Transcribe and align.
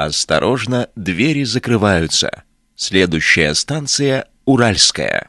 Осторожно, 0.00 0.88
двери 0.96 1.44
закрываются. 1.44 2.44
Следующая 2.74 3.52
станция 3.52 4.28
Уральская. 4.46 5.28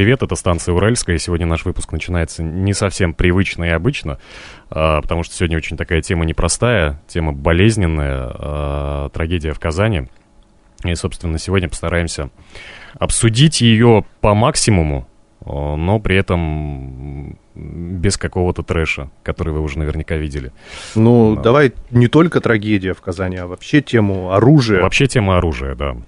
Привет, 0.00 0.22
это 0.22 0.34
станция 0.34 0.72
Уральская, 0.72 1.18
сегодня 1.18 1.44
наш 1.46 1.66
выпуск 1.66 1.92
начинается 1.92 2.42
не 2.42 2.72
совсем 2.72 3.12
привычно 3.12 3.64
и 3.64 3.68
обычно, 3.68 4.18
а, 4.70 5.02
потому 5.02 5.24
что 5.24 5.34
сегодня 5.34 5.58
очень 5.58 5.76
такая 5.76 6.00
тема 6.00 6.24
непростая, 6.24 7.02
тема 7.06 7.34
болезненная, 7.34 8.30
а, 8.32 9.08
трагедия 9.10 9.52
в 9.52 9.58
Казани. 9.58 10.06
И, 10.84 10.94
собственно, 10.94 11.38
сегодня 11.38 11.68
постараемся 11.68 12.30
обсудить 12.98 13.60
ее 13.60 14.06
по 14.22 14.32
максимуму, 14.32 15.06
а, 15.44 15.76
но 15.76 15.98
при 15.98 16.16
этом 16.16 17.38
без 17.54 18.16
какого-то 18.16 18.62
трэша, 18.62 19.10
который 19.22 19.52
вы 19.52 19.60
уже 19.60 19.78
наверняка 19.78 20.16
видели. 20.16 20.50
Ну, 20.94 21.38
а. 21.38 21.42
давай 21.42 21.74
не 21.90 22.08
только 22.08 22.40
трагедия 22.40 22.94
в 22.94 23.02
Казани, 23.02 23.36
а 23.36 23.46
вообще 23.46 23.82
тему 23.82 24.32
оружия. 24.32 24.80
Вообще 24.80 25.08
тема 25.08 25.36
оружия, 25.36 25.74
да. 25.74 25.98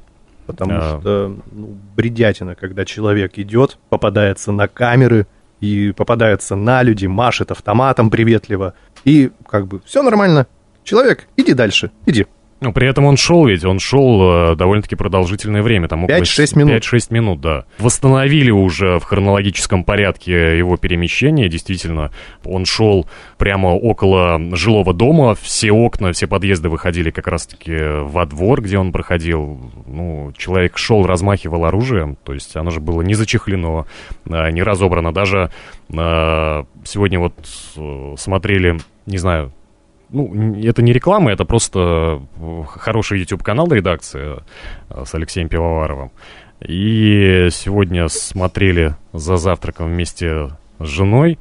Потому 0.47 0.73
а... 0.75 1.01
что 1.01 1.37
ну, 1.51 1.79
бредятина, 1.97 2.55
когда 2.55 2.85
человек 2.85 3.39
идет, 3.39 3.79
попадается 3.89 4.53
на 4.53 4.69
камеры 4.69 5.27
и 5.61 5.93
попадается 5.93 6.57
на 6.57 6.83
люди, 6.83 7.07
машет 7.07 7.51
автоматом 7.51 8.11
приветливо. 8.11 8.75
И 9.05 9.31
как 9.47 9.67
бы 9.67 9.81
все 9.85 10.03
нормально. 10.03 10.47
Человек, 10.85 11.29
иди 11.37 11.55
дальше, 11.55 11.93
иди. 12.07 12.27
Ну, 12.63 12.73
при 12.73 12.89
этом 12.89 13.07
он 13.07 13.17
шел 13.17 13.45
ведь, 13.47 13.65
он 13.65 13.81
шел 13.81 14.53
э, 14.53 14.55
довольно-таки 14.55 14.95
продолжительное 14.95 15.63
время, 15.63 15.89
там 15.89 16.05
около 16.05 16.19
5-6 16.19 16.59
минут. 16.59 16.75
5-6 16.75 17.07
минут, 17.11 17.41
да. 17.41 17.65
Восстановили 17.79 18.51
уже 18.51 19.01
в 19.01 19.03
хронологическом 19.03 19.83
порядке 19.83 20.57
его 20.57 20.77
перемещение, 20.77 21.49
действительно. 21.49 22.13
Он 22.45 22.65
шел 22.65 23.09
прямо 23.37 23.69
около 23.69 24.41
жилого 24.55 24.95
дома, 24.95 25.35
все 25.35 25.73
окна, 25.73 26.13
все 26.13 26.29
подъезды 26.29 26.69
выходили 26.69 27.11
как 27.11 27.27
раз-таки 27.27 27.77
во 27.77 28.27
двор, 28.27 28.63
где 28.63 28.79
он 28.79 28.93
проходил. 28.93 29.59
Ну, 29.89 30.33
человек 30.39 30.79
шел, 30.79 31.05
размахивал 31.05 31.65
оружием, 31.65 32.17
то 32.23 32.33
есть 32.33 32.55
оно 32.55 32.71
же 32.71 32.79
было 32.79 33.03
не 33.03 33.15
зачехлено, 33.15 33.89
э, 34.27 34.51
не 34.53 34.63
разобрано. 34.63 35.13
Даже 35.13 35.51
э, 35.91 36.65
сегодня 36.85 37.19
вот 37.19 37.35
э, 37.77 38.15
смотрели, 38.17 38.79
не 39.07 39.19
знаю, 39.19 39.53
ну, 40.13 40.55
это 40.63 40.83
не 40.83 40.93
реклама, 40.93 41.33
это 41.33 41.45
просто 41.45 42.23
э, 42.37 42.63
хороший 42.69 43.21
YouTube-канал 43.21 43.69
редакции 43.69 44.37
э, 44.91 45.05
с 45.05 45.15
Алексеем 45.15 45.49
Пивоваровым. 45.49 46.11
И 46.67 47.49
сегодня 47.51 48.09
смотрели 48.09 48.95
за 49.13 49.37
завтраком 49.37 49.89
вместе 49.89 50.51
с 50.79 50.87
женой. 50.87 51.39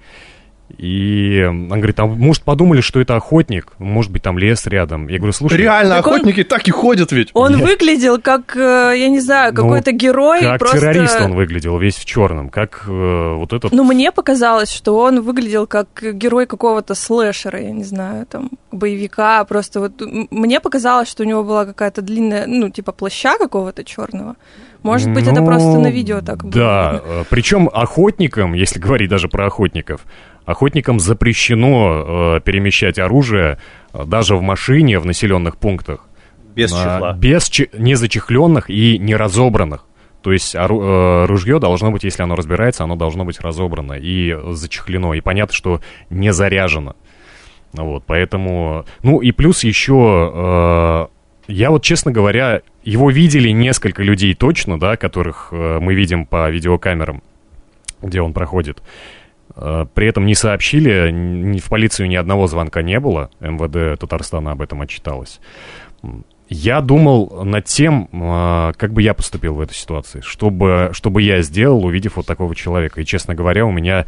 И 0.77 1.43
он 1.47 1.69
говорит, 1.69 1.99
а 1.99 2.05
может 2.05 2.43
подумали, 2.43 2.81
что 2.81 2.99
это 2.99 3.15
охотник, 3.15 3.73
может 3.77 4.11
быть 4.11 4.23
там 4.23 4.37
лес 4.37 4.65
рядом. 4.67 5.07
Я 5.07 5.17
говорю, 5.17 5.33
слушай... 5.33 5.57
Реально, 5.57 5.95
так 5.95 6.07
охотники 6.07 6.41
он... 6.41 6.45
так 6.45 6.67
и 6.67 6.71
ходят 6.71 7.11
ведь. 7.11 7.29
Он 7.33 7.57
я... 7.57 7.65
выглядел 7.65 8.19
как, 8.19 8.55
э, 8.55 8.93
я 8.97 9.09
не 9.09 9.19
знаю, 9.19 9.53
ну, 9.53 9.61
какой-то 9.61 9.91
ну, 9.91 9.97
герой. 9.97 10.41
Как 10.41 10.59
просто... 10.59 10.79
террорист 10.79 11.21
он 11.21 11.33
выглядел, 11.33 11.77
весь 11.77 11.95
в 11.95 12.05
черном, 12.05 12.49
как 12.49 12.85
э, 12.87 13.35
вот 13.35 13.53
этот... 13.53 13.71
Ну, 13.71 13.83
мне 13.83 14.11
показалось, 14.11 14.71
что 14.71 14.97
он 14.97 15.21
выглядел 15.21 15.67
как 15.67 15.87
герой 16.01 16.45
какого-то 16.45 16.95
слэшера, 16.95 17.61
я 17.61 17.71
не 17.71 17.83
знаю, 17.83 18.25
там, 18.25 18.49
боевика. 18.71 19.43
Просто 19.45 19.79
вот 19.79 20.01
мне 20.31 20.59
показалось, 20.59 21.09
что 21.09 21.23
у 21.23 21.25
него 21.25 21.43
была 21.43 21.65
какая-то 21.65 22.01
длинная, 22.01 22.45
ну, 22.47 22.69
типа 22.69 22.91
плаща 22.91 23.37
какого-то 23.37 23.83
черного. 23.83 24.35
Может 24.83 25.13
быть, 25.13 25.25
ну, 25.25 25.31
это 25.31 25.43
просто 25.43 25.77
на 25.77 25.91
видео 25.91 26.21
так 26.21 26.43
было. 26.43 26.51
Да, 26.51 27.01
э, 27.03 27.23
причем 27.29 27.69
охотникам, 27.71 28.53
если 28.53 28.79
говорить 28.79 29.09
даже 29.09 29.27
про 29.27 29.45
охотников, 29.45 30.01
Охотникам 30.45 30.99
запрещено 30.99 32.37
э, 32.37 32.41
перемещать 32.41 32.99
оружие 32.99 33.57
э, 33.93 34.03
даже 34.05 34.35
в 34.35 34.41
машине 34.41 34.99
в 34.99 35.05
населенных 35.05 35.57
пунктах. 35.57 36.07
Без 36.55 36.71
чехла. 36.71 37.13
Без 37.13 37.49
че- 37.49 37.69
незачехленных 37.73 38.69
и 38.69 38.97
не 38.97 39.15
разобранных. 39.15 39.85
То 40.21 40.31
есть 40.31 40.55
ору- 40.55 40.81
э, 40.81 41.25
ружье 41.25 41.59
должно 41.59 41.91
быть, 41.91 42.03
если 42.03 42.23
оно 42.23 42.35
разбирается, 42.35 42.83
оно 42.83 42.95
должно 42.95 43.23
быть 43.23 43.39
разобрано 43.39 43.93
и 43.93 44.35
зачехлено. 44.51 45.13
И 45.13 45.21
понятно, 45.21 45.53
что 45.53 45.81
не 46.09 46.33
заряжено. 46.33 46.95
Вот, 47.73 48.03
поэтому... 48.05 48.85
Ну 49.03 49.19
и 49.19 49.31
плюс 49.31 49.63
еще... 49.63 50.31
Э, 50.33 51.07
я 51.47 51.71
вот, 51.71 51.83
честно 51.83 52.11
говоря, 52.11 52.61
его 52.83 53.09
видели 53.09 53.49
несколько 53.49 54.03
людей 54.03 54.33
точно, 54.33 54.79
да, 54.79 54.97
которых 54.97 55.49
э, 55.51 55.79
мы 55.79 55.93
видим 55.95 56.25
по 56.25 56.49
видеокамерам, 56.49 57.23
где 58.01 58.21
он 58.21 58.33
проходит. 58.33 58.81
Э, 59.55 59.85
при 59.93 60.07
этом 60.07 60.25
не 60.25 60.35
сообщили, 60.35 61.59
в 61.59 61.69
полицию 61.69 62.07
ни 62.07 62.15
одного 62.15 62.47
звонка 62.47 62.81
не 62.81 62.99
было. 62.99 63.29
МВД 63.39 63.99
Татарстана 63.99 64.51
об 64.51 64.61
этом 64.61 64.81
отчиталось. 64.81 65.39
Я 66.49 66.81
думал 66.81 67.45
над 67.45 67.65
тем, 67.65 68.09
э, 68.11 68.73
как 68.75 68.91
бы 68.93 69.01
я 69.01 69.13
поступил 69.13 69.55
в 69.55 69.61
этой 69.61 69.73
ситуации, 69.73 70.21
чтобы, 70.21 70.89
чтобы 70.93 71.21
я 71.21 71.41
сделал, 71.41 71.85
увидев 71.85 72.17
вот 72.17 72.25
такого 72.25 72.55
человека. 72.55 73.01
И, 73.01 73.05
честно 73.05 73.35
говоря, 73.35 73.65
у 73.65 73.71
меня 73.71 74.05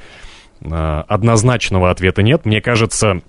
э, 0.59 1.03
однозначного 1.07 1.89
ответа 1.89 2.21
нет. 2.21 2.45
Мне 2.45 2.61
кажется, 2.61 3.21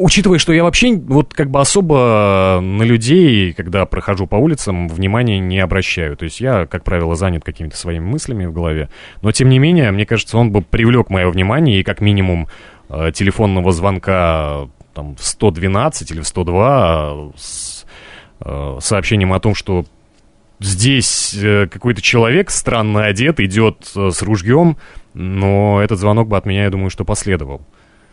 Учитывая, 0.00 0.38
что 0.38 0.52
я 0.52 0.62
вообще 0.62 0.94
вот 0.94 1.34
как 1.34 1.50
бы 1.50 1.60
особо 1.60 2.60
на 2.62 2.84
людей, 2.84 3.52
когда 3.52 3.84
прохожу 3.84 4.28
по 4.28 4.36
улицам, 4.36 4.86
внимания 4.86 5.40
не 5.40 5.58
обращаю. 5.58 6.16
То 6.16 6.22
есть 6.22 6.40
я, 6.40 6.66
как 6.66 6.84
правило, 6.84 7.16
занят 7.16 7.42
какими-то 7.42 7.76
своими 7.76 8.04
мыслями 8.04 8.46
в 8.46 8.52
голове. 8.52 8.90
Но, 9.22 9.32
тем 9.32 9.48
не 9.48 9.58
менее, 9.58 9.90
мне 9.90 10.06
кажется, 10.06 10.38
он 10.38 10.52
бы 10.52 10.62
привлек 10.62 11.10
мое 11.10 11.28
внимание 11.28 11.80
и 11.80 11.82
как 11.82 12.00
минимум 12.00 12.46
э, 12.88 13.10
телефонного 13.12 13.72
звонка 13.72 14.68
там, 14.94 15.16
в 15.16 15.24
112 15.24 16.12
или 16.12 16.20
в 16.20 16.28
102 16.28 17.32
с 17.36 17.84
э, 18.38 18.78
сообщением 18.80 19.32
о 19.32 19.40
том, 19.40 19.56
что 19.56 19.84
здесь 20.60 21.34
э, 21.34 21.66
какой-то 21.66 22.00
человек 22.02 22.50
странно 22.50 23.04
одет, 23.04 23.40
идет 23.40 23.90
с 23.92 24.22
ружьем, 24.22 24.76
но 25.12 25.82
этот 25.82 25.98
звонок 25.98 26.28
бы 26.28 26.36
от 26.36 26.46
меня, 26.46 26.62
я 26.62 26.70
думаю, 26.70 26.90
что 26.90 27.04
последовал 27.04 27.62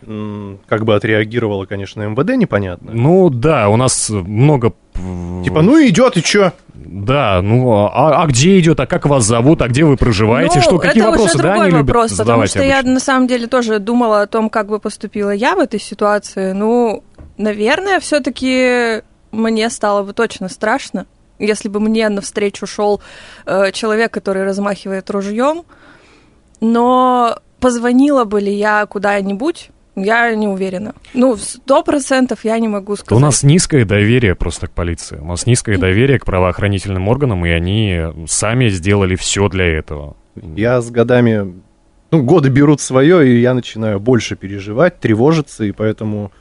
как 0.02 0.86
бы 0.86 0.96
отреагировало, 0.96 1.66
конечно, 1.66 2.04
МВД, 2.04 2.36
непонятно. 2.36 2.92
Ну 2.94 3.30
да, 3.30 3.70
у 3.70 3.78
нас 3.78 4.10
много... 4.10 4.74
Типа, 5.44 5.62
ну 5.62 5.84
идет 5.86 6.18
и 6.18 6.24
чё? 6.24 6.52
Да, 6.74 7.42
ну 7.42 7.88
а, 7.92 8.22
а 8.22 8.28
где 8.28 8.60
идет, 8.60 8.80
а 8.80 8.86
как 8.86 9.06
вас 9.08 9.24
зовут, 9.24 9.62
а 9.62 9.68
где 9.68 9.84
вы 9.84 9.98
проживаете, 9.98 10.58
ну, 10.58 10.62
что, 10.62 10.78
какие 10.78 11.02
это 11.02 11.12
вопросы, 11.12 11.36
уже 11.36 11.44
да, 11.44 11.50
другой 11.50 11.68
они 11.68 11.78
вопрос, 11.78 12.12
любят 12.12 12.26
потому 12.26 12.46
что 12.46 12.60
обычно. 12.60 12.76
я 12.76 12.84
на 12.84 13.00
самом 13.00 13.28
деле 13.28 13.48
тоже 13.48 13.80
думала 13.80 14.22
о 14.22 14.28
том, 14.28 14.50
как 14.50 14.68
бы 14.68 14.80
поступила 14.80 15.32
я 15.32 15.56
в 15.56 15.60
этой 15.60 15.80
ситуации. 15.80 16.52
Ну, 16.52 17.04
наверное, 17.38 18.00
все-таки 18.00 19.02
мне 19.32 19.70
стало 19.70 20.04
бы 20.04 20.14
точно 20.14 20.48
страшно, 20.48 21.08
если 21.40 21.68
бы 21.70 21.80
мне 21.80 22.08
навстречу 22.10 22.68
шел 22.68 23.02
э, 23.46 23.72
человек, 23.72 24.14
который 24.14 24.44
размахивает 24.44 25.10
ружьем, 25.10 25.64
но 26.62 27.40
позвонила 27.60 28.26
бы 28.26 28.42
ли 28.42 28.54
я 28.54 28.86
куда-нибудь, 28.86 29.72
я 29.96 30.34
не 30.36 30.48
уверена. 30.48 30.94
Ну, 31.14 31.38
сто 31.38 31.84
процентов 31.84 32.44
я 32.44 32.60
не 32.60 32.68
могу 32.68 32.96
сказать. 32.96 33.18
У 33.18 33.20
нас 33.20 33.44
низкое 33.44 33.86
доверие 33.86 34.36
просто 34.36 34.68
к 34.68 34.72
полиции. 34.72 35.18
У 35.18 35.26
нас 35.26 35.46
низкое 35.46 35.78
доверие 35.78 36.20
к 36.20 36.26
правоохранительным 36.26 37.08
органам, 37.08 37.46
и 37.46 37.50
они 37.50 38.02
сами 38.28 38.70
сделали 38.70 39.16
все 39.16 39.48
для 39.50 39.66
этого. 39.66 40.16
Я 40.36 40.82
с 40.82 40.92
годами... 40.92 41.62
Ну, 42.12 42.24
годы 42.24 42.50
берут 42.50 42.82
свое, 42.82 43.28
и 43.28 43.40
я 43.40 43.54
начинаю 43.54 44.00
больше 44.00 44.36
переживать, 44.36 45.00
тревожиться, 45.00 45.64
и 45.64 45.72
поэтому 45.72 46.32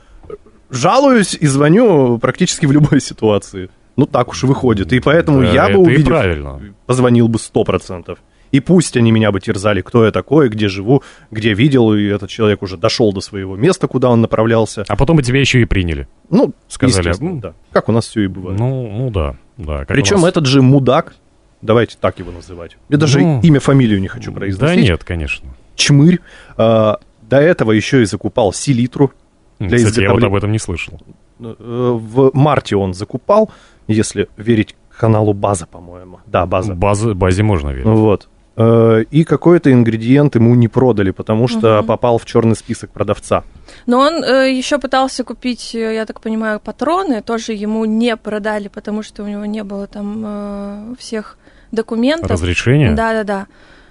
жалуюсь 0.69 1.33
и 1.33 1.47
звоню 1.47 2.17
практически 2.19 2.65
в 2.65 2.71
любой 2.71 3.01
ситуации. 3.01 3.69
Ну, 3.95 4.05
так 4.05 4.29
уж 4.29 4.43
и 4.43 4.47
выходит. 4.47 4.93
И 4.93 4.99
поэтому 4.99 5.41
да, 5.41 5.51
я 5.51 5.69
бы 5.69 5.79
увидел, 5.79 6.61
позвонил 6.85 7.27
бы 7.27 7.39
сто 7.39 7.63
процентов. 7.63 8.19
И 8.55 8.61
пусть 8.61 8.95
они 8.95 9.11
меня 9.11 9.33
бы 9.33 9.41
терзали, 9.41 9.81
кто 9.81 10.05
я 10.05 10.11
такой, 10.11 10.47
где 10.47 10.69
живу, 10.69 11.03
где 11.29 11.53
видел, 11.53 11.93
и 11.93 12.05
этот 12.05 12.29
человек 12.29 12.63
уже 12.63 12.77
дошел 12.77 13.11
до 13.11 13.19
своего 13.19 13.57
места, 13.57 13.89
куда 13.89 14.09
он 14.09 14.21
направлялся. 14.21 14.85
А 14.87 14.95
потом 14.95 15.17
бы 15.17 15.23
тебя 15.23 15.41
еще 15.41 15.59
и 15.59 15.65
приняли. 15.65 16.07
Ну, 16.29 16.53
сказали. 16.69 17.13
Да. 17.41 17.53
Как 17.73 17.89
у 17.89 17.91
нас 17.91 18.07
все 18.07 18.21
и 18.21 18.27
бывает. 18.27 18.57
Ну, 18.57 18.89
ну 18.89 19.09
да. 19.09 19.35
да 19.57 19.83
Причем 19.89 20.21
нас... 20.21 20.29
этот 20.29 20.45
же 20.45 20.61
мудак, 20.61 21.15
давайте 21.61 21.97
так 21.99 22.17
его 22.17 22.31
называть. 22.31 22.77
Я 22.87 22.97
даже 22.97 23.19
ну, 23.19 23.41
имя, 23.41 23.59
фамилию 23.59 23.99
не 23.99 24.07
хочу 24.07 24.31
произносить. 24.31 24.77
Да 24.77 24.81
нет, 24.81 25.03
конечно. 25.03 25.49
Чмырь. 25.75 26.21
А, 26.55 26.99
до 27.23 27.41
этого 27.41 27.73
еще 27.73 28.03
и 28.03 28.05
закупал 28.05 28.53
селитру. 28.53 29.11
Для 29.59 29.67
Кстати, 29.67 29.81
изготовления... 29.81 30.07
я 30.07 30.13
вот 30.13 30.23
об 30.23 30.35
этом 30.35 30.53
не 30.53 30.59
слышал. 30.59 30.97
Э, 31.41 31.53
в 31.59 32.31
марте 32.33 32.77
он 32.77 32.93
закупал, 32.93 33.51
если 33.87 34.29
верить 34.37 34.77
каналу 34.97 35.33
База, 35.33 35.65
по-моему. 35.65 36.21
Да, 36.25 36.45
База. 36.45 36.73
База, 36.73 37.13
базе 37.13 37.43
можно 37.43 37.71
верить. 37.71 37.85
Вот. 37.85 38.29
Э, 38.57 39.03
и 39.11 39.23
какой-то 39.23 39.71
ингредиент 39.71 40.35
ему 40.35 40.55
не 40.55 40.67
продали, 40.67 41.11
потому 41.11 41.47
что 41.47 41.77
Мгм. 41.77 41.87
попал 41.87 42.17
в 42.17 42.25
черный 42.25 42.55
список 42.55 42.89
продавца. 42.91 43.43
Но 43.85 43.99
он 43.99 44.23
э, 44.23 44.51
еще 44.51 44.77
пытался 44.79 45.23
купить, 45.23 45.75
э, 45.75 45.95
я 45.95 46.05
так 46.05 46.21
понимаю, 46.21 46.59
патроны, 46.59 47.21
тоже 47.21 47.53
ему 47.53 47.85
не 47.85 48.15
продали, 48.17 48.67
потому 48.67 49.03
что 49.03 49.23
у 49.23 49.27
него 49.27 49.45
не 49.45 49.63
было 49.63 49.87
там 49.87 50.23
э, 50.25 50.95
всех 50.99 51.37
документов. 51.71 52.31
Разрешение? 52.31 52.91
Да, 52.91 53.13
да, 53.13 53.23
да. 53.23 53.47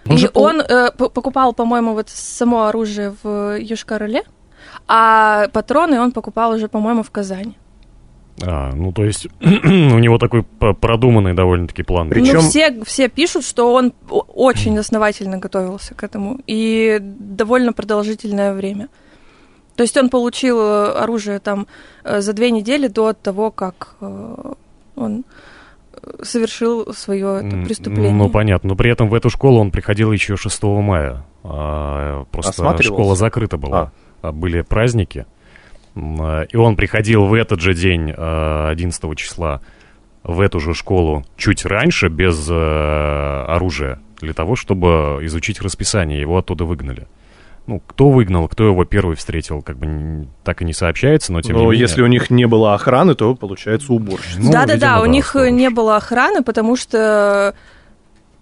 Он 0.06 0.16
и 0.16 0.18
же 0.18 0.30
он 0.34 0.60
э, 0.60 0.90
покупал, 0.92 1.52
по-моему, 1.54 1.94
вот 1.94 2.08
само 2.10 2.64
оружие 2.64 3.14
в 3.22 3.58
Южкар-Оле, 3.58 4.22
а 4.86 5.48
патроны 5.52 6.00
он 6.00 6.12
покупал 6.12 6.52
уже, 6.52 6.68
по-моему, 6.68 7.02
в 7.02 7.10
Казани. 7.10 7.56
А, 8.42 8.72
ну 8.74 8.92
то 8.92 9.04
есть 9.04 9.26
у 9.40 9.98
него 9.98 10.18
такой 10.18 10.42
продуманный 10.42 11.34
довольно-таки 11.34 11.82
план. 11.82 12.08
Причем- 12.10 12.34
Ну, 12.36 12.40
все, 12.40 12.82
все 12.84 13.08
пишут, 13.08 13.44
что 13.44 13.72
он 13.72 13.92
очень 14.08 14.76
основательно 14.78 15.38
готовился 15.38 15.94
к 15.94 16.02
этому, 16.02 16.40
и 16.46 16.98
довольно 17.00 17.72
продолжительное 17.72 18.52
время. 18.54 18.88
То 19.76 19.82
есть 19.82 19.96
он 19.96 20.08
получил 20.08 20.60
э, 20.60 20.92
оружие 21.02 21.38
там 21.40 21.66
э, 22.04 22.20
за 22.20 22.32
две 22.32 22.50
недели 22.50 22.86
до 22.88 23.12
того, 23.12 23.50
как 23.50 23.96
э, 24.00 24.52
он 24.96 25.24
совершил 26.22 26.92
свое 26.92 27.38
это 27.46 27.56
преступление. 27.64 28.12
Ну, 28.12 28.28
понятно. 28.28 28.70
Но 28.70 28.76
при 28.76 28.90
этом 28.90 29.08
в 29.08 29.14
эту 29.14 29.30
школу 29.30 29.60
он 29.60 29.70
приходил 29.70 30.12
еще 30.12 30.36
6 30.36 30.62
мая. 30.62 31.24
А, 31.42 32.24
просто 32.30 32.62
школа 32.82 33.16
закрыта 33.16 33.56
была. 33.58 33.92
А, 34.22 34.32
Были 34.32 34.62
праздники. 34.62 35.26
А, 35.96 36.42
И 36.42 36.56
он 36.56 36.76
приходил 36.76 37.24
в 37.26 37.34
этот 37.34 37.60
же 37.60 37.74
день, 37.74 38.12
а, 38.16 38.68
11 38.70 39.14
числа, 39.14 39.60
в 40.22 40.40
эту 40.40 40.58
же 40.60 40.74
школу 40.74 41.24
чуть 41.36 41.66
раньше, 41.66 42.08
без 42.08 42.48
э, 42.50 43.44
оружия, 43.46 44.00
для 44.20 44.32
того, 44.32 44.56
чтобы 44.56 45.18
изучить 45.24 45.60
расписание. 45.60 46.18
Его 46.18 46.38
оттуда 46.38 46.64
выгнали. 46.64 47.06
Ну, 47.66 47.80
кто 47.86 48.08
выгнал, 48.08 48.48
кто 48.48 48.64
его 48.64 48.84
первый 48.86 49.16
встретил, 49.16 49.60
как 49.60 49.76
бы 49.76 50.26
так 50.42 50.62
и 50.62 50.64
не 50.64 50.72
сообщается, 50.72 51.32
но 51.32 51.42
тем 51.42 51.56
Но 51.56 51.60
не 51.60 51.66
менее. 51.66 51.80
если 51.80 52.00
у 52.02 52.06
них 52.06 52.30
не 52.30 52.46
было 52.46 52.74
охраны, 52.74 53.14
то 53.14 53.34
получается 53.34 53.92
уборщица. 53.92 54.40
Ну, 54.40 54.50
Да-да-да, 54.50 54.74
видимо, 54.74 55.00
у 55.00 55.04
да, 55.04 55.08
них 55.08 55.36
э, 55.36 55.50
не 55.50 55.68
было 55.70 55.96
охраны, 55.96 56.42
потому 56.42 56.76
что 56.76 57.54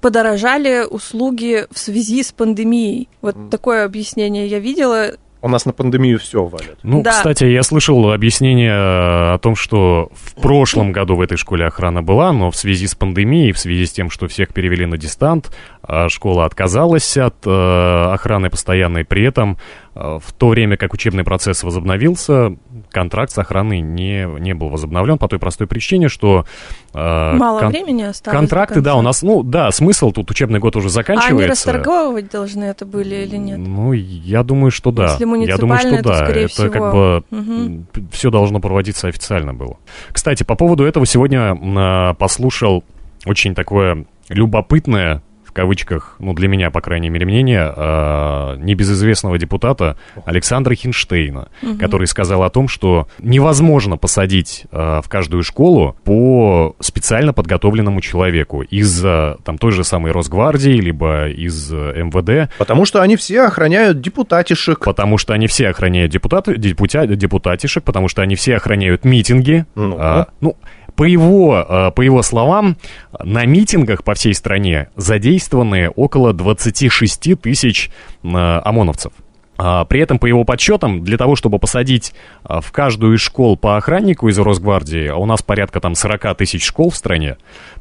подорожали 0.01 0.85
услуги 0.89 1.67
в 1.71 1.79
связи 1.79 2.23
с 2.23 2.33
пандемией. 2.33 3.09
Вот 3.23 3.37
такое 3.51 3.85
объяснение 3.85 4.47
я 4.47 4.59
видела. 4.59 5.13
У 5.45 5.49
нас 5.49 5.67
на 5.67 5.73
пандемию 5.73 6.21
все 6.21 6.45
валят. 6.45 6.79
Ну, 6.85 7.03
Да. 7.03 7.11
кстати, 7.11 7.45
я 7.45 7.65
слышал 7.65 8.13
объяснение 8.13 8.71
э, 8.71 9.35
о 9.35 9.39
том, 9.39 9.57
что 9.57 10.09
в 10.15 10.41
прошлом 10.41 10.93
году 10.93 11.17
в 11.17 11.21
этой 11.21 11.37
школе 11.37 11.67
охрана 11.67 12.01
была, 12.01 12.33
но 12.33 12.53
в 12.53 12.57
связи 12.57 12.87
с 12.87 12.95
пандемией, 12.95 13.51
в 13.51 13.59
связи 13.59 13.87
с 13.87 13.93
тем, 13.93 14.09
что 14.09 14.29
всех 14.29 14.55
перевели 14.55 14.87
на 14.87 14.97
дистант, 14.97 15.51
а 15.83 16.09
школа 16.09 16.45
отказалась 16.47 17.17
от 17.17 17.35
э, 17.45 18.13
охраны 18.13 18.51
постоянной. 18.51 19.05
При 19.05 19.25
этом 19.25 19.59
в 19.95 20.33
то 20.39 20.49
время, 20.49 20.77
как 20.79 20.95
учебный 20.95 21.23
процесс 21.23 21.63
возобновился, 21.63 22.57
контракт 22.91 23.31
с 23.31 23.37
охраной 23.39 23.81
не, 23.81 24.25
не 24.41 24.55
был 24.55 24.71
возобновлен 24.71 25.19
по 25.19 25.29
той 25.29 25.39
простой 25.39 25.67
причине, 25.67 26.09
что... 26.09 26.47
э, 26.95 27.33
Мало 27.35 27.61
кон- 27.61 27.73
времени 27.73 28.03
осталось. 28.03 28.39
Контракты, 28.39 28.81
да, 28.81 28.95
у 28.97 29.03
нас, 29.03 29.23
ну, 29.23 29.43
да, 29.43 29.71
смысл, 29.71 30.11
тут 30.11 30.31
учебный 30.31 30.61
год 30.61 30.77
уже 30.77 30.87
А 30.87 30.89
они 30.89 30.93
заканчивается. 30.95 31.49
расторговывать 31.51 32.31
должны 32.31 32.65
это 32.65 32.87
были 32.87 33.17
или 33.17 33.37
нет? 33.37 33.59
Ну, 33.59 33.93
я 33.93 34.43
думаю, 34.43 34.71
что 34.71 34.93
да. 34.93 35.09
Если 35.13 35.25
я 35.47 35.57
думаю, 35.59 35.79
что 35.79 35.97
то, 36.03 36.03
да. 36.09 36.27
это 36.27 36.49
всего. 36.49 36.71
как 36.71 36.93
бы 36.93 37.25
Мгм. 37.31 37.87
все 38.13 38.31
должно 38.31 38.61
проводиться 38.61 39.09
официально 39.09 39.53
было. 39.53 39.77
Кстати, 40.11 40.43
по 40.43 40.55
поводу 40.55 40.85
этого 40.85 41.05
сегодня 41.05 41.55
а, 41.77 42.15
послушал 42.15 42.83
очень 43.27 43.55
такое 43.55 44.07
любопытное 44.31 45.23
в 45.53 45.55
кавычках, 45.55 46.17
ну, 46.19 46.33
для 46.33 46.49
меня, 46.49 46.71
по 46.71 46.81
крайней 46.81 47.11
мере, 47.11 47.27
мнение 47.27 47.61
а, 47.77 48.57
небезызвестного 48.57 49.37
депутата 49.37 49.99
Александра 50.25 50.75
Хинштейна, 50.75 51.49
который 51.79 52.07
сказал 52.07 52.43
о 52.43 52.49
том, 52.49 52.69
что 52.69 53.07
невозможно 53.19 53.99
посадить 53.99 54.65
а, 54.73 55.03
в 55.03 55.11
каждую 55.11 55.43
школу 55.43 55.95
по 56.05 56.75
специально 56.81 57.35
подготовленному 57.35 58.01
человеку 58.01 58.63
из 58.63 59.03
а, 59.05 59.37
там 59.45 59.59
той 59.59 59.73
же 59.73 59.85
самой 59.85 60.13
Росгвардии, 60.13 60.81
либо 60.81 61.29
из 61.29 61.71
МВД, 61.71 62.51
Потому 62.57 62.87
что 62.87 63.03
они 63.03 63.17
все 63.17 63.43
охраняют 63.43 64.01
депутатишек. 64.01 64.83
Потому 64.83 65.19
что 65.19 65.35
они 65.35 65.49
все 65.49 65.69
охраняют 65.69 66.11
депутаты, 66.13 66.57
депутя, 66.57 67.05
депутатишек, 67.05 67.85
потому 67.85 68.09
что 68.09 68.23
они 68.23 68.37
все 68.37 68.57
охраняют 68.57 69.05
митинги. 69.05 69.67
Ну. 69.75 69.97
А, 69.99 70.29
ну, 70.41 70.57
по 70.97 71.05
его, 71.05 71.65
а, 71.69 71.91
по 71.91 72.03
его 72.03 72.23
словам, 72.23 72.77
на 73.23 73.45
митингах 73.47 74.05
по 74.05 74.15
всей 74.15 74.35
стране 74.35 74.89
задействованы 74.97 75.89
около 75.91 76.33
26 76.33 77.35
тысяч 77.41 77.91
а, 78.25 78.61
ОМОНовцев. 78.65 79.13
А, 79.59 79.85
При 79.85 80.01
этом, 80.01 80.19
по 80.19 80.27
его 80.27 80.45
подсчетам, 80.45 81.05
для 81.05 81.17
того, 81.19 81.37
чтобы 81.37 81.59
посадить 81.59 82.15
а, 82.43 82.61
в 82.61 82.73
каждую 82.73 83.17
из 83.17 83.21
школ 83.21 83.57
по 83.57 83.77
охраннику 83.77 84.29
из 84.29 84.39
Росгвардии, 84.39 85.09
а 85.09 85.17
у 85.17 85.27
нас 85.27 85.43
порядка 85.43 85.81
там 85.81 85.95
40 85.95 86.37
тысяч 86.39 86.65
школ 86.65 86.91
в 86.91 86.97
стране, 86.97 87.37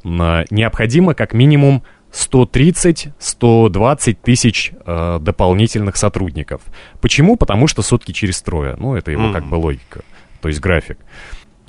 а, 0.06 0.44
необходимо 0.50 1.14
как 1.14 1.34
минимум 1.34 1.84
130-120 2.12 4.18
тысяч 4.22 4.72
э, 4.86 5.20
дополнительных 5.22 5.96
сотрудников. 5.96 6.62
Почему? 7.00 7.38
Потому 7.38 7.68
что 7.68 7.82
сутки 7.82 8.12
через 8.12 8.42
трое. 8.42 8.76
Ну, 8.78 8.96
это 8.96 9.12
его 9.12 9.24
Мгм. 9.24 9.34
как 9.34 9.46
бы 9.46 9.56
логика, 9.56 10.02
то 10.42 10.50
есть 10.50 10.60
график. 10.60 10.98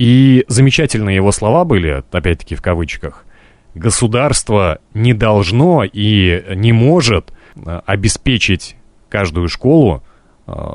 И 0.02 0.44
замечательные 0.48 1.14
его 1.14 1.30
слова 1.30 1.64
были, 1.64 2.02
опять-таки 2.10 2.56
в 2.56 2.60
кавычках, 2.60 3.24
государство 3.76 4.80
не 4.94 5.14
должно 5.14 5.84
и 5.84 6.42
не 6.56 6.72
может 6.72 7.32
э, 7.54 7.82
обеспечить 7.86 8.74
каждую 9.08 9.48
школу 9.48 10.02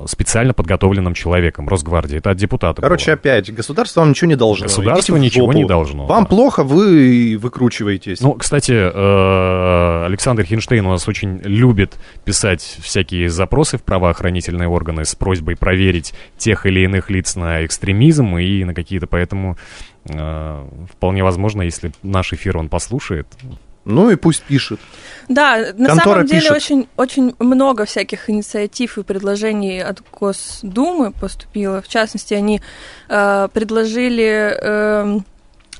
специально 0.08 0.54
подготовленным 0.54 1.14
человеком 1.14 1.68
Росгвардии. 1.68 2.18
Это 2.18 2.32
от 2.32 2.38
депутата. 2.38 2.82
Короче, 2.82 3.12
было. 3.12 3.14
опять, 3.16 3.54
государство 3.54 4.02
вам 4.02 4.12
ничего 4.12 4.30
не 4.30 4.36
должно. 4.36 4.66
Государство 4.66 5.14
Идите 5.14 5.26
ничего 5.26 5.54
не 5.54 5.66
должно, 5.66 6.06
Вам 6.06 6.24
да. 6.24 6.30
плохо, 6.30 6.64
вы 6.64 7.38
выкручиваетесь. 7.40 8.22
Ну, 8.22 8.34
кстати, 8.34 8.72
э, 8.72 10.06
Александр 10.06 10.44
Хинштейн 10.44 10.86
у 10.86 10.92
нас 10.92 11.08
очень 11.08 11.40
любит 11.44 11.98
писать 12.26 12.78
всякие 12.82 13.30
запросы 13.30 13.78
в 13.78 13.84
правоохранительные 13.84 14.68
органы 14.68 15.06
с 15.06 15.16
просьбой 15.16 15.56
проверить 15.56 16.14
тех 16.38 16.66
или 16.66 16.82
иных 16.82 17.10
лиц 17.10 17.36
на 17.36 17.66
экстремизм 17.66 18.38
и 18.38 18.64
на 18.64 18.74
какие-то, 18.74 19.08
поэтому 19.08 19.58
э, 20.06 20.66
вполне 20.92 21.24
возможно, 21.24 21.62
если 21.62 21.92
наш 22.04 22.34
эфир 22.34 22.58
он 22.58 22.70
послушает. 22.70 23.28
Ну 23.88 24.10
и 24.10 24.18
пусть 24.18 24.44
пишет. 24.44 24.82
Да, 25.30 25.58
на 25.78 25.88
Контора 25.88 26.16
самом 26.16 26.26
деле 26.26 26.42
пишет. 26.42 26.56
очень, 26.56 26.88
очень 26.98 27.36
много 27.40 27.86
всяких 27.86 28.30
инициатив 28.30 28.98
и 28.98 29.04
предложений 29.04 29.80
от 29.80 30.02
Госдумы 30.12 31.14
поступило. 31.14 31.82
В 31.82 31.88
частности, 31.88 32.34
они 32.34 32.62
э, 33.08 33.48
предложили 33.54 34.58
э, 34.62 35.20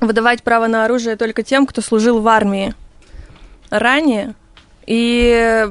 выдавать 0.00 0.42
право 0.42 0.68
на 0.68 0.86
оружие 0.86 1.16
только 1.16 1.42
тем, 1.42 1.66
кто 1.66 1.82
служил 1.82 2.20
в 2.20 2.28
армии 2.28 2.74
ранее. 3.68 4.34
И 4.86 5.66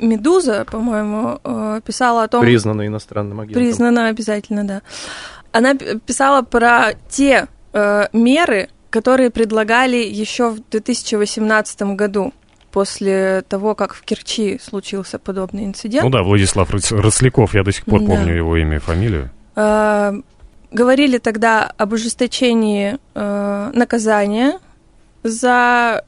Медуза, 0.00 0.64
по-моему, 0.68 1.38
э, 1.44 1.80
писала 1.84 2.24
о 2.24 2.28
том, 2.28 2.42
Признанный 2.42 2.88
иностранным 2.88 3.38
агентом. 3.38 3.62
Признана 3.62 4.08
обязательно, 4.08 4.64
да. 4.64 4.82
Она 5.52 5.74
писала 5.74 6.42
про 6.42 6.94
те 7.08 7.46
э, 7.72 8.06
меры, 8.12 8.70
которые 8.90 9.30
предлагали 9.30 9.96
еще 9.96 10.50
в 10.50 10.60
2018 10.70 11.82
году, 11.96 12.32
после 12.72 13.42
того, 13.48 13.74
как 13.74 13.94
в 13.94 14.02
Керчи 14.02 14.58
случился 14.62 15.18
подобный 15.18 15.64
инцидент. 15.64 16.04
Ну 16.04 16.10
да, 16.10 16.22
Владислав 16.22 16.70
Рос- 16.70 16.92
Росляков, 16.92 17.54
я 17.54 17.62
до 17.62 17.72
сих 17.72 17.84
пор 17.86 18.00
Да. 18.00 18.06
помню 18.06 18.34
его 18.34 18.56
имя 18.56 18.76
и 18.76 18.80
фамилию. 18.80 19.30
Э, 19.54 20.12
говорили 20.70 21.16
тогда 21.18 21.72
об 21.78 21.92
ужесточении 21.94 22.98
э, 23.14 23.70
наказания 23.74 24.58
за 25.22 26.04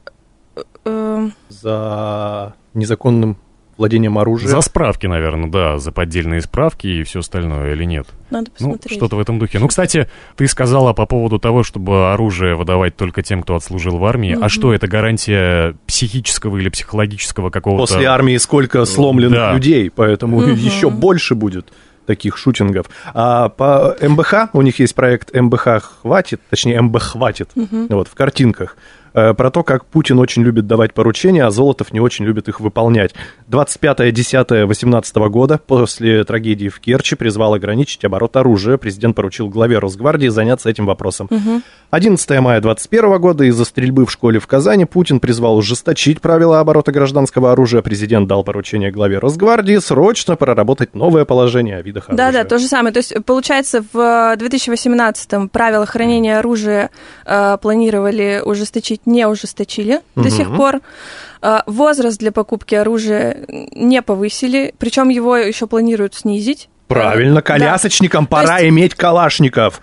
э, 0.85 1.29
За 1.49 2.53
незаконным 2.73 3.37
владением 3.79 4.17
оружием. 4.19 4.51
За 4.51 4.61
справки, 4.61 5.07
наверное, 5.07 5.49
да, 5.49 5.77
за 5.79 5.91
поддельные 5.91 6.41
справки 6.41 6.85
и 6.85 7.03
все 7.03 7.19
остальное 7.19 7.73
или 7.73 7.85
нет? 7.85 8.07
надо 8.29 8.51
Ну, 8.59 8.71
посмотреть. 8.73 8.97
что-то 8.97 9.15
в 9.15 9.19
этом 9.19 9.39
духе. 9.39 9.57
Ну, 9.57 9.67
кстати, 9.67 10.07
ты 10.35 10.47
сказала 10.47 10.93
по 10.93 11.05
поводу 11.07 11.39
того, 11.39 11.63
чтобы 11.63 12.11
оружие 12.11 12.55
выдавать 12.55 12.95
только 12.95 13.23
тем, 13.23 13.41
кто 13.41 13.55
отслужил 13.55 13.97
в 13.97 14.05
армии. 14.05 14.33
А 14.33 14.37
Мгм. 14.39 14.49
что, 14.49 14.73
это 14.73 14.87
гарантия 14.87 15.75
психического 15.87 16.57
или 16.57 16.69
психологического 16.69 17.49
какого-то... 17.49 17.91
После 17.91 18.05
армии 18.05 18.37
сколько 18.37 18.85
сломленных 18.85 19.39
Да. 19.39 19.53
людей, 19.53 19.89
поэтому 19.89 20.41
Мгм. 20.41 20.53
еще 20.53 20.89
больше 20.91 21.33
будет 21.33 21.73
таких 22.05 22.37
шутингов. 22.37 22.87
А 23.13 23.49
по 23.49 23.95
МБХ, 24.01 24.49
у 24.53 24.61
них 24.63 24.79
есть 24.79 24.95
проект 24.95 25.31
МБХ 25.33 25.99
хватит, 26.01 26.41
точнее 26.49 26.81
МБ 26.81 26.99
хватит, 26.99 27.49
Мгм. 27.55 27.87
вот, 27.89 28.07
в 28.07 28.15
картинках. 28.15 28.77
Э, 29.19 29.33
про 29.33 29.51
то, 29.51 29.63
как 29.63 29.85
Путин 29.85 30.19
очень 30.19 30.43
любит 30.43 30.67
давать 30.67 30.93
поручения, 30.93 31.45
а 31.45 31.51
Золотов 31.51 31.93
не 31.93 31.99
очень 31.99 32.25
любит 32.25 32.47
их 32.47 32.59
выполнять. 32.59 33.13
25.10.18 33.49 35.29
года, 35.29 35.59
после 35.65 36.23
трагедии 36.23 36.69
в 36.69 36.79
Керчи, 36.79 37.15
призвал 37.15 37.53
ограничить 37.53 38.05
оборот 38.05 38.35
оружия. 38.35 38.77
Президент 38.77 39.15
поручил 39.15 39.49
главе 39.49 39.79
Росгвардии 39.79 40.27
заняться 40.27 40.69
этим 40.69 40.85
вопросом. 40.85 41.27
Мгм. 41.29 41.63
11 41.91 42.29
мая 42.39 42.61
2021 42.61 43.17
года 43.19 43.43
из-за 43.45 43.65
стрельбы 43.65 44.05
в 44.05 44.11
школе 44.11 44.39
в 44.39 44.47
Казани 44.47 44.85
Путин 44.85 45.19
призвал 45.19 45.57
ужесточить 45.57 46.21
правила 46.21 46.59
оборота 46.59 46.91
гражданского 46.91 47.51
оружия. 47.51 47.81
Президент 47.81 48.27
дал 48.27 48.43
поручение 48.43 48.91
главе 48.91 49.17
Росгвардии 49.19 49.77
срочно 49.77 50.35
проработать 50.35 50.93
новое 50.93 51.25
положение 51.25 51.77
о 51.77 51.81
видах 51.81 52.09
оружия. 52.09 52.31
Да, 52.31 52.31
да, 52.31 52.43
то 52.47 52.59
же 52.59 52.67
самое. 52.67 52.93
То 52.93 52.99
есть, 52.99 53.13
получается, 53.25 53.83
в 53.91 53.97
2018-м 54.35 55.49
правила 55.49 55.85
хранения 55.85 56.37
оружия 56.37 56.91
э, 57.25 57.57
планировали 57.61 58.41
ужесточить, 58.43 59.01
не 59.09 59.27
ужесточили 59.27 60.01
до 60.15 60.21
Мгм. 60.21 60.29
сих 60.31 60.55
пор. 60.55 60.79
Э, 61.41 61.59
возраст 61.65 62.17
для 62.19 62.31
покупки 62.31 62.75
оружия 62.75 63.45
не 63.47 64.01
повысили, 64.01 64.73
причем 64.77 65.09
его 65.09 65.35
еще 65.37 65.67
планируют 65.67 66.15
снизить. 66.15 66.69
Правильно, 66.87 67.41
колясочникам 67.41 68.25
То 68.25 68.31
пора 68.31 68.59
есть- 68.59 68.69
иметь 68.69 68.95
калашников. 68.95 69.81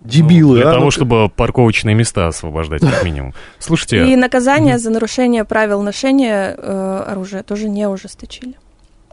Дебилы, 0.00 0.58
Для 0.60 0.70
а? 0.70 0.72
того, 0.74 0.84
Ну, 0.86 0.90
чтобы 0.90 1.28
парковочные 1.28 1.94
места 1.94 2.28
освобождать, 2.28 2.80
как 2.80 3.02
минимум. 3.04 3.34
Слушайте, 3.58 4.06
И 4.10 4.16
наказание 4.16 4.78
за 4.78 4.90
нарушение 4.90 5.44
правил 5.44 5.82
ношения 5.82 6.54
э, 6.56 7.04
оружия 7.08 7.42
тоже 7.42 7.68
не 7.68 7.86
ужесточили. 7.88 8.54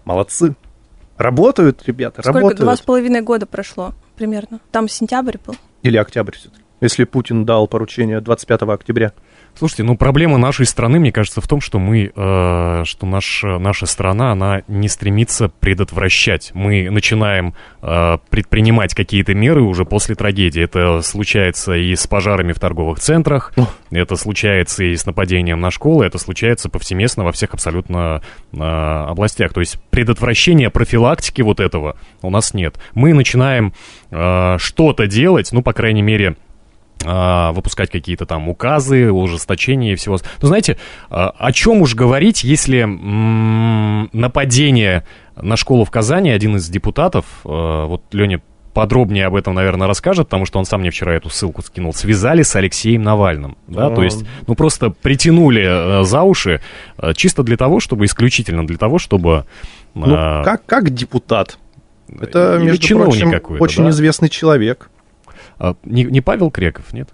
Молодцы. 0.05 0.55
Работают, 1.17 1.81
ребята, 1.87 2.21
Сколько? 2.21 2.39
работают. 2.39 2.61
Два 2.61 2.75
с 2.75 2.81
половиной 2.81 3.21
года 3.21 3.45
прошло 3.45 3.93
примерно. 4.15 4.59
Там 4.71 4.87
сентябрь 4.87 5.37
был. 5.45 5.55
Или 5.81 5.97
октябрь 5.97 6.35
все-таки. 6.35 6.61
Если 6.85 7.03
Путин 7.03 7.45
дал 7.45 7.67
поручение 7.67 8.21
25 8.21 8.61
октября. 8.61 9.11
Слушайте, 9.57 9.83
ну 9.83 9.97
проблема 9.97 10.37
нашей 10.37 10.67
страны, 10.67 10.99
мне 10.99 11.11
кажется, 11.11 11.41
в 11.41 11.47
том, 11.47 11.61
что 11.61 11.79
мы, 11.79 12.11
э, 12.15 12.81
что 12.83 13.05
наша, 13.07 13.57
наша 13.57 13.87
страна, 13.87 14.33
она 14.33 14.61
не 14.67 14.87
стремится 14.87 15.49
предотвращать. 15.49 16.51
Мы 16.53 16.91
начинаем 16.91 17.55
э, 17.81 18.17
предпринимать 18.29 18.93
какие-то 18.93 19.33
меры 19.33 19.63
уже 19.63 19.83
после 19.83 20.13
трагедии. 20.13 20.61
Это 20.61 21.01
случается 21.01 21.73
и 21.73 21.95
с 21.95 22.05
пожарами 22.05 22.53
в 22.53 22.59
торговых 22.59 22.99
центрах, 22.99 23.51
это 23.89 24.15
случается 24.15 24.83
и 24.83 24.95
с 24.95 25.07
нападением 25.07 25.61
на 25.61 25.71
школы, 25.71 26.05
это 26.05 26.19
случается 26.19 26.69
повсеместно 26.69 27.23
во 27.23 27.31
всех 27.31 27.55
абсолютно 27.55 28.21
э, 28.51 28.57
областях. 28.59 29.53
То 29.53 29.61
есть 29.61 29.79
предотвращения, 29.89 30.69
профилактики 30.69 31.41
вот 31.41 31.61
этого 31.61 31.95
у 32.21 32.29
нас 32.29 32.53
нет. 32.53 32.77
Мы 32.93 33.13
начинаем 33.13 33.73
э, 34.11 34.57
что-то 34.59 35.07
делать, 35.07 35.49
ну, 35.51 35.63
по 35.63 35.73
крайней 35.73 36.03
мере, 36.03 36.35
выпускать 37.05 37.91
какие-то 37.91 38.25
там 38.25 38.49
указы, 38.49 39.11
ужесточения 39.11 39.93
и 39.93 39.95
всего. 39.95 40.17
Ну, 40.41 40.47
знаете, 40.47 40.77
а, 41.09 41.29
о 41.37 41.51
чем 41.51 41.81
уж 41.81 41.95
говорить, 41.95 42.43
если 42.43 42.83
нападение 44.13 45.03
на 45.35 45.57
школу 45.57 45.85
в 45.85 45.91
Казани, 45.91 46.29
один 46.31 46.55
из 46.57 46.67
депутатов, 46.69 47.25
а, 47.45 47.85
вот 47.85 48.01
Леня 48.11 48.41
подробнее 48.73 49.27
об 49.27 49.35
этом, 49.35 49.53
наверное, 49.55 49.87
расскажет, 49.87 50.27
потому 50.27 50.45
что 50.45 50.59
он 50.59 50.65
сам 50.65 50.81
мне 50.81 50.91
вчера 50.91 51.15
эту 51.15 51.29
ссылку 51.29 51.61
скинул, 51.61 51.93
связали 51.93 52.43
с 52.43 52.55
Алексеем 52.57 53.03
Навальным, 53.03 53.57
да, 53.67 53.89
то 53.89 54.01
А. 54.01 54.03
есть, 54.03 54.25
ну, 54.47 54.55
просто 54.55 54.89
притянули 54.89 55.63
э, 56.01 56.03
за 56.03 56.23
уши 56.23 56.61
э, 56.97 57.13
чисто 57.13 57.43
для 57.43 57.55
того, 57.55 57.79
чтобы, 57.79 58.03
исключительно 58.03 58.67
для 58.67 58.77
того, 58.77 58.99
чтобы... 58.99 59.45
Ну, 59.93 60.07
а, 60.09 60.43
как, 60.43 60.65
как 60.65 60.89
депутат. 60.89 61.57
Это, 62.19 62.57
или 62.57 62.65
между 62.65 62.97
прочим, 62.99 63.33
очень 63.59 63.83
да? 63.85 63.89
известный 63.91 64.27
человек. 64.27 64.89
А, 65.57 65.75
не, 65.83 66.03
не 66.03 66.21
Павел 66.21 66.51
Креков, 66.51 66.93
нет? 66.93 67.09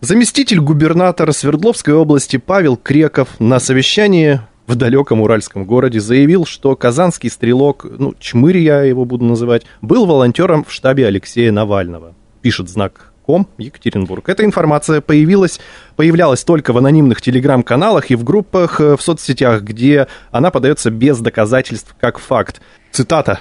Заместитель 0.00 0.60
губернатора 0.60 1.32
Свердловской 1.32 1.94
области 1.94 2.36
Павел 2.36 2.76
Креков 2.76 3.38
на 3.38 3.60
совещании 3.60 4.40
в 4.66 4.74
далеком 4.74 5.20
уральском 5.20 5.64
городе 5.64 6.00
заявил, 6.00 6.44
что 6.44 6.74
казанский 6.76 7.30
стрелок, 7.30 7.86
ну, 7.98 8.14
Чмырь 8.18 8.58
я 8.58 8.82
его 8.82 9.04
буду 9.04 9.24
называть, 9.24 9.64
был 9.80 10.06
волонтером 10.06 10.64
в 10.64 10.72
штабе 10.72 11.06
Алексея 11.06 11.52
Навального. 11.52 12.14
Пишет 12.40 12.68
знак 12.68 13.12
ком 13.24 13.48
Екатеринбург. 13.58 14.28
Эта 14.28 14.44
информация 14.44 15.00
появилась, 15.00 15.60
появлялась 15.96 16.42
только 16.44 16.72
в 16.72 16.78
анонимных 16.78 17.22
телеграм-каналах 17.22 18.10
и 18.10 18.16
в 18.16 18.24
группах 18.24 18.80
э, 18.80 18.96
в 18.96 19.02
соцсетях, 19.02 19.62
где 19.62 20.08
она 20.30 20.50
подается 20.50 20.90
без 20.90 21.20
доказательств 21.20 21.94
как 22.00 22.18
факт. 22.18 22.60
Цитата. 22.90 23.40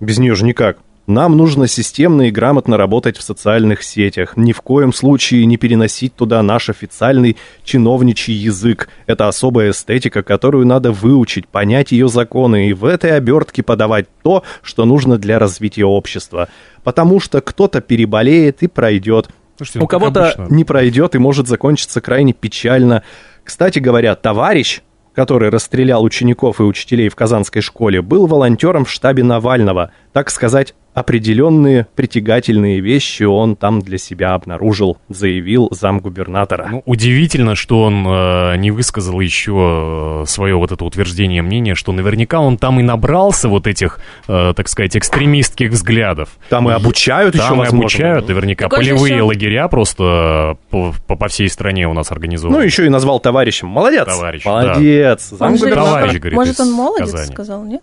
Без 0.00 0.18
нее 0.18 0.34
же 0.34 0.44
никак. 0.44 0.78
Нам 1.08 1.36
нужно 1.36 1.66
системно 1.66 2.22
и 2.22 2.30
грамотно 2.30 2.76
работать 2.76 3.16
в 3.16 3.22
социальных 3.22 3.82
сетях. 3.82 4.36
Ни 4.36 4.52
в 4.52 4.60
коем 4.62 4.92
случае 4.92 5.46
не 5.46 5.56
переносить 5.56 6.14
туда 6.14 6.40
наш 6.42 6.70
официальный 6.70 7.36
чиновничий 7.64 8.34
язык. 8.34 8.88
Это 9.06 9.26
особая 9.26 9.72
эстетика, 9.72 10.22
которую 10.22 10.64
надо 10.64 10.92
выучить, 10.92 11.48
понять 11.48 11.90
ее 11.90 12.08
законы 12.08 12.68
и 12.68 12.72
в 12.72 12.84
этой 12.84 13.16
обертке 13.16 13.64
подавать 13.64 14.06
то, 14.22 14.44
что 14.62 14.84
нужно 14.84 15.18
для 15.18 15.40
развития 15.40 15.84
общества. 15.84 16.48
Потому 16.84 17.18
что 17.18 17.40
кто-то 17.40 17.80
переболеет 17.80 18.62
и 18.62 18.68
пройдет. 18.68 19.28
Слушайте, 19.56 19.80
ну, 19.80 19.86
У 19.86 19.88
кого-то 19.88 20.46
не 20.50 20.64
пройдет 20.64 21.16
и 21.16 21.18
может 21.18 21.48
закончиться 21.48 22.00
крайне 22.00 22.32
печально. 22.32 23.02
Кстати 23.42 23.80
говоря, 23.80 24.14
товарищ, 24.14 24.82
который 25.14 25.50
расстрелял 25.50 26.04
учеников 26.04 26.60
и 26.60 26.62
учителей 26.62 27.08
в 27.08 27.16
Казанской 27.16 27.60
школе, 27.60 28.02
был 28.02 28.28
волонтером 28.28 28.84
в 28.84 28.90
штабе 28.90 29.24
Навального. 29.24 29.90
Так 30.12 30.30
сказать, 30.30 30.74
определенные 30.94 31.86
притягательные 31.94 32.80
вещи 32.80 33.22
он 33.22 33.56
там 33.56 33.80
для 33.80 33.98
себя 33.98 34.34
обнаружил, 34.34 34.98
заявил 35.08 35.68
замгубернатора. 35.70 36.68
Ну, 36.70 36.82
удивительно, 36.86 37.54
что 37.54 37.82
он 37.84 38.06
э, 38.06 38.56
не 38.56 38.70
высказал 38.70 39.20
еще 39.20 40.24
свое 40.26 40.56
вот 40.56 40.72
это 40.72 40.84
утверждение, 40.84 41.42
мнение, 41.42 41.74
что 41.74 41.92
наверняка 41.92 42.40
он 42.40 42.58
там 42.58 42.80
и 42.80 42.82
набрался 42.82 43.48
вот 43.48 43.66
этих, 43.66 44.00
э, 44.28 44.52
так 44.56 44.68
сказать, 44.68 44.96
экстремистских 44.96 45.70
взглядов. 45.70 46.30
там 46.48 46.68
и 46.68 46.72
обучают 46.72 47.34
еще, 47.34 47.44
Там 47.44 47.54
и 47.56 47.58
возможно. 47.60 47.80
обучают, 47.80 48.28
наверняка. 48.28 48.68
Так 48.68 48.78
Полевые 48.78 49.14
еще- 49.14 49.22
лагеря 49.22 49.68
просто 49.68 50.56
по, 50.70 50.94
по- 51.06 51.16
по 51.16 51.28
всей 51.28 51.48
стране 51.48 51.88
у 51.88 51.92
нас 51.94 52.10
организованы. 52.12 52.58
Ну, 52.58 52.64
еще 52.64 52.86
и 52.86 52.88
назвал 52.88 53.20
товарищем. 53.20 53.68
Молодец. 53.68 54.06
Товарищ, 54.06 54.44
Молодец. 54.44 55.28
Он 55.32 55.52
же- 55.54 55.58
Замгубернатора. 55.58 56.00
Товарищ, 56.00 56.18
говорит, 56.18 56.36
Может, 56.36 56.60
он 56.60 56.72
молодец, 56.72 57.10
Казани. 57.12 57.32
сказал, 57.32 57.64
нет? 57.64 57.82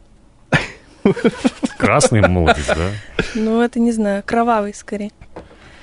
Красный 1.77 2.21
молодец, 2.27 2.65
да? 2.67 2.89
Ну, 3.35 3.61
это 3.61 3.79
не 3.79 3.91
знаю, 3.91 4.23
кровавый 4.25 4.73
скорее, 4.73 5.11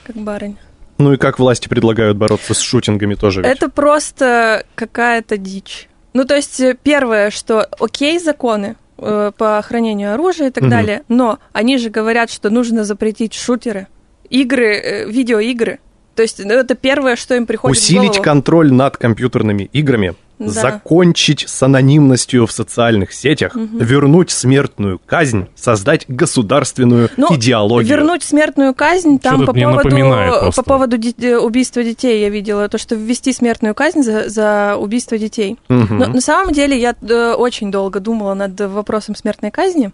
как 0.04 0.16
барыня. 0.16 0.56
Ну 0.99 1.12
и 1.12 1.16
как 1.16 1.38
власти 1.38 1.68
предлагают 1.68 2.16
бороться 2.16 2.54
с 2.54 2.61
шутингами 2.61 3.14
тоже 3.14 3.42
ведь. 3.42 3.50
Это 3.50 3.68
просто 3.68 4.64
какая-то 4.75 5.37
дичь. 5.37 5.88
Ну, 6.14 6.25
то 6.25 6.35
есть, 6.35 6.59
э, 6.61 6.75
первое, 6.83 7.30
что 7.30 7.66
окей, 7.78 8.18
законы 8.18 8.76
э, 8.99 9.30
по 9.37 9.61
хранению 9.62 10.14
оружия 10.14 10.49
и 10.49 10.50
так 10.50 10.62
Мгм. 10.62 10.71
далее, 10.71 11.02
но 11.09 11.38
они 11.52 11.76
же 11.76 11.90
говорят, 11.90 12.30
что 12.30 12.49
нужно 12.49 12.85
запретить 12.85 13.35
шутеры, 13.35 13.88
игры, 14.30 14.75
э, 14.78 15.11
видеоигры. 15.11 15.80
То 16.14 16.23
есть, 16.23 16.42
ну, 16.42 16.54
это 16.54 16.75
первое, 16.75 17.16
что 17.16 17.35
им 17.35 17.45
приходит 17.45 17.76
в 17.76 17.78
Усилить 17.83 18.09
голову. 18.12 18.23
контроль 18.23 18.73
над 18.73 18.97
компьютерными 18.97 19.64
играми, 19.75 20.14
Да. 20.38 20.50
закончить 20.50 21.45
с 21.49 21.62
анонимностью 21.62 22.47
в 22.47 22.52
социальных 22.52 23.12
сетях, 23.14 23.57
вернуть 23.57 24.31
смертную 24.31 25.00
казнь, 25.07 25.47
создать 25.55 26.05
государственную 26.09 27.09
Ну, 27.16 27.35
идеологию. 27.35 27.88
Вернуть 27.97 28.23
смертную 28.23 28.75
казнь, 28.75 29.19
там 29.19 29.37
Что-то 29.37 29.52
по 29.55 29.59
поводу, 29.59 30.52
по 30.55 30.62
поводу 30.62 30.99
ди- 30.99 31.14
э, 31.23 31.38
убийства 31.38 31.83
детей 31.83 32.21
я 32.21 32.28
видела, 32.28 32.69
то, 32.69 32.76
что 32.76 32.95
ввести 32.97 33.33
смертную 33.33 33.75
казнь 33.75 34.02
за, 34.02 34.28
за 34.28 34.76
убийство 34.78 35.16
детей. 35.16 35.57
Мгм. 35.69 35.99
Но 35.99 36.07
на 36.09 36.21
самом 36.21 36.52
деле 36.52 36.78
я 36.78 36.95
э, 37.00 37.33
очень 37.33 37.71
долго 37.71 38.00
думала 38.00 38.35
над 38.35 38.61
вопросом 38.61 39.14
смертной 39.16 39.50
казни. 39.50 39.90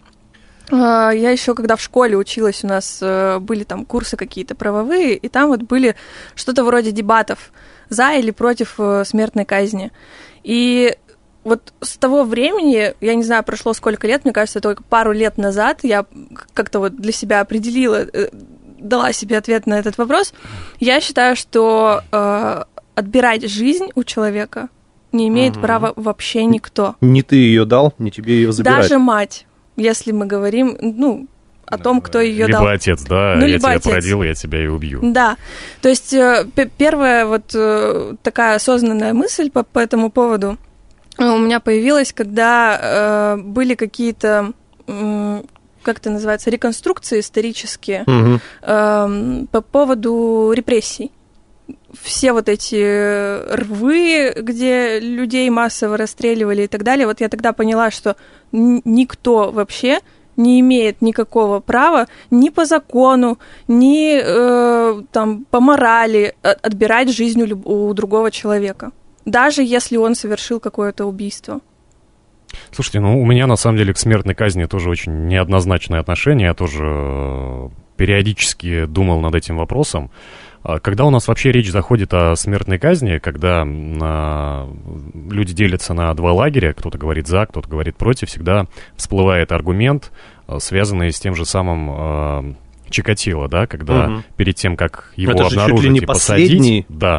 А, 0.70 1.10
Я 1.10 1.30
еще 1.30 1.54
когда 1.54 1.76
в 1.76 1.80
школе 1.82 2.16
училась, 2.16 2.64
у 2.64 2.66
нас 2.66 2.98
э, 3.00 3.38
были 3.40 3.62
там 3.64 3.84
курсы 3.84 4.16
какие-то 4.16 4.54
правовые, 4.54 5.14
и 5.16 5.28
там 5.28 5.48
вот 5.48 5.62
были 5.62 5.94
что-то 6.34 6.64
вроде 6.64 6.92
дебатов 6.92 7.52
за 7.92 8.12
или 8.14 8.30
против 8.30 8.74
э, 8.78 9.04
смертной 9.04 9.44
казни. 9.44 9.90
И 10.42 10.96
вот 11.44 11.72
с 11.80 11.96
того 11.96 12.24
времени, 12.24 12.94
я 13.00 13.14
не 13.14 13.22
знаю, 13.22 13.42
прошло 13.44 13.72
сколько 13.72 14.06
лет, 14.06 14.24
мне 14.24 14.32
кажется, 14.32 14.60
только 14.60 14.82
пару 14.82 15.12
лет 15.12 15.38
назад 15.38 15.80
я 15.82 16.06
как-то 16.54 16.78
вот 16.78 16.96
для 16.96 17.12
себя 17.12 17.40
определила, 17.40 18.06
э, 18.12 18.28
дала 18.78 19.12
себе 19.12 19.38
ответ 19.38 19.66
на 19.66 19.78
этот 19.78 19.98
вопрос. 19.98 20.34
Я 20.80 21.00
считаю, 21.00 21.36
что 21.36 22.02
э, 22.10 22.62
отбирать 22.94 23.48
жизнь 23.48 23.86
у 23.94 24.04
человека 24.04 24.68
не 25.12 25.28
имеет 25.28 25.54
Мгм. 25.54 25.62
права 25.62 25.92
вообще 25.96 26.44
никто. 26.44 26.96
Не 27.00 27.22
ты 27.22 27.36
ее 27.36 27.64
дал, 27.64 27.94
не 27.98 28.10
тебе 28.10 28.34
ее 28.34 28.52
забирать. 28.52 28.82
Даже 28.82 28.98
мать, 28.98 29.46
если 29.76 30.12
мы 30.12 30.26
говорим, 30.26 30.76
ну, 30.80 31.26
о 31.66 31.78
том, 31.78 32.00
кто 32.00 32.20
ее 32.20 32.46
либо 32.46 32.58
дал. 32.60 32.68
отец, 32.68 33.02
да, 33.02 33.34
Ну, 33.36 33.42
я 33.42 33.46
либо 33.46 33.58
тебя 33.60 33.70
отец. 33.70 33.84
породил, 33.84 34.22
я 34.22 34.34
тебя 34.34 34.62
и 34.64 34.66
убью. 34.66 35.00
Да, 35.02 35.36
то 35.80 35.88
есть 35.88 36.12
э, 36.12 36.46
первая 36.76 37.24
вот 37.26 37.50
э, 37.54 38.14
такая 38.22 38.56
осознанная 38.56 39.14
мысль 39.14 39.50
по, 39.50 39.62
по 39.62 39.78
этому 39.78 40.10
поводу 40.10 40.58
э, 41.18 41.24
у 41.24 41.38
меня 41.38 41.60
появилась, 41.60 42.12
когда 42.12 42.78
э, 42.82 43.36
были 43.42 43.74
какие-то, 43.74 44.52
м, 44.86 45.44
как 45.82 45.98
это 45.98 46.10
называется, 46.10 46.50
реконструкции 46.50 47.20
исторические 47.20 48.04
Мгм. 48.06 48.40
эм, 48.62 49.48
по 49.50 49.62
поводу 49.62 50.52
репрессий 50.54 51.10
все 52.02 52.32
вот 52.32 52.48
эти 52.48 53.54
рвы, 53.54 54.32
где 54.36 54.98
людей 55.00 55.48
массово 55.50 55.96
расстреливали 55.96 56.62
и 56.62 56.66
так 56.66 56.82
далее, 56.82 57.06
вот 57.06 57.20
я 57.20 57.28
тогда 57.28 57.52
поняла, 57.52 57.90
что 57.90 58.16
никто 58.52 59.50
вообще 59.50 60.00
не 60.36 60.60
имеет 60.60 61.02
никакого 61.02 61.60
права 61.60 62.06
ни 62.30 62.48
по 62.50 62.64
закону, 62.64 63.38
ни 63.68 64.18
э, 64.18 65.02
там 65.12 65.44
по 65.50 65.60
морали 65.60 66.34
отбирать 66.42 67.10
жизнь 67.10 67.42
у, 67.42 67.88
у 67.88 67.94
другого 67.94 68.30
человека, 68.30 68.92
даже 69.24 69.62
если 69.62 69.96
он 69.96 70.14
совершил 70.14 70.60
какое-то 70.60 71.06
убийство. 71.06 71.60
Слушайте, 72.70 73.00
ну 73.00 73.20
у 73.20 73.26
меня 73.26 73.46
на 73.46 73.56
самом 73.56 73.78
деле 73.78 73.94
к 73.94 73.98
смертной 73.98 74.34
казни 74.34 74.64
тоже 74.64 74.90
очень 74.90 75.26
неоднозначное 75.26 76.00
отношение. 76.00 76.48
Я 76.48 76.54
тоже 76.54 76.84
э, 76.84 77.68
периодически 77.96 78.84
думал 78.84 79.20
над 79.20 79.34
этим 79.34 79.56
вопросом. 79.56 80.10
А 80.62 80.78
когда 80.78 81.04
у 81.04 81.10
нас 81.10 81.26
вообще 81.26 81.50
речь 81.50 81.70
заходит 81.70 82.14
о 82.14 82.36
смертной 82.36 82.78
казни, 82.78 83.18
когда 83.18 83.64
а, 83.66 84.72
люди 85.30 85.54
делятся 85.54 85.92
на 85.92 86.14
два 86.14 86.32
лагеря, 86.32 86.72
кто-то 86.72 86.98
говорит 86.98 87.26
за, 87.26 87.46
кто-то 87.46 87.68
говорит 87.68 87.96
против, 87.96 88.28
всегда 88.28 88.66
всплывает 88.96 89.50
аргумент, 89.50 90.12
а, 90.46 90.60
связанный 90.60 91.10
с 91.12 91.18
тем 91.18 91.34
же 91.34 91.44
самым 91.44 91.90
а, 91.90 92.54
Чикатило, 92.90 93.48
да, 93.48 93.66
когда 93.66 94.06
угу. 94.06 94.22
перед 94.36 94.54
тем, 94.54 94.76
как 94.76 95.12
его 95.16 95.32
Это 95.32 95.46
обнаружить 95.46 95.84
ли 95.84 95.90
не 95.90 95.98
и 96.00 96.06
посадить, 96.06 96.86
да, 96.88 97.18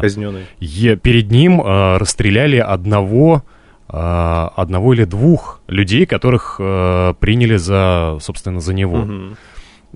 е, 0.60 0.96
перед 0.96 1.30
ним 1.30 1.60
а, 1.62 1.98
расстреляли 1.98 2.58
одного 2.58 3.42
а, 3.88 4.52
одного 4.56 4.94
или 4.94 5.04
двух 5.04 5.60
людей, 5.66 6.06
которых 6.06 6.56
а, 6.60 7.12
приняли 7.14 7.56
за, 7.56 8.18
собственно, 8.20 8.60
за 8.60 8.72
него. 8.72 9.00
Угу. 9.00 9.36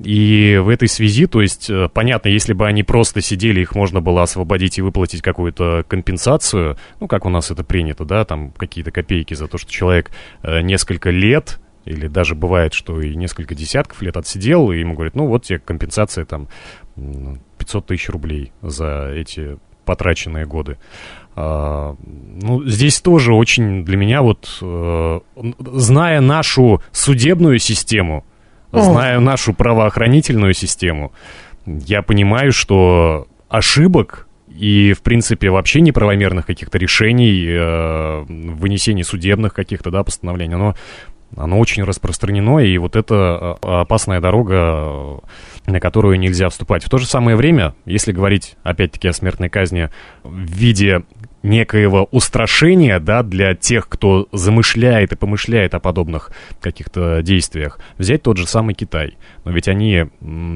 И 0.05 0.59
в 0.63 0.69
этой 0.69 0.89
связи, 0.89 1.27
то 1.27 1.41
есть, 1.41 1.69
э, 1.71 1.89
понятно, 1.93 2.29
если 2.29 2.53
бы 2.53 2.67
они 2.67 2.83
просто 2.83 3.21
сидели, 3.21 3.61
их 3.61 3.75
можно 3.75 4.01
было 4.01 4.23
освободить 4.23 4.79
и 4.79 4.83
выплатить 4.83 5.23
какую-то 5.23 5.85
компенсацию, 5.89 6.77
ну, 7.01 7.09
как 7.09 7.25
у 7.25 7.31
нас 7.31 7.51
это 7.51 7.65
принято, 7.65 8.05
да, 8.05 8.25
там 8.25 8.53
какие-то 8.53 8.91
копейки 8.91 9.35
за 9.35 9.49
то, 9.49 9.59
что 9.59 9.71
человек 9.71 10.11
э, 10.43 10.61
несколько 10.61 11.11
лет 11.11 11.59
или 11.85 12.07
даже 12.07 12.35
бывает, 12.35 12.75
что 12.75 13.01
и 13.01 13.17
несколько 13.17 13.55
десятков 13.55 14.03
лет 14.03 14.17
отсидел, 14.17 14.71
и 14.71 14.79
ему 14.79 14.95
говорят, 14.95 15.15
ну, 15.15 15.27
вот 15.27 15.45
тебе 15.45 15.59
компенсация 15.59 16.27
там 16.27 16.49
500 17.59 17.87
тысяч 17.87 18.09
рублей 18.11 18.53
за 18.61 19.11
эти 19.15 19.59
потраченные 19.87 20.45
годы. 20.45 20.77
А, 21.35 21.97
ну, 22.05 22.63
здесь 22.65 23.01
тоже 23.01 23.33
очень 23.33 23.85
для 23.85 23.97
меня 23.97 24.21
вот, 24.21 24.59
э, 24.61 25.21
зная 25.59 26.21
нашу 26.21 26.83
судебную 26.93 27.59
систему, 27.59 28.27
Знаю 28.73 29.21
нашу 29.21 29.55
правоохранительную 29.55 30.53
систему, 30.55 31.13
я 31.67 32.03
понимаю, 32.03 32.53
что 32.53 33.27
ошибок 33.49 34.27
и, 34.49 34.95
в 34.95 35.03
принципе, 35.03 35.51
вообще 35.51 35.81
неправомерных 35.81 36.47
каких-то 36.47 36.79
решений, 36.79 37.47
э, 37.49 38.25
вынесений 38.27 39.05
судебных 39.05 39.55
каких-то, 39.55 39.91
да, 39.91 40.03
постановлений, 40.03 40.55
оно, 40.55 40.75
оно 41.37 41.59
очень 41.59 41.85
распространено, 41.85 42.59
и 42.59 42.77
вот 42.79 42.97
это 42.97 43.59
э, 43.63 43.67
опасная 43.81 44.21
дорога, 44.21 45.21
на 45.67 45.81
которую 45.81 46.19
нельзя 46.19 46.49
вступать. 46.49 46.85
В 46.85 46.91
то 46.91 46.99
же 46.99 47.07
самое 47.07 47.37
время, 47.37 47.75
если 47.85 48.13
говорить, 48.13 48.57
опять-таки, 48.63 49.09
о 49.09 49.13
смертной 49.13 49.49
казни 49.51 49.91
в 50.25 50.51
виде 50.51 51.03
некоего 51.49 52.09
устрашения, 52.11 53.01
да, 53.01 53.23
для 53.23 53.55
тех, 53.55 53.89
кто 53.89 54.29
замышляет 54.33 55.13
и 55.13 55.17
помышляет 55.17 55.75
о 55.75 55.81
подобных 55.81 56.31
каких-то 56.61 57.23
действиях. 57.23 57.81
Взять 57.97 58.23
тот 58.23 58.37
же 58.37 58.47
самый 58.47 58.75
Китай. 58.75 59.17
Но 59.45 59.51
ведь 59.51 59.69
они, 59.69 60.07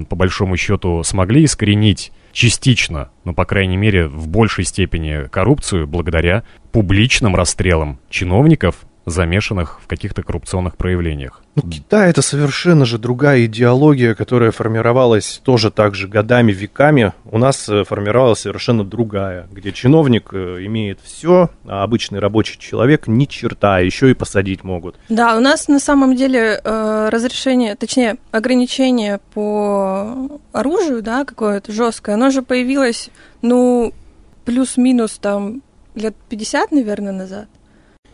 по 0.08 0.14
большому 0.14 0.56
счету, 0.56 1.02
смогли 1.02 1.44
искоренить 1.44 2.12
частично, 2.32 3.10
но, 3.24 3.34
по 3.34 3.44
крайней 3.44 3.76
мере, 3.76 4.06
в 4.06 4.28
большей 4.28 4.64
степени 4.64 5.28
коррупцию 5.28 5.86
благодаря 5.86 6.44
публичным 6.72 7.36
расстрелам 7.36 7.98
чиновников 8.08 8.76
замешанных 9.06 9.80
в 9.82 9.86
каких-то 9.86 10.22
коррупционных 10.22 10.76
проявлениях. 10.76 11.42
Ну, 11.54 11.62
Китай 11.68 12.08
это 12.08 12.22
совершенно 12.22 12.84
же 12.86 12.98
другая 12.98 13.44
идеология, 13.44 14.14
которая 14.14 14.52
формировалась 14.52 15.40
тоже 15.44 15.70
так 15.70 15.94
же 15.94 16.08
годами, 16.08 16.52
веками. 16.52 17.12
У 17.24 17.38
нас 17.38 17.68
э, 17.68 17.84
формировалась 17.84 18.40
совершенно 18.40 18.84
другая, 18.84 19.48
где 19.52 19.72
чиновник 19.72 20.30
э, 20.32 20.64
имеет 20.64 21.00
все, 21.02 21.50
а 21.66 21.82
обычный 21.82 22.20
рабочий 22.20 22.58
человек 22.58 23.06
ни 23.06 23.26
черта, 23.26 23.76
а 23.76 23.80
еще 23.80 24.10
и 24.10 24.14
посадить 24.14 24.64
могут. 24.64 24.96
Да, 25.08 25.36
у 25.36 25.40
нас 25.40 25.68
на 25.68 25.78
самом 25.78 26.16
деле 26.16 26.60
э, 26.62 27.08
разрешение, 27.10 27.74
точнее, 27.74 28.16
ограничение 28.30 29.20
по 29.34 30.28
оружию, 30.52 31.02
да, 31.02 31.24
какое-то 31.24 31.70
жесткое, 31.72 32.14
оно 32.14 32.30
же 32.30 32.42
появилось, 32.42 33.10
ну, 33.42 33.92
плюс-минус 34.44 35.18
там 35.20 35.62
лет 35.94 36.14
50, 36.28 36.72
наверное, 36.72 37.12
назад. 37.12 37.46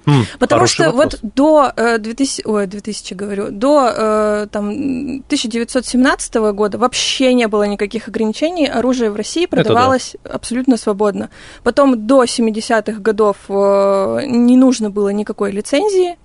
Mm, 0.08 0.24
Потому 0.38 0.66
что 0.66 0.90
вопрос. 0.90 1.18
вот 1.22 1.32
до 1.34 1.72
э, 1.76 1.98
2000, 1.98 2.42
ой, 2.46 2.66
2000 2.66 3.14
говорю, 3.14 3.50
до 3.50 3.92
э, 3.94 4.46
там 4.50 4.68
1917 4.70 6.34
года 6.52 6.78
вообще 6.78 7.34
не 7.34 7.46
было 7.46 7.64
никаких 7.64 8.08
ограничений, 8.08 8.66
оружие 8.66 9.10
в 9.10 9.16
России 9.16 9.44
продавалось 9.46 10.16
да. 10.24 10.30
абсолютно 10.30 10.78
свободно. 10.78 11.28
Потом 11.62 12.06
до 12.06 12.24
70-х 12.24 13.00
годов 13.00 13.36
э, 13.48 14.20
не 14.26 14.56
нужно 14.56 14.88
было 14.88 15.10
никакой 15.10 15.52
лицензии, 15.52 16.16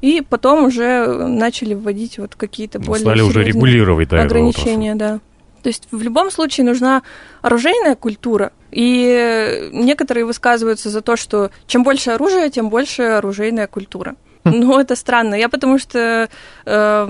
и 0.00 0.20
потом 0.20 0.66
уже 0.66 1.06
начали 1.26 1.74
вводить 1.74 2.18
вот 2.18 2.36
какие-то 2.36 2.78
более 2.78 3.04
Стали 3.06 3.22
уже 3.22 3.42
регулировать 3.42 4.10
да, 4.10 4.22
ограничения, 4.22 4.94
да. 4.94 5.20
То 5.62 5.68
есть 5.68 5.88
в 5.90 6.02
любом 6.02 6.30
случае 6.30 6.66
нужна 6.66 7.02
оружейная 7.42 7.94
культура, 7.94 8.52
и 8.70 9.70
некоторые 9.72 10.24
высказываются 10.24 10.90
за 10.90 11.00
то, 11.00 11.16
что 11.16 11.50
чем 11.66 11.82
больше 11.82 12.10
оружия, 12.10 12.50
тем 12.50 12.68
больше 12.68 13.02
оружейная 13.02 13.66
культура. 13.66 14.16
Хм. 14.46 14.50
Ну, 14.60 14.78
это 14.78 14.94
странно. 14.94 15.34
Я 15.34 15.48
потому 15.48 15.78
что 15.78 16.28
э, 16.64 17.08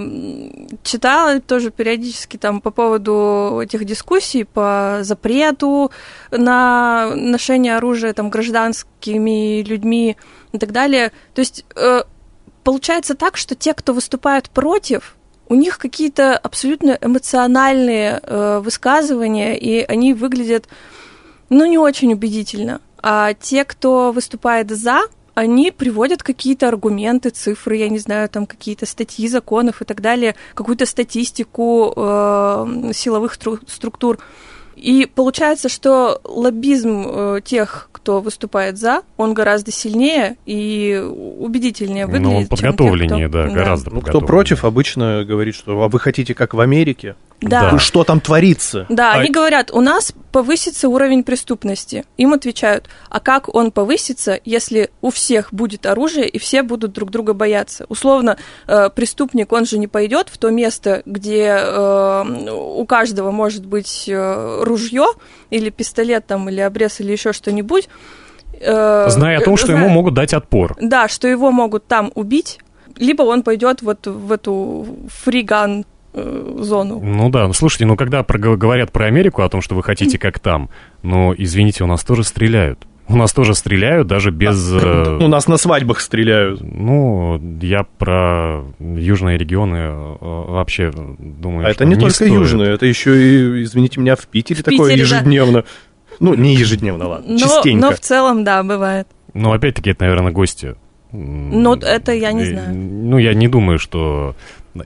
читала 0.82 1.40
тоже 1.40 1.70
периодически 1.70 2.38
там 2.38 2.60
по 2.60 2.70
поводу 2.70 3.60
этих 3.62 3.84
дискуссий 3.84 4.44
по 4.44 5.00
запрету 5.02 5.90
на 6.30 7.10
ношение 7.14 7.76
оружия 7.76 8.14
там 8.14 8.30
гражданскими 8.30 9.62
людьми 9.62 10.16
и 10.52 10.58
так 10.58 10.72
далее. 10.72 11.12
То 11.34 11.40
есть 11.40 11.66
э, 11.74 12.04
получается 12.64 13.14
так, 13.14 13.36
что 13.36 13.54
те, 13.54 13.74
кто 13.74 13.92
выступают 13.92 14.48
против, 14.48 15.15
у 15.48 15.54
них 15.54 15.78
какие-то 15.78 16.36
абсолютно 16.36 16.98
эмоциональные 17.00 18.20
э, 18.22 18.60
высказывания, 18.62 19.56
и 19.56 19.80
они 19.80 20.14
выглядят, 20.14 20.68
ну, 21.48 21.66
не 21.66 21.78
очень 21.78 22.12
убедительно. 22.12 22.80
А 23.02 23.34
те, 23.34 23.64
кто 23.64 24.10
выступает 24.12 24.70
за, 24.70 25.02
они 25.34 25.70
приводят 25.70 26.22
какие-то 26.22 26.66
аргументы, 26.66 27.28
цифры, 27.30 27.76
я 27.76 27.88
не 27.88 27.98
знаю, 27.98 28.28
там 28.28 28.46
какие-то 28.46 28.86
статьи 28.86 29.28
законов 29.28 29.82
и 29.82 29.84
так 29.84 30.00
далее, 30.00 30.34
какую-то 30.54 30.86
статистику 30.86 31.92
э, 31.94 32.92
силовых 32.94 33.34
стру- 33.34 33.60
структур. 33.68 34.18
И 34.76 35.08
получается, 35.12 35.68
что 35.68 36.20
лоббизм 36.22 37.06
э, 37.08 37.40
тех, 37.42 37.88
кто 37.92 38.20
выступает 38.20 38.78
за, 38.78 39.02
он 39.16 39.32
гораздо 39.32 39.72
сильнее 39.72 40.36
и 40.44 41.02
убедительнее 41.38 42.06
выглядит. 42.06 42.26
Ну, 42.26 42.36
он 42.36 42.46
подготовленнее, 42.46 43.28
тех, 43.28 43.30
кто... 43.30 43.42
да, 43.42 43.48
гораздо 43.48 43.90
ну, 43.90 44.00
Кто 44.02 44.20
против, 44.20 44.64
обычно 44.64 45.24
говорит, 45.24 45.54
что 45.54 45.82
а 45.82 45.88
вы 45.88 45.98
хотите 45.98 46.34
как 46.34 46.52
в 46.52 46.60
Америке? 46.60 47.16
Да. 47.40 47.78
Что 47.78 48.04
там 48.04 48.20
творится? 48.20 48.86
Да, 48.88 49.12
а... 49.12 49.18
они 49.18 49.30
говорят, 49.30 49.70
у 49.70 49.80
нас 49.80 50.12
повысится 50.32 50.88
уровень 50.88 51.22
преступности. 51.22 52.04
Им 52.16 52.32
отвечают, 52.32 52.88
а 53.08 53.20
как 53.20 53.54
он 53.54 53.70
повысится, 53.70 54.40
если 54.44 54.90
у 55.02 55.10
всех 55.10 55.52
будет 55.52 55.86
оружие 55.86 56.28
и 56.28 56.38
все 56.38 56.62
будут 56.62 56.92
друг 56.92 57.10
друга 57.10 57.34
бояться? 57.34 57.86
Условно, 57.88 58.36
э, 58.66 58.90
преступник, 58.94 59.52
он 59.52 59.66
же 59.66 59.78
не 59.78 59.86
пойдет 59.86 60.28
в 60.28 60.38
то 60.38 60.50
место, 60.50 61.02
где 61.04 61.56
э, 61.58 62.50
у 62.52 62.84
каждого 62.86 63.30
может 63.30 63.66
быть 63.66 64.04
э, 64.08 64.62
ружье 64.62 65.06
или 65.50 65.70
пистолет 65.70 66.26
там, 66.26 66.48
или 66.48 66.60
обрез, 66.60 67.00
или 67.00 67.12
еще 67.12 67.32
что-нибудь. 67.32 67.88
Зная 68.58 69.38
о 69.38 69.40
том, 69.42 69.58
что 69.58 69.72
ему 69.72 69.88
могут 69.90 70.14
дать 70.14 70.32
отпор. 70.32 70.76
Да, 70.80 71.08
что 71.08 71.28
его 71.28 71.50
могут 71.50 71.86
там 71.86 72.10
убить, 72.14 72.58
либо 72.96 73.22
он 73.22 73.42
пойдет 73.42 73.82
вот 73.82 74.06
в 74.06 74.32
эту 74.32 74.86
фриган 75.08 75.84
Э, 76.18 76.54
зону. 76.60 76.98
Ну 77.02 77.28
да, 77.28 77.46
ну 77.46 77.52
слушайте, 77.52 77.84
ну 77.84 77.94
когда 77.94 78.22
про, 78.22 78.38
говорят 78.38 78.90
про 78.90 79.04
Америку, 79.04 79.42
о 79.42 79.48
том, 79.50 79.60
что 79.60 79.74
вы 79.74 79.82
хотите 79.82 80.18
как 80.18 80.38
там, 80.38 80.70
но, 81.02 81.34
извините, 81.36 81.84
у 81.84 81.86
нас 81.86 82.04
тоже 82.04 82.24
стреляют. 82.24 82.86
У 83.06 83.16
нас 83.16 83.34
тоже 83.34 83.54
стреляют, 83.54 84.08
даже 84.08 84.30
без... 84.30 84.72
Э, 84.72 85.18
у 85.22 85.28
нас 85.28 85.46
на 85.46 85.58
свадьбах 85.58 86.00
стреляют. 86.00 86.62
Ну, 86.62 87.38
я 87.60 87.84
про 87.98 88.64
южные 88.80 89.36
регионы 89.36 89.76
э, 89.76 90.16
вообще 90.20 90.90
думаю, 91.18 91.66
А 91.66 91.70
это 91.70 91.84
не, 91.84 91.96
только 91.96 92.14
стоит. 92.14 92.32
южные, 92.32 92.72
это 92.72 92.86
еще 92.86 93.22
и, 93.22 93.62
извините 93.64 94.00
меня, 94.00 94.16
в 94.16 94.26
Питере 94.26 94.62
такое 94.62 94.88
Питере, 94.94 95.02
ежедневно. 95.02 95.64
Ну, 96.18 96.32
не 96.32 96.54
ежедневно, 96.54 97.08
ладно, 97.08 97.32
но, 97.32 97.38
частенько. 97.38 97.86
Но 97.88 97.92
в 97.92 98.00
целом, 98.00 98.42
да, 98.42 98.62
бывает. 98.62 99.06
Ну, 99.34 99.52
опять-таки, 99.52 99.90
это, 99.90 100.04
наверное, 100.04 100.32
гости. 100.32 100.76
Ну, 101.12 101.74
это 101.74 102.12
я 102.12 102.32
не 102.32 102.46
знаю. 102.46 102.74
Ну, 102.74 103.18
я 103.18 103.34
не 103.34 103.48
думаю, 103.48 103.78
что 103.78 104.34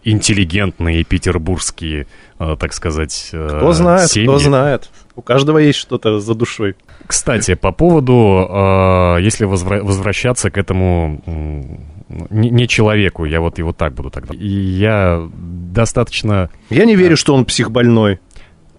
интеллигентные 0.05 1.05
петербургские, 1.05 2.07
э, 2.39 2.57
так 2.59 2.73
сказать, 2.73 3.31
э, 3.33 3.49
Кто 3.57 3.73
знает, 3.73 4.11
семьи. 4.11 4.27
кто 4.27 4.39
знает. 4.39 4.91
У 5.17 5.23
каждого 5.23 5.59
есть 5.59 5.79
что-то 5.79 6.21
за 6.21 6.35
душой. 6.35 6.77
Кстати, 7.07 7.55
по 7.55 7.73
поводу, 7.73 8.47
э, 8.49 9.19
если 9.23 9.47
возвра- 9.47 9.83
возвращаться 9.83 10.51
к 10.51 10.59
этому 10.59 11.21
не, 12.31 12.51
не 12.51 12.67
человеку, 12.69 13.25
я 13.25 13.41
вот 13.41 13.59
его 13.59 13.73
так 13.73 13.95
буду 13.95 14.11
тогда. 14.11 14.35
И 14.35 14.47
я 14.49 15.29
достаточно... 15.35 16.51
Я 16.69 16.85
не 16.85 16.97
верю, 16.97 17.17
что 17.17 17.35
он 17.35 17.45
психбольной. 17.45 18.19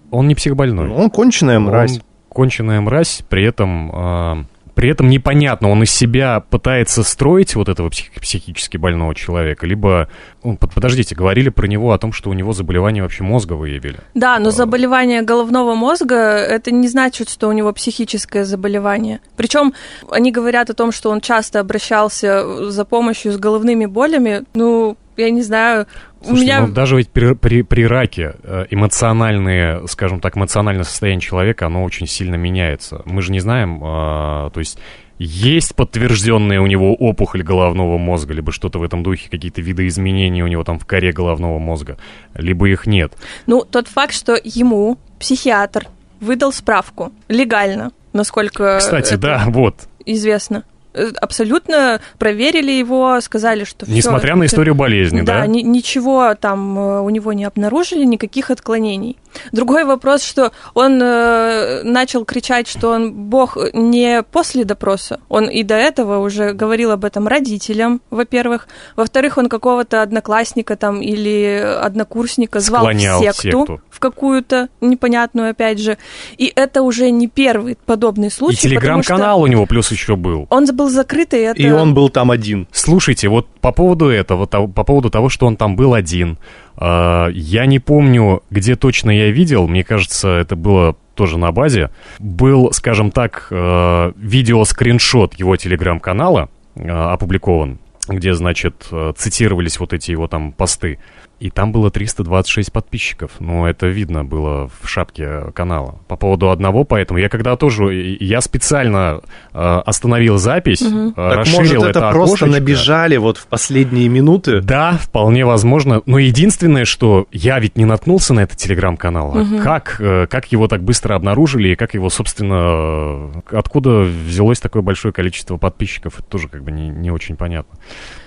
Он 0.10 0.28
не 0.28 0.36
психбольной. 0.36 0.90
Он 0.90 1.10
конченая 1.10 1.60
мразь. 1.60 1.98
Он 1.98 2.02
конченая 2.30 2.82
мразь, 2.82 3.24
при 3.30 3.44
этом, 3.46 4.48
при 4.82 4.90
этом 4.90 5.10
непонятно, 5.10 5.70
он 5.70 5.84
из 5.84 5.92
себя 5.92 6.40
пытается 6.40 7.04
строить 7.04 7.54
вот 7.54 7.70
этого 7.70 7.90
псих- 7.90 8.20
психически 8.20 8.78
больного 8.78 9.14
человека, 9.14 9.68
либо, 9.68 10.10
ну, 10.44 10.58
под- 10.58 10.74
подождите, 10.74 11.14
говорили 11.14 11.50
про 11.50 11.68
него 11.68 11.94
о 11.94 12.00
том, 12.00 12.12
что 12.12 12.32
у 12.32 12.34
него 12.34 12.52
заболевание 12.52 13.04
вообще 13.04 13.24
мозга 13.24 13.54
выявили. 13.54 14.00
Да, 14.16 14.40
но 14.40 14.50
заболевание 14.50 15.22
головного 15.22 15.76
мозга 15.76 16.16
это 16.16 16.72
не 16.72 16.88
значит, 16.88 17.30
что 17.30 17.48
у 17.48 17.52
него 17.52 17.72
психическое 17.74 18.44
заболевание. 18.44 19.20
Причем 19.38 19.74
они 20.10 20.32
говорят 20.32 20.72
о 20.72 20.74
том, 20.74 20.92
что 20.92 21.12
он 21.12 21.22
часто 21.22 21.60
обращался 21.60 22.72
за 22.72 22.84
помощью 22.84 23.34
с 23.34 23.38
головными 23.38 23.86
болями. 23.86 24.46
Ну, 24.56 24.98
я 25.18 25.30
не 25.30 25.42
знаю. 25.42 25.88
у 26.22 26.26
Слушайте, 26.26 26.46
меня 26.46 26.68
ну, 26.68 26.74
даже 26.74 26.98
ведь 26.98 27.10
при, 27.10 27.34
при, 27.34 27.62
при 27.62 27.86
раке 27.86 28.36
э, 28.44 28.66
эмоциональные, 28.70 29.88
скажем 29.88 30.20
так, 30.20 30.38
эмоциональное 30.38 30.84
состояние 30.84 31.22
человека, 31.22 31.66
оно 31.68 31.84
очень 31.84 32.08
сильно 32.08 32.36
меняется. 32.36 33.02
Мы 33.06 33.22
же 33.22 33.32
не 33.32 33.40
знаем, 33.40 33.78
э, 33.84 34.50
то 34.54 34.60
есть 34.60 34.78
есть 35.24 35.76
подтвержденная 35.76 36.62
у 36.62 36.66
него 36.66 36.96
опухоль 36.96 37.44
головного 37.44 38.00
мозга, 38.00 38.34
либо 38.34 38.52
что-то 38.52 38.80
в 38.80 38.84
этом 38.84 39.04
духе, 39.04 39.30
какие-то 39.30 39.62
виды 39.62 39.86
изменений 39.86 40.42
у 40.42 40.48
него 40.48 40.64
там 40.64 40.80
в 40.80 40.86
коре 40.88 41.12
головного 41.12 41.60
мозга, 41.60 41.98
либо 42.34 42.68
их 42.68 42.88
нет. 42.88 43.14
Ну, 43.46 43.64
тот 43.64 43.88
факт, 43.88 44.14
что 44.14 44.36
ему 44.44 44.98
психиатр 45.20 45.88
выдал 46.20 46.52
справку 46.52 47.12
легально, 47.28 47.92
насколько 48.14 48.78
Кстати, 48.80 49.14
да, 49.14 49.44
вот. 49.48 49.88
известно. 50.06 50.64
Э, 50.94 51.10
Абсолютно 51.22 52.02
проверили 52.20 52.72
его, 52.72 53.20
сказали, 53.22 53.64
что 53.64 53.86
всё, 53.86 53.96
Несмотря 53.96 54.36
на 54.36 54.44
это- 54.44 54.54
историю 54.54 54.76
болезни, 54.76 55.22
да? 55.22 55.42
Да, 55.42 55.48
ни- 55.48 55.62
ничего 55.62 56.36
там 56.36 56.78
э, 56.78 57.02
у 57.02 57.10
него 57.10 57.34
не 57.34 57.46
обнаружили, 57.46 58.04
никаких 58.04 58.52
отклонений. 58.52 59.18
Другой 59.52 59.86
вопрос, 59.86 60.24
что 60.24 60.52
он 60.74 61.00
э, 61.02 61.84
начал 61.84 62.26
кричать, 62.26 62.68
что 62.68 62.90
он 62.90 63.14
бог 63.14 63.58
не 63.74 64.24
после 64.24 64.66
допроса. 64.66 65.20
Он 65.30 65.50
и 65.50 65.64
до 65.64 65.76
этого 65.76 66.20
уже 66.20 66.54
говорил 66.54 66.92
об 66.92 67.06
этом 67.06 67.28
родителям, 67.28 68.02
во-первых. 68.10 68.68
Во-вторых, 68.96 69.38
он 69.38 69.50
какого-то 69.50 70.02
одноклассника 70.02 70.76
там 70.76 71.02
или 71.02 71.64
однокурсника 71.82 72.60
звал 72.60 72.82
Склонял 72.84 73.20
в 73.20 73.24
секту, 73.24 73.42
секту. 73.42 73.82
в 73.90 74.00
какую-то 74.00 74.70
непонятную, 74.82 75.52
опять 75.52 75.80
же. 75.80 75.98
И 76.38 76.52
это 76.56 76.82
уже 76.82 77.10
не 77.12 77.28
первый 77.28 77.78
подобный 77.86 78.28
И 78.28 78.32
случай. 78.32 78.58
потому 78.58 79.02
телеграм-канал 79.02 79.38
что 79.38 79.44
у 79.44 79.48
него 79.48 79.66
плюс 79.66 79.92
еще 79.92 80.16
был. 80.16 80.48
Он 80.50 80.66
был 80.76 80.90
закрытый, 80.90 81.42
это... 81.42 81.62
И 81.62 81.70
он 81.70 81.94
был 81.94 82.10
там 82.10 82.32
один. 82.32 82.68
Слушайте, 82.72 83.28
вот 83.30 83.48
по 83.62 83.72
поводу 83.72 84.08
этого, 84.10 84.48
того- 84.48 84.68
по 84.68 84.84
поводу 84.84 85.10
того, 85.10 85.30
что 85.30 85.46
он 85.46 85.56
там 85.58 85.76
был 85.76 85.94
один, 85.94 86.38
я 86.80 87.66
не 87.66 87.80
помню, 87.80 88.44
где 88.50 88.76
точно 88.76 89.12
я 89.12 89.30
видел, 89.30 89.68
мне 89.68 89.84
кажется, 89.84 90.30
это 90.30 90.56
было 90.56 90.96
тоже 91.16 91.38
на 91.38 91.52
базе, 91.52 91.92
был, 92.20 92.72
скажем 92.74 93.12
так, 93.12 93.48
э, 93.52 94.12
видео-скриншот 94.16 95.36
его 95.36 95.56
телеграм-канала 95.56 96.50
э, 96.76 96.90
опубликован, 96.90 97.80
где, 98.08 98.34
значит, 98.34 98.88
э, 98.92 99.14
цитировались 99.16 99.80
вот 99.80 99.94
эти 99.94 100.12
его 100.12 100.28
там 100.28 100.52
посты. 100.52 101.00
И 101.42 101.50
там 101.50 101.72
было 101.72 101.90
326 101.90 102.72
подписчиков. 102.72 103.32
Ну, 103.40 103.66
это 103.66 103.88
видно 103.88 104.24
было 104.24 104.70
в 104.80 104.88
шапке 104.88 105.52
канала. 105.56 105.96
По 106.08 106.16
поводу 106.16 106.52
одного, 106.52 106.84
поэтому 106.84 107.18
я 107.18 107.30
когда 107.30 107.56
тоже... 107.56 108.16
Я 108.20 108.42
специально 108.42 109.22
э, 109.52 109.58
остановил 109.58 110.38
запись, 110.38 110.84
э, 110.84 111.12
Так 111.16 111.38
расширил 111.40 111.82
может, 111.82 111.96
это 111.96 112.12
просто 112.12 112.46
окошечко. 112.46 112.60
набежали 112.60 113.18
вот 113.18 113.38
в 113.38 113.48
последние 113.48 114.08
минуты. 114.08 114.62
Да, 114.62 115.00
вполне 115.02 115.44
возможно. 115.44 116.04
Но 116.06 116.20
единственное, 116.20 116.86
что 116.86 117.26
я 117.32 117.58
ведь 117.58 117.76
не 117.76 117.86
наткнулся 117.86 118.36
на 118.36 118.42
этот 118.42 118.58
телеграм-канал. 118.58 119.36
А 119.36 119.64
как, 119.64 119.96
э, 120.00 120.28
как 120.28 120.52
его 120.52 120.68
так 120.68 120.84
быстро 120.84 121.16
обнаружили 121.16 121.70
и 121.70 121.76
как 121.76 121.96
его, 121.96 122.12
собственно, 122.12 123.32
э, 123.50 123.58
откуда 123.58 124.02
взялось 124.02 124.60
такое 124.60 124.84
большое 124.84 125.12
количество 125.12 125.58
подписчиков, 125.58 126.20
это 126.20 126.28
тоже 126.28 126.50
как 126.50 126.64
бы 126.64 126.72
не, 126.72 126.90
не 126.90 127.10
очень 127.10 127.36
понятно. 127.36 127.80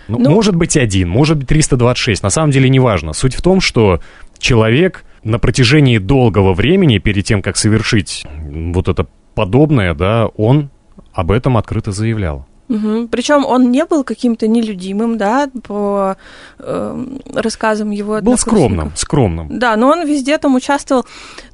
Ну, 0.08 0.18
Ну- 0.18 0.30
может 0.30 0.54
быть 0.54 0.76
один, 0.76 1.08
может 1.08 1.38
быть 1.38 1.48
326. 1.48 2.22
На 2.22 2.30
самом 2.30 2.50
деле 2.50 2.68
неважно. 2.68 3.12
Суть 3.12 3.34
в 3.34 3.42
том, 3.42 3.60
что 3.60 4.00
человек 4.38 5.04
на 5.22 5.38
протяжении 5.38 5.98
долгого 5.98 6.52
времени, 6.54 6.98
перед 6.98 7.24
тем, 7.24 7.42
как 7.42 7.56
совершить 7.56 8.24
вот 8.50 8.88
это 8.88 9.06
подобное, 9.34 9.94
да, 9.94 10.26
он 10.36 10.70
об 11.12 11.30
этом 11.30 11.56
открыто 11.56 11.92
заявлял. 11.92 12.46
Причем 12.66 13.44
он 13.44 13.70
не 13.70 13.84
был 13.84 14.04
каким-то 14.04 14.48
нелюдимым, 14.48 15.18
да, 15.18 15.50
по 15.64 16.16
эм, 16.58 17.20
рассказам 17.34 17.90
его 17.90 18.20
Был 18.22 18.38
скромным, 18.38 18.92
скромным. 18.96 19.58
Да, 19.58 19.76
но 19.76 19.90
он 19.90 20.06
везде 20.06 20.38
там 20.38 20.54
участвовал. 20.54 21.04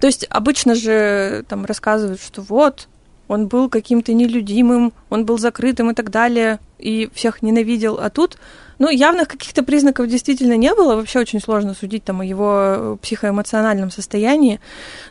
То 0.00 0.06
есть 0.06 0.24
обычно 0.30 0.74
же 0.76 1.44
там 1.48 1.64
рассказывают, 1.64 2.22
что 2.22 2.42
вот, 2.42 2.88
он 3.26 3.48
был 3.48 3.68
каким-то 3.68 4.12
нелюдимым, 4.12 4.92
он 5.08 5.24
был 5.24 5.36
закрытым 5.36 5.90
и 5.90 5.94
так 5.94 6.10
далее, 6.10 6.60
и 6.80 7.10
всех 7.14 7.42
ненавидел. 7.42 7.98
А 8.00 8.10
тут, 8.10 8.38
ну, 8.78 8.88
явных 8.88 9.28
каких-то 9.28 9.62
признаков 9.62 10.08
действительно 10.08 10.56
не 10.56 10.74
было. 10.74 10.96
Вообще 10.96 11.20
очень 11.20 11.40
сложно 11.40 11.74
судить 11.74 12.04
там 12.04 12.20
о 12.20 12.24
его 12.24 12.54
э, 12.56 12.96
психоэмоциональном 13.02 13.90
состоянии. 13.90 14.60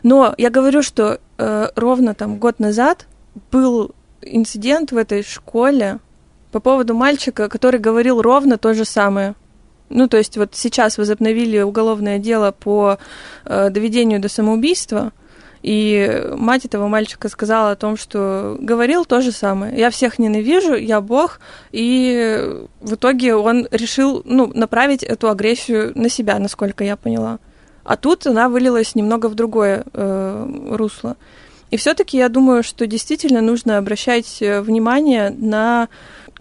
Но 0.02 0.34
я 0.38 0.50
говорю, 0.50 0.82
что 0.82 1.20
э, 1.38 1.68
ровно 1.76 2.14
там 2.14 2.38
год 2.38 2.58
назад 2.58 3.06
был 3.50 3.92
инцидент 4.22 4.92
в 4.92 4.96
этой 4.96 5.22
школе 5.22 5.98
по 6.52 6.60
поводу 6.60 6.94
мальчика, 6.94 7.48
который 7.48 7.80
говорил 7.80 8.20
ровно 8.20 8.58
то 8.58 8.74
же 8.74 8.84
самое. 8.84 9.34
Ну, 9.88 10.08
то 10.08 10.16
есть 10.16 10.36
вот 10.36 10.54
сейчас 10.54 10.98
возобновили 10.98 11.60
уголовное 11.60 12.18
дело 12.18 12.52
по 12.52 12.98
э, 13.44 13.70
доведению 13.70 14.20
до 14.20 14.28
самоубийства, 14.28 15.12
и 15.62 16.26
мать 16.36 16.64
этого 16.64 16.88
мальчика 16.88 17.28
сказала 17.28 17.72
о 17.72 17.76
том, 17.76 17.96
что 17.96 18.56
говорил 18.60 19.04
то 19.04 19.20
же 19.20 19.30
самое. 19.30 19.76
Я 19.78 19.90
всех 19.90 20.18
ненавижу, 20.18 20.74
я 20.74 21.00
бог, 21.00 21.40
и 21.70 22.66
в 22.80 22.94
итоге 22.94 23.34
он 23.34 23.68
решил 23.70 24.22
ну, 24.24 24.50
направить 24.54 25.02
эту 25.02 25.28
агрессию 25.28 25.92
на 25.94 26.08
себя, 26.08 26.38
насколько 26.38 26.82
я 26.82 26.96
поняла. 26.96 27.38
А 27.84 27.96
тут 27.96 28.26
она 28.26 28.48
вылилась 28.48 28.94
немного 28.94 29.26
в 29.26 29.34
другое 29.34 29.84
э, 29.92 30.46
русло. 30.70 31.16
И 31.70 31.76
все-таки 31.76 32.16
я 32.16 32.28
думаю, 32.28 32.62
что 32.62 32.86
действительно 32.86 33.40
нужно 33.40 33.78
обращать 33.78 34.40
э, 34.40 34.60
внимание 34.60 35.30
на 35.30 35.88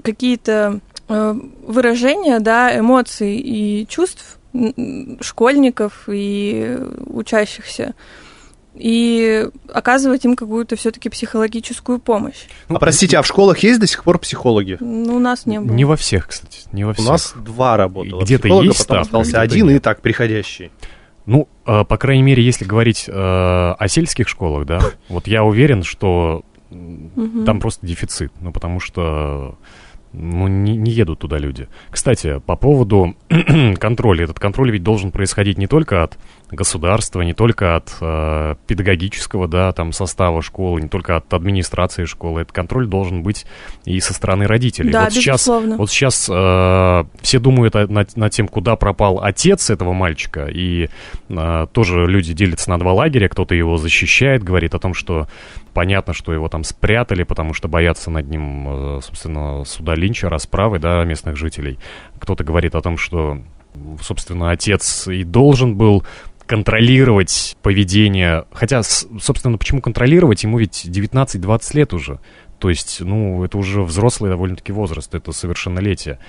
какие-то 0.01 0.79
э, 1.07 1.35
выражения, 1.63 2.39
да, 2.39 2.77
эмоций 2.77 3.37
и 3.37 3.85
чувств 3.87 4.37
школьников 5.21 6.03
и 6.07 6.77
учащихся 7.05 7.93
и 8.79 9.49
оказывать 9.67 10.23
им 10.23 10.37
какую-то 10.37 10.77
все-таки 10.77 11.09
психологическую 11.09 11.99
помощь. 11.99 12.45
А 12.69 12.79
простите, 12.79 13.17
а 13.17 13.21
в 13.21 13.27
школах 13.27 13.59
есть 13.59 13.79
до 13.79 13.87
сих 13.87 14.05
пор 14.05 14.19
психологи? 14.19 14.77
Ну, 14.79 15.17
у 15.17 15.19
нас 15.19 15.45
не 15.45 15.59
было. 15.59 15.75
Не 15.75 15.83
во 15.83 15.97
всех, 15.97 16.27
кстати, 16.27 16.61
не 16.71 16.85
во 16.85 16.91
У 16.91 16.93
всех. 16.93 17.05
нас 17.05 17.33
два 17.35 17.75
работало. 17.75 18.21
Где-то 18.21 18.47
есть 18.47 18.59
потом 18.59 18.73
ставка, 18.73 19.01
остался 19.01 19.29
где-то 19.31 19.41
один 19.41 19.67
нет. 19.67 19.75
и 19.75 19.79
так 19.79 20.01
приходящий. 20.01 20.71
Ну, 21.25 21.49
э, 21.65 21.83
по 21.83 21.97
крайней 21.97 22.23
мере, 22.23 22.41
если 22.41 22.63
говорить 22.63 23.05
э, 23.07 23.11
о 23.11 23.87
сельских 23.89 24.29
школах, 24.29 24.65
да, 24.65 24.79
вот 25.09 25.27
я 25.27 25.43
уверен, 25.43 25.83
что 25.83 26.43
там 26.69 27.59
просто 27.59 27.85
дефицит, 27.85 28.31
ну, 28.39 28.53
потому 28.53 28.79
что 28.79 29.57
ну, 30.11 30.47
не, 30.47 30.75
не 30.75 30.91
едут 30.91 31.19
туда 31.19 31.37
люди. 31.37 31.67
Кстати, 31.91 32.39
по 32.45 32.55
поводу 32.55 33.15
контроля. 33.79 34.23
Этот 34.23 34.39
контроль 34.39 34.71
ведь 34.71 34.83
должен 34.83 35.11
происходить 35.11 35.57
не 35.57 35.67
только 35.67 36.03
от 36.03 36.17
государства, 36.51 37.21
не 37.21 37.33
только 37.33 37.75
от 37.75 37.95
э, 38.01 38.55
педагогического, 38.65 39.47
да, 39.47 39.71
там, 39.71 39.91
состава 39.91 40.41
школы, 40.41 40.81
не 40.81 40.87
только 40.87 41.17
от 41.17 41.31
администрации 41.33 42.05
школы. 42.05 42.41
Этот 42.41 42.53
контроль 42.53 42.87
должен 42.87 43.21
быть 43.21 43.45
и 43.85 43.99
со 43.99 44.13
стороны 44.13 44.47
родителей. 44.47 44.91
Да, 44.91 45.05
вот 45.05 45.13
сейчас, 45.13 45.41
безусловно. 45.41 45.77
вот 45.77 45.91
сейчас 45.91 46.27
э, 46.31 47.03
все 47.21 47.39
думают 47.39 47.75
над, 47.75 48.17
над 48.17 48.31
тем, 48.31 48.47
куда 48.47 48.75
пропал 48.75 49.21
отец 49.21 49.69
этого 49.69 49.93
мальчика, 49.93 50.47
и 50.47 50.89
э, 51.29 51.67
тоже 51.71 52.07
люди 52.07 52.33
делятся 52.33 52.71
на 52.71 52.79
два 52.79 52.93
лагеря. 52.93 53.29
Кто-то 53.29 53.53
его 53.53 53.77
защищает, 53.77 54.43
говорит 54.43 54.73
о 54.73 54.79
том, 54.79 54.95
что 54.95 55.27
понятно, 55.73 56.13
что 56.13 56.33
его 56.33 56.49
там 56.49 56.63
спрятали, 56.63 57.23
потому 57.23 57.53
что 57.53 57.67
боятся 57.67 58.11
над 58.11 58.27
ним, 58.27 58.67
э, 58.67 58.99
собственно, 59.01 59.63
суда 59.65 59.95
Линча, 59.95 60.29
расправы, 60.29 60.79
да, 60.79 61.03
местных 61.03 61.37
жителей. 61.37 61.79
Кто-то 62.19 62.43
говорит 62.43 62.75
о 62.75 62.81
том, 62.81 62.97
что, 62.97 63.39
собственно, 64.01 64.51
отец 64.51 65.07
и 65.07 65.23
должен 65.23 65.75
был 65.75 66.03
контролировать 66.45 67.55
поведение. 67.61 68.45
Хотя, 68.51 68.81
собственно, 68.83 69.57
почему 69.57 69.81
контролировать? 69.81 70.43
Ему 70.43 70.57
ведь 70.57 70.85
19-20 70.85 71.75
лет 71.75 71.93
уже. 71.93 72.19
То 72.57 72.69
есть, 72.69 72.99
ну, 73.01 73.43
это 73.43 73.57
уже 73.57 73.83
взрослый 73.83 74.29
довольно-таки 74.29 74.71
возраст, 74.71 75.13
это 75.15 75.31
совершеннолетие. 75.31 76.19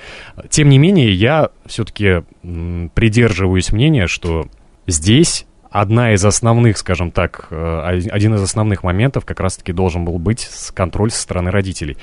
Тем 0.48 0.68
не 0.68 0.78
менее, 0.78 1.12
я 1.12 1.50
все-таки 1.66 2.22
придерживаюсь 2.42 3.72
мнения, 3.72 4.06
что 4.06 4.46
здесь 4.86 5.46
одна 5.70 6.12
из 6.12 6.24
основных, 6.24 6.76
скажем 6.78 7.10
так, 7.10 7.46
э, 7.50 8.00
один 8.10 8.34
из 8.34 8.42
основных 8.42 8.82
моментов 8.82 9.24
как 9.24 9.40
раз-таки 9.40 9.72
должен 9.72 10.04
был 10.04 10.18
быть 10.18 10.48
контроль 10.74 11.10
со 11.10 11.22
стороны 11.22 11.50
родителей. 11.50 11.96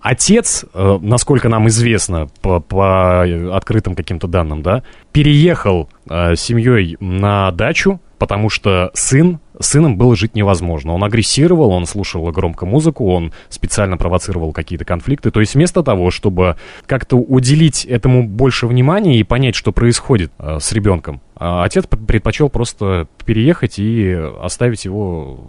Отец, 0.00 0.66
э, 0.74 0.98
насколько 1.00 1.48
нам 1.48 1.66
известно 1.68 2.28
по, 2.42 2.60
по 2.60 3.22
открытым 3.56 3.94
каким-то 3.94 4.28
данным, 4.28 4.62
да, 4.62 4.82
переехал 5.12 5.88
э, 6.08 6.36
семьей 6.36 6.98
на 7.00 7.50
дачу, 7.50 8.00
потому 8.18 8.50
что 8.50 8.90
сын, 8.92 9.40
сыном 9.58 9.96
было 9.96 10.14
жить 10.14 10.34
невозможно. 10.34 10.92
Он 10.92 11.02
агрессировал, 11.02 11.70
он 11.70 11.86
слушал 11.86 12.30
громко 12.30 12.66
музыку, 12.66 13.10
он 13.10 13.32
специально 13.48 13.96
провоцировал 13.96 14.52
какие-то 14.52 14.84
конфликты. 14.84 15.30
То 15.30 15.40
есть 15.40 15.54
вместо 15.54 15.82
того, 15.82 16.10
чтобы 16.10 16.56
как-то 16.86 17.16
уделить 17.16 17.86
этому 17.86 18.28
больше 18.28 18.66
внимания 18.66 19.18
и 19.18 19.24
понять, 19.24 19.54
что 19.54 19.72
происходит 19.72 20.32
с 20.38 20.72
ребенком, 20.72 21.20
э, 21.38 21.62
отец 21.62 21.86
предпочел 21.86 22.48
просто 22.48 23.06
переехать 23.24 23.78
и 23.78 24.12
оставить 24.12 24.84
его 24.84 25.40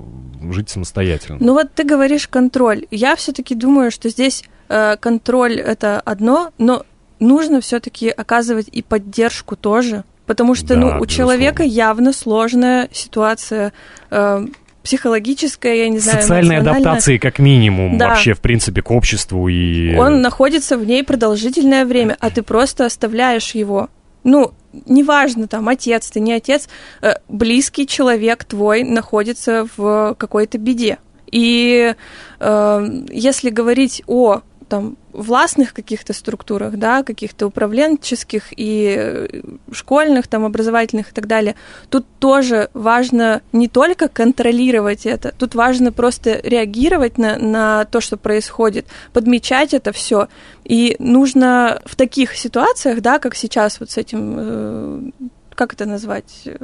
жить 0.52 0.70
самостоятельно. 0.70 1.38
Ну 1.40 1.54
вот 1.54 1.74
ты 1.74 1.84
говоришь 1.84 2.28
контроль. 2.28 2.86
Я 2.92 3.16
все-таки 3.16 3.56
думаю, 3.56 3.92
что 3.92 4.10
здесь 4.10 4.44
э, 4.70 4.98
контроль 4.98 5.60
это 5.60 6.00
одно, 6.00 6.52
но 6.58 6.86
нужно 7.20 7.62
все-таки 7.62 8.10
оказывать 8.10 8.68
и 8.72 8.82
поддержку 8.82 9.56
тоже. 9.56 10.04
Потому 10.26 10.56
что, 10.56 10.70
да, 10.70 10.76
ну, 10.76 10.82
у 10.82 10.90
безусловно. 10.90 11.08
человека 11.08 11.64
явно 11.64 12.12
сложная 12.12 12.90
ситуация 12.92 13.74
э, 14.10 14.46
психологическая, 14.86 15.76
я 15.76 15.90
не 15.90 16.00
знаю, 16.00 16.22
Социальной 16.22 16.58
адаптации, 16.58 17.18
как 17.18 17.40
минимум, 17.40 17.98
да. 17.98 18.10
вообще, 18.10 18.34
в 18.34 18.40
принципе, 18.40 18.82
к 18.82 18.92
обществу 18.92 19.48
и... 19.48 19.96
Он 19.96 20.22
находится 20.22 20.78
в 20.78 20.86
ней 20.86 21.04
продолжительное 21.04 21.86
время, 21.86 22.18
а 22.20 22.30
ты 22.30 22.44
просто 22.44 22.86
оставляешь 22.86 23.52
его. 23.56 23.90
Ну, 24.24 24.54
неважно, 24.86 25.48
там, 25.48 25.70
отец 25.70 26.10
ты, 26.10 26.20
не 26.20 26.34
отец, 26.34 26.68
э, 27.02 27.16
близкий 27.28 27.88
человек 27.88 28.44
твой 28.44 28.84
находится 28.84 29.68
в 29.78 30.16
какой-то 30.18 30.58
беде. 30.58 30.98
И 31.32 31.96
э, 32.40 32.88
если 33.10 33.50
говорить 33.50 34.04
о 34.08 34.42
там 34.68 34.98
властных 35.14 35.74
каких-то 35.74 36.14
структурах, 36.14 36.78
да, 36.78 37.04
каких-то 37.04 37.48
управленческих 37.48 38.54
и 38.58 38.96
э, 38.98 39.42
школьных, 39.72 40.28
там, 40.28 40.46
образовательных 40.46 41.12
и 41.12 41.14
так 41.14 41.28
далее, 41.28 41.56
тут 41.90 42.06
тоже 42.20 42.70
важно 42.74 43.42
не 43.52 43.68
только 43.68 44.08
контролировать 44.08 45.06
это, 45.06 45.34
тут 45.38 45.56
важно 45.56 45.92
просто 45.92 46.40
реагировать 46.44 47.18
на, 47.18 47.38
на 47.38 47.86
то, 47.86 48.02
что 48.02 48.18
происходит, 48.18 48.88
подмечать 49.14 49.74
это 49.74 49.92
все. 49.92 50.28
И 50.64 50.96
нужно 51.00 51.82
в 51.86 51.96
таких 51.96 52.36
ситуациях, 52.36 53.02
да, 53.02 53.20
как 53.20 53.36
сейчас 53.36 53.80
вот 53.80 53.92
с 53.92 53.98
этим, 53.98 54.36
э, 54.38 55.12
как 55.54 55.74
это 55.74 55.86
назвать, 55.86 56.42
э, 56.46 56.58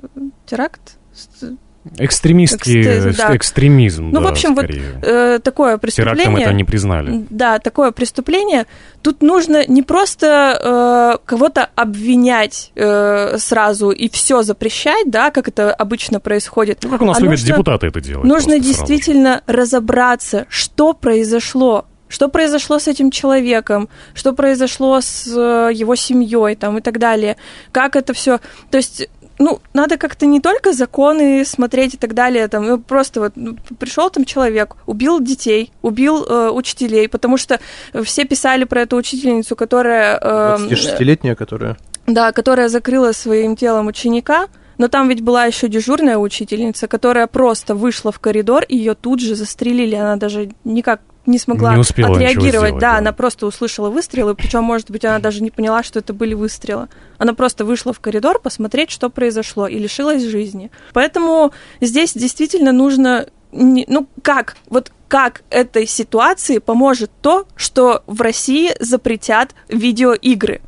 теракт? 0.45 0.97
Экстремистский 1.97 2.81
Экстр... 2.81 3.27
да. 3.27 3.35
экстремизм. 3.35 4.09
Ну, 4.11 4.19
да, 4.19 4.27
в 4.27 4.31
общем, 4.31 4.53
скорее. 4.55 4.83
вот 4.95 5.03
э, 5.03 5.39
такое 5.39 5.77
преступление. 5.77 6.15
Терактом 6.15 6.35
это 6.37 6.53
не 6.53 6.63
признали. 6.63 7.25
Да, 7.31 7.57
такое 7.57 7.91
преступление. 7.91 8.67
Тут 9.01 9.23
нужно 9.23 9.65
не 9.67 9.81
просто 9.81 11.17
э, 11.17 11.25
кого-то 11.25 11.69
обвинять 11.75 12.71
э, 12.75 13.37
сразу 13.39 13.89
и 13.89 14.09
все 14.09 14.43
запрещать, 14.43 15.09
да, 15.09 15.31
как 15.31 15.47
это 15.47 15.73
обычно 15.73 16.19
происходит. 16.19 16.79
Ну, 16.83 16.89
как 16.89 17.01
у 17.01 17.05
нас 17.05 17.17
а 17.17 17.21
любят 17.21 17.39
нужно, 17.39 17.47
депутаты 17.47 17.87
это 17.87 17.99
делать. 17.99 18.25
Нужно 18.25 18.59
действительно 18.59 19.41
сразу. 19.45 19.59
разобраться, 19.59 20.45
что 20.49 20.93
произошло 20.93 21.85
что 22.11 22.27
произошло 22.27 22.77
с 22.77 22.89
этим 22.89 23.09
человеком, 23.09 23.87
что 24.13 24.33
произошло 24.33 24.99
с 24.99 25.25
э, 25.27 25.71
его 25.73 25.95
семьей 25.95 26.55
там 26.55 26.77
и 26.77 26.81
так 26.81 26.99
далее, 26.99 27.37
как 27.71 27.95
это 27.95 28.13
все, 28.13 28.39
то 28.69 28.77
есть 28.77 29.07
ну, 29.41 29.59
надо 29.73 29.97
как-то 29.97 30.25
не 30.25 30.39
только 30.39 30.73
законы 30.73 31.43
смотреть 31.45 31.95
и 31.95 31.97
так 31.97 32.13
далее, 32.13 32.47
там, 32.47 32.65
ну, 32.65 32.79
просто 32.79 33.19
вот 33.19 33.33
ну, 33.35 33.57
пришел 33.79 34.09
там 34.09 34.25
человек, 34.25 34.75
убил 34.85 35.19
детей, 35.19 35.71
убил 35.81 36.23
э, 36.23 36.49
учителей, 36.49 37.07
потому 37.07 37.37
что 37.37 37.59
все 38.03 38.25
писали 38.25 38.63
про 38.63 38.81
эту 38.81 38.97
учительницу, 38.97 39.55
которая... 39.55 40.19
Э, 40.21 40.57
26-летняя, 40.59 41.35
которая... 41.35 41.77
Да, 42.07 42.31
которая 42.31 42.69
закрыла 42.69 43.11
своим 43.11 43.55
телом 43.55 43.87
ученика, 43.87 44.47
но 44.77 44.87
там 44.87 45.09
ведь 45.09 45.21
была 45.21 45.45
еще 45.45 45.67
дежурная 45.67 46.17
учительница, 46.17 46.87
которая 46.87 47.27
просто 47.27 47.75
вышла 47.75 48.11
в 48.11 48.19
коридор, 48.19 48.63
и 48.67 48.75
ее 48.75 48.95
тут 48.95 49.19
же 49.19 49.35
застрелили. 49.35 49.95
Она 49.95 50.15
даже 50.15 50.49
никак 50.63 51.01
не 51.25 51.37
смогла 51.37 51.75
не 51.75 51.81
отреагировать. 51.81 52.49
Сделать, 52.49 52.73
да, 52.75 52.93
да, 52.93 52.97
она 52.97 53.11
просто 53.11 53.45
услышала 53.45 53.89
выстрелы, 53.89 54.35
причем, 54.35 54.63
может 54.63 54.89
быть, 54.89 55.05
она 55.05 55.19
даже 55.19 55.43
не 55.43 55.51
поняла, 55.51 55.83
что 55.83 55.99
это 55.99 56.13
были 56.13 56.33
выстрелы. 56.33 56.87
Она 57.17 57.33
просто 57.33 57.65
вышла 57.65 57.93
в 57.93 57.99
коридор 57.99 58.39
посмотреть, 58.39 58.89
что 58.91 59.09
произошло, 59.09 59.67
и 59.67 59.77
лишилась 59.77 60.23
жизни. 60.23 60.71
Поэтому 60.93 61.51
здесь 61.79 62.13
действительно 62.13 62.71
нужно 62.71 63.27
ну 63.51 64.07
как, 64.21 64.55
вот 64.69 64.91
как 65.07 65.43
этой 65.49 65.85
ситуации 65.85 66.59
поможет 66.59 67.11
то, 67.21 67.45
что 67.55 68.01
в 68.07 68.21
России 68.21 68.71
запретят 68.79 69.53
видеоигры? 69.67 70.61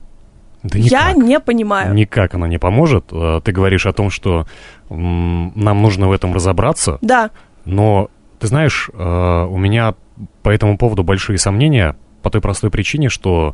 Да 0.63 0.79
никак. 0.79 0.91
Я 0.91 1.13
не 1.13 1.39
понимаю. 1.39 1.93
Никак 1.93 2.33
она 2.35 2.47
не 2.47 2.57
поможет. 2.57 3.05
Э, 3.11 3.41
ты 3.43 3.51
говоришь 3.51 3.85
о 3.85 3.93
том, 3.93 4.09
что 4.09 4.47
нам 4.89 5.81
нужно 5.81 6.07
в 6.07 6.11
этом 6.11 6.33
разобраться. 6.33 6.97
Да. 7.01 7.31
Но 7.65 8.09
ты 8.39 8.47
знаешь, 8.47 8.89
э, 8.93 9.47
у 9.49 9.57
меня 9.57 9.95
по 10.41 10.49
этому 10.49 10.78
поводу 10.78 11.04
большие 11.04 11.38
сомнения 11.38 11.95
по 12.23 12.30
той 12.30 12.41
простой 12.41 12.71
причине, 12.71 13.10
что 13.10 13.54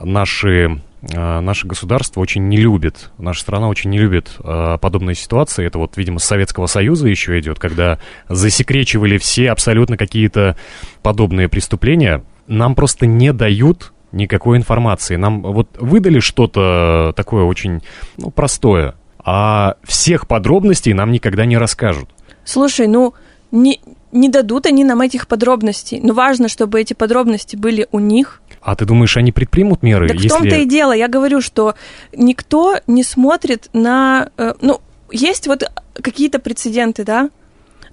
наши, 0.00 0.82
э, 1.02 1.40
наше 1.40 1.66
государство 1.66 2.20
очень 2.20 2.48
не 2.48 2.56
любит, 2.56 3.10
наша 3.16 3.40
страна 3.40 3.68
очень 3.68 3.90
не 3.90 3.98
любит 3.98 4.32
э, 4.42 4.78
подобные 4.80 5.14
ситуации. 5.14 5.64
Это 5.64 5.78
вот, 5.78 5.96
видимо, 5.96 6.18
с 6.18 6.24
Советского 6.24 6.66
Союза 6.66 7.08
еще 7.08 7.38
идет, 7.38 7.58
когда 7.58 7.98
засекречивали 8.28 9.18
все 9.18 9.50
абсолютно 9.50 9.96
какие-то 9.96 10.56
подобные 11.02 11.48
преступления. 11.48 12.24
Нам 12.48 12.74
просто 12.74 13.06
не 13.06 13.32
дают 13.32 13.92
никакой 14.10 14.58
информации. 14.58 15.16
Нам 15.16 15.42
вот 15.42 15.68
выдали 15.78 16.18
что-то 16.18 17.12
такое 17.16 17.44
очень 17.44 17.82
ну, 18.18 18.30
простое, 18.30 18.94
а 19.24 19.76
всех 19.84 20.26
подробностей 20.26 20.92
нам 20.92 21.12
никогда 21.12 21.46
не 21.46 21.56
расскажут. 21.56 22.10
Слушай, 22.44 22.88
ну 22.88 23.14
не, 23.52 23.80
не 24.12 24.28
дадут 24.28 24.66
они 24.66 24.84
нам 24.84 25.00
этих 25.00 25.26
подробностей. 25.26 26.00
Но 26.02 26.12
важно, 26.14 26.48
чтобы 26.48 26.80
эти 26.80 26.94
подробности 26.94 27.56
были 27.56 27.88
у 27.92 27.98
них. 27.98 28.42
А 28.60 28.76
ты 28.76 28.84
думаешь, 28.84 29.16
они 29.16 29.32
предпримут 29.32 29.82
меры? 29.82 30.06
Так 30.06 30.16
если... 30.16 30.28
в 30.28 30.32
том-то 30.32 30.56
и 30.56 30.66
дело. 30.66 30.92
Я 30.92 31.08
говорю, 31.08 31.40
что 31.40 31.74
никто 32.12 32.76
не 32.86 33.02
смотрит 33.02 33.68
на... 33.72 34.30
Э, 34.36 34.54
ну, 34.60 34.80
есть 35.10 35.46
вот 35.48 35.64
какие-то 35.94 36.38
прецеденты, 36.38 37.04
да? 37.04 37.30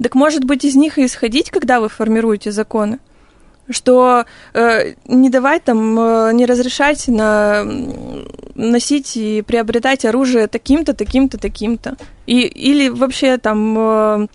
Так 0.01 0.15
может 0.15 0.43
быть 0.43 0.63
из 0.65 0.75
них 0.75 0.97
и 0.97 1.05
исходить, 1.05 1.49
когда 1.49 1.79
вы 1.79 1.89
формируете 1.89 2.51
законы? 2.51 2.99
что 3.71 4.25
э, 4.53 4.93
не 5.05 5.29
давать 5.29 5.63
там, 5.63 5.99
э, 5.99 6.31
не 6.33 6.45
разрешать 6.45 7.07
на, 7.07 7.63
носить 8.55 9.15
и 9.15 9.43
приобретать 9.43 10.05
оружие 10.05 10.47
таким-то, 10.47 10.93
таким-то, 10.93 11.37
таким-то. 11.37 11.95
И, 12.25 12.41
или 12.41 12.89
вообще 12.89 13.37
там 13.37 13.75
э, 13.77 14.27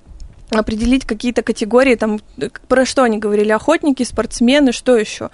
определить 0.50 1.04
какие-то 1.04 1.42
категории, 1.42 1.94
там, 1.94 2.20
про 2.68 2.84
что 2.84 3.02
они 3.02 3.18
говорили, 3.18 3.50
охотники, 3.50 4.02
спортсмены, 4.02 4.72
что 4.72 4.96
еще? 4.96 5.30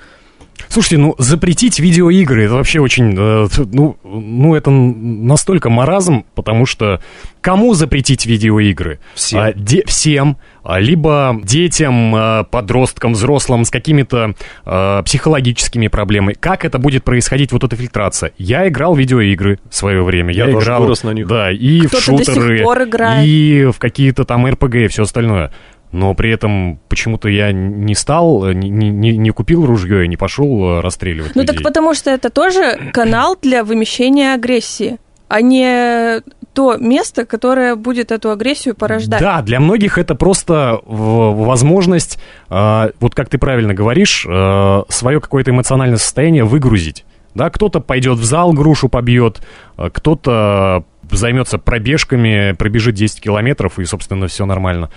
Слушайте, 0.68 0.99
ну 0.99 1.14
запретить 1.18 1.79
видеоигры 1.79 2.44
это 2.44 2.55
вообще 2.55 2.81
очень, 2.81 3.14
э, 3.16 3.49
ну, 3.73 3.96
ну 4.05 4.55
это 4.55 4.70
настолько 4.70 5.70
маразм, 5.70 6.25
потому 6.35 6.66
что 6.66 7.01
кому 7.40 7.75
запретить 7.75 8.27
видеоигры? 8.27 9.01
Всем. 9.14 9.40
А, 9.40 9.53
де, 9.53 9.83
всем, 9.87 10.37
а, 10.62 10.79
либо 10.79 11.38
детям, 11.42 12.14
а, 12.14 12.44
подросткам, 12.44 13.12
взрослым 13.12 13.64
с 13.64 13.70
какими-то 13.70 14.35
а, 14.64 15.03
психологическими 15.03 15.88
проблемами. 15.88 16.35
Как 16.35 16.64
это 16.64 16.79
будет 16.79 17.05
происходить, 17.05 17.53
вот 17.53 17.64
эта 17.64 17.77
фильтрация? 17.77 18.33
Я 18.38 18.68
играл 18.68 18.94
в 18.94 18.99
видеоигры 18.99 19.59
в 19.68 19.75
свое 19.75 20.03
время. 20.03 20.33
Я, 20.33 20.46
Я 20.46 20.53
играл, 20.53 20.83
вырос 20.83 21.03
на 21.03 21.11
них. 21.11 21.27
Да, 21.27 21.51
и 21.51 21.87
в 21.87 21.92
шутеры, 22.01 22.64
и 23.25 23.64
в 23.73 23.79
какие-то 23.79 24.25
там 24.25 24.46
РПГ 24.46 24.75
и 24.75 24.88
все 24.88 25.03
остальное 25.03 25.53
но 25.92 26.14
при 26.14 26.31
этом 26.31 26.79
почему-то 26.88 27.29
я 27.29 27.53
не 27.53 27.94
стал, 27.94 28.53
не, 28.53 28.70
не, 28.70 29.16
не 29.16 29.31
купил 29.31 29.66
ружье 29.66 30.05
и 30.05 30.09
не 30.09 30.16
пошел 30.16 30.79
э, 30.79 30.81
расстреливать. 30.81 31.35
Ну 31.35 31.42
людей. 31.42 31.57
так 31.57 31.64
потому 31.64 31.94
что 31.94 32.11
это 32.11 32.31
тоже 32.31 32.90
канал 32.92 33.37
для 33.40 33.64
вымещения 33.64 34.35
агрессии, 34.35 34.98
а 35.29 35.40
не 35.40 36.22
то 36.53 36.76
место, 36.76 37.26
которое 37.26 37.74
будет 37.76 38.12
эту 38.12 38.31
агрессию 38.31 38.74
порождать. 38.74 39.20
Да, 39.20 39.42
для 39.42 39.61
многих 39.61 39.98
это 39.98 40.14
просто 40.14 40.81
возможность, 40.85 42.18
э, 42.50 42.90
вот 43.00 43.14
как 43.14 43.29
ты 43.29 43.38
правильно 43.38 43.74
говоришь, 43.74 44.24
э, 44.29 44.83
свое 44.88 45.20
какое-то 45.20 45.50
эмоциональное 45.50 45.98
состояние 45.98 46.44
выгрузить. 46.44 47.05
Да, 47.35 47.50
кто-то 47.50 47.81
пойдет 47.81 48.18
в 48.18 48.24
зал, 48.24 48.53
грушу 48.53 48.88
побьет, 48.88 49.40
кто-то 49.76 50.85
займется 51.16 51.59
пробежками, 51.59 52.53
пробежит 52.53 52.94
10 52.94 53.20
километров, 53.20 53.79
и, 53.79 53.85
собственно, 53.85 54.26
все 54.26 54.46
нормально. 54.46 54.90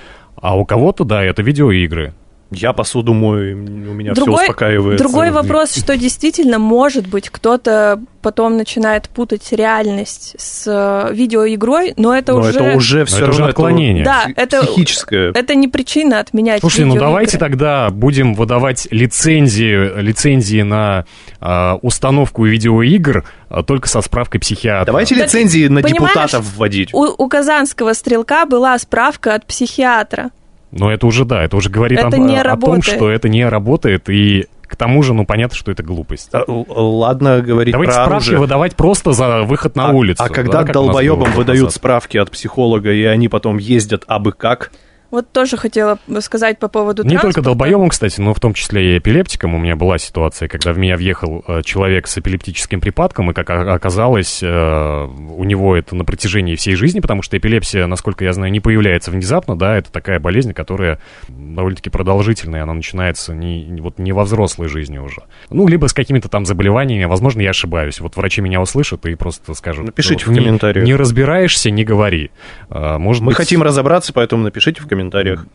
А 0.43 0.57
у 0.57 0.65
кого-то, 0.65 1.05
да, 1.05 1.23
это 1.23 1.41
видеоигры. 1.41 2.13
Я 2.53 2.73
посуду 2.73 3.13
мою, 3.13 3.57
у 3.57 3.93
меня 3.93 4.13
Другой- 4.13 4.35
все 4.35 4.43
успокаивается. 4.43 5.03
Другой 5.03 5.31
вопрос, 5.31 5.75
что 5.75 5.97
действительно, 5.97 6.59
может 6.59 7.07
быть, 7.07 7.29
кто-то 7.29 7.99
потом 8.21 8.57
начинает 8.57 9.09
путать 9.09 9.51
реальность 9.51 10.35
с 10.37 10.63
э, 10.65 11.13
видеоигрой, 11.13 11.93
но 11.97 12.15
это 12.15 12.31
Но 12.31 12.39
уже... 12.39 12.49
это 12.51 12.77
уже 12.77 13.05
все 13.05 13.17
это 13.17 13.25
равно 13.27 13.43
уже 13.43 13.49
отклонение. 13.49 14.05
Да, 14.05 14.27
это- 14.35 14.63
психическое. 14.65 15.31
Это 15.35 15.55
не 15.55 15.67
причина 15.67 16.19
отменять 16.19 16.61
Слушайте, 16.61 16.85
ну 16.85 16.95
давайте 16.95 17.37
тогда 17.37 17.89
будем 17.89 18.33
выдавать 18.33 18.87
лицензии, 18.91 19.99
лицензии 20.01 20.61
на 20.61 21.05
а, 21.41 21.77
установку 21.81 22.45
видеоигр 22.45 23.25
а, 23.49 23.63
только 23.63 23.89
со 23.89 24.01
справкой 24.01 24.39
психиатра. 24.39 24.85
Давайте 24.85 25.15
Так, 25.15 25.25
лицензии 25.25 25.67
на 25.67 25.81
понимаешь, 25.81 26.13
депутатов 26.13 26.45
вводить. 26.55 26.93
У, 26.93 27.03
у 27.05 27.27
казанского 27.27 27.93
стрелка 27.93 28.45
была 28.45 28.77
справка 28.79 29.35
от 29.35 29.45
психиатра. 29.45 30.31
Но 30.75 30.91
это 30.91 31.05
уже 31.05 31.23
да, 31.23 31.43
это 31.43 31.55
уже 31.55 31.69
говорит 31.69 31.99
Это 31.99 32.17
о, 32.17 32.17
не 32.17 32.39
о 32.39 32.57
том, 32.57 32.81
что 32.81 33.09
это 33.09 33.29
не 33.29 33.47
работает, 33.47 34.09
и 34.09 34.47
к 34.63 34.75
тому 34.75 35.03
же, 35.03 35.13
ну 35.13 35.23
понятно, 35.23 35.55
что 35.55 35.71
это 35.71 35.83
глупость. 35.83 36.29
А, 36.33 36.43
Ладно 36.47 37.41
говорить 37.41 37.73
Давайте 37.73 37.93
про 37.93 38.05
справки 38.05 38.25
оружие. 38.25 38.39
выдавать 38.39 38.75
просто 38.75 39.11
за 39.11 39.43
выход 39.43 39.75
на 39.75 39.89
а, 39.89 39.91
улицу. 39.91 40.23
а 40.23 40.29
да, 40.29 40.33
когда 40.33 40.61
нас 40.61 40.71
долбоебам 40.71 41.31
выдают 41.33 41.65
назад. 41.65 41.75
справки 41.75 42.17
от 42.17 42.31
психолога, 42.31 42.91
и 42.91 43.03
они 43.03 43.27
потом 43.29 43.59
ездят 43.59 44.03
абы 44.07 44.31
как, 44.31 44.71
Вот 45.13 45.31
тоже 45.31 45.57
хотела 45.57 45.99
сказать 46.21 46.57
по 46.57 46.67
поводу 46.67 47.03
Не 47.03 47.19
только 47.19 47.43
долбоебам, 47.43 47.89
кстати, 47.89 48.19
но 48.19 48.33
в 48.33 48.39
том 48.39 48.55
числе 48.55 48.95
и 48.95 48.97
эпилептикам. 48.97 49.53
У 49.53 49.59
меня 49.59 49.75
была 49.75 49.99
ситуация, 49.99 50.47
когда 50.47 50.73
в 50.73 50.79
меня 50.79 50.97
въехал 50.97 51.43
э, 51.47 51.61
человек 51.63 52.07
с 52.07 52.17
эпилептическим 52.17 52.81
припадком, 52.81 53.29
и, 53.29 53.33
как 53.35 53.51
оказалось, 53.51 54.39
э, 54.41 54.47
у 54.47 55.43
него 55.43 55.75
это 55.77 55.95
на 55.95 56.03
протяжении 56.03 56.55
всей 56.55 56.73
жизни, 56.73 56.99
потому 56.99 57.21
что 57.21 57.37
эпилепсия, 57.37 57.85
насколько 57.85 58.23
я 58.23 58.33
знаю, 58.33 58.51
не 58.51 58.59
появляется 58.59 59.11
внезапно, 59.11 59.55
да, 59.55 59.77
это 59.77 59.91
такая 59.91 60.19
болезнь, 60.19 60.51
которая 60.51 60.97
довольно-таки 61.27 61.91
продолжительная, 61.91 62.63
она 62.63 62.73
начинается 62.73 63.35
не, 63.35 63.65
не- 63.65 63.81
вот 63.81 63.99
не 63.99 64.13
во 64.13 64.23
взрослой 64.23 64.67
жизни 64.67 64.97
уже. 64.97 65.21
Ну, 65.51 65.67
либо 65.67 65.85
с 65.85 65.93
какими-то 65.93 66.27
там 66.27 66.47
заболеваниями, 66.47 67.05
возможно, 67.05 67.41
я 67.41 67.51
ошибаюсь. 67.51 67.99
Вот 67.99 68.15
врачи 68.17 68.41
меня 68.41 68.59
услышат 68.59 69.05
и 69.05 69.13
просто 69.13 69.53
скажут... 69.53 69.85
Напишите 69.85 70.25
«Вот 70.25 70.33
в 70.33 70.39
не- 70.39 70.43
комментариях. 70.43 70.83
Не 70.83 70.95
разбираешься, 70.95 71.69
не 71.69 71.83
говори. 71.83 72.31
А, 72.71 72.97
Может 72.97 73.21
мы 73.21 73.27
быть, 73.27 73.37
хотим 73.37 73.61
разобраться, 73.61 74.11
поэтому 74.11 74.41
напишите 74.41 74.81
в 74.81 74.87
комментариях. 74.87 75.02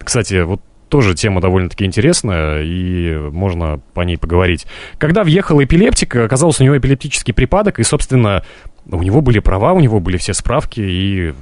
Кстати, 0.02 0.42
вот 0.42 0.60
тоже 0.88 1.14
тема 1.14 1.40
довольно-таки 1.40 1.84
интересная, 1.84 2.62
и 2.62 3.14
можно 3.14 3.80
по 3.94 4.00
ней 4.00 4.16
поговорить. 4.16 4.66
Когда 4.98 5.22
въехал 5.22 5.62
эпилептик, 5.62 6.16
оказалось, 6.16 6.60
у 6.60 6.64
него 6.64 6.78
эпилептический 6.78 7.34
припадок, 7.34 7.78
и, 7.78 7.82
собственно, 7.82 8.42
у 8.90 9.02
него 9.02 9.20
были 9.20 9.38
права, 9.38 9.72
у 9.72 9.80
него 9.80 10.00
были 10.00 10.16
все 10.16 10.32
справки, 10.32 10.80
и 10.80 11.34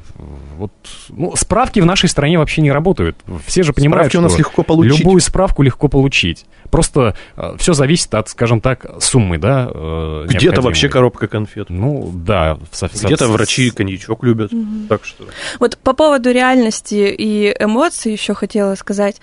вот... 0.57 0.73
Ну, 1.11 1.37
справки 1.37 1.81
в 1.81 1.87
нашей 1.87 2.09
стране 2.09 2.39
вообще 2.39 2.61
не 2.63 2.73
работают. 2.73 3.17
Все 3.47 3.63
же 3.63 3.73
понимают, 3.73 4.07
Справки 4.07 4.17
у 4.17 4.21
нас 4.21 4.33
что 4.33 4.39
легко 4.41 4.63
получить. 4.63 4.99
любую 4.99 5.21
справку 5.21 5.63
легко 5.63 5.89
получить. 5.89 6.47
Просто 6.71 7.17
все 7.59 7.73
зависит 7.73 8.13
от, 8.15 8.29
скажем 8.29 8.61
так, 8.61 8.87
суммы, 9.01 9.39
да, 9.39 9.71
э, 9.73 10.27
Где-то 10.29 10.61
вообще 10.61 10.89
коробка 10.89 11.29
конфет. 11.29 11.71
Ну, 11.71 12.11
да. 12.13 12.59
со- 12.73 12.89
Где-то 12.89 13.29
врачи 13.29 13.71
коньячок 13.71 14.25
любят. 14.25 14.51
Так 14.89 15.05
что... 15.05 15.25
Вот 15.61 15.79
по 15.79 15.93
поводу 15.93 16.33
реальности 16.33 17.15
и 17.17 17.55
эмоций 17.59 18.13
еще 18.13 18.35
хотела 18.35 18.75
сказать. 18.75 19.21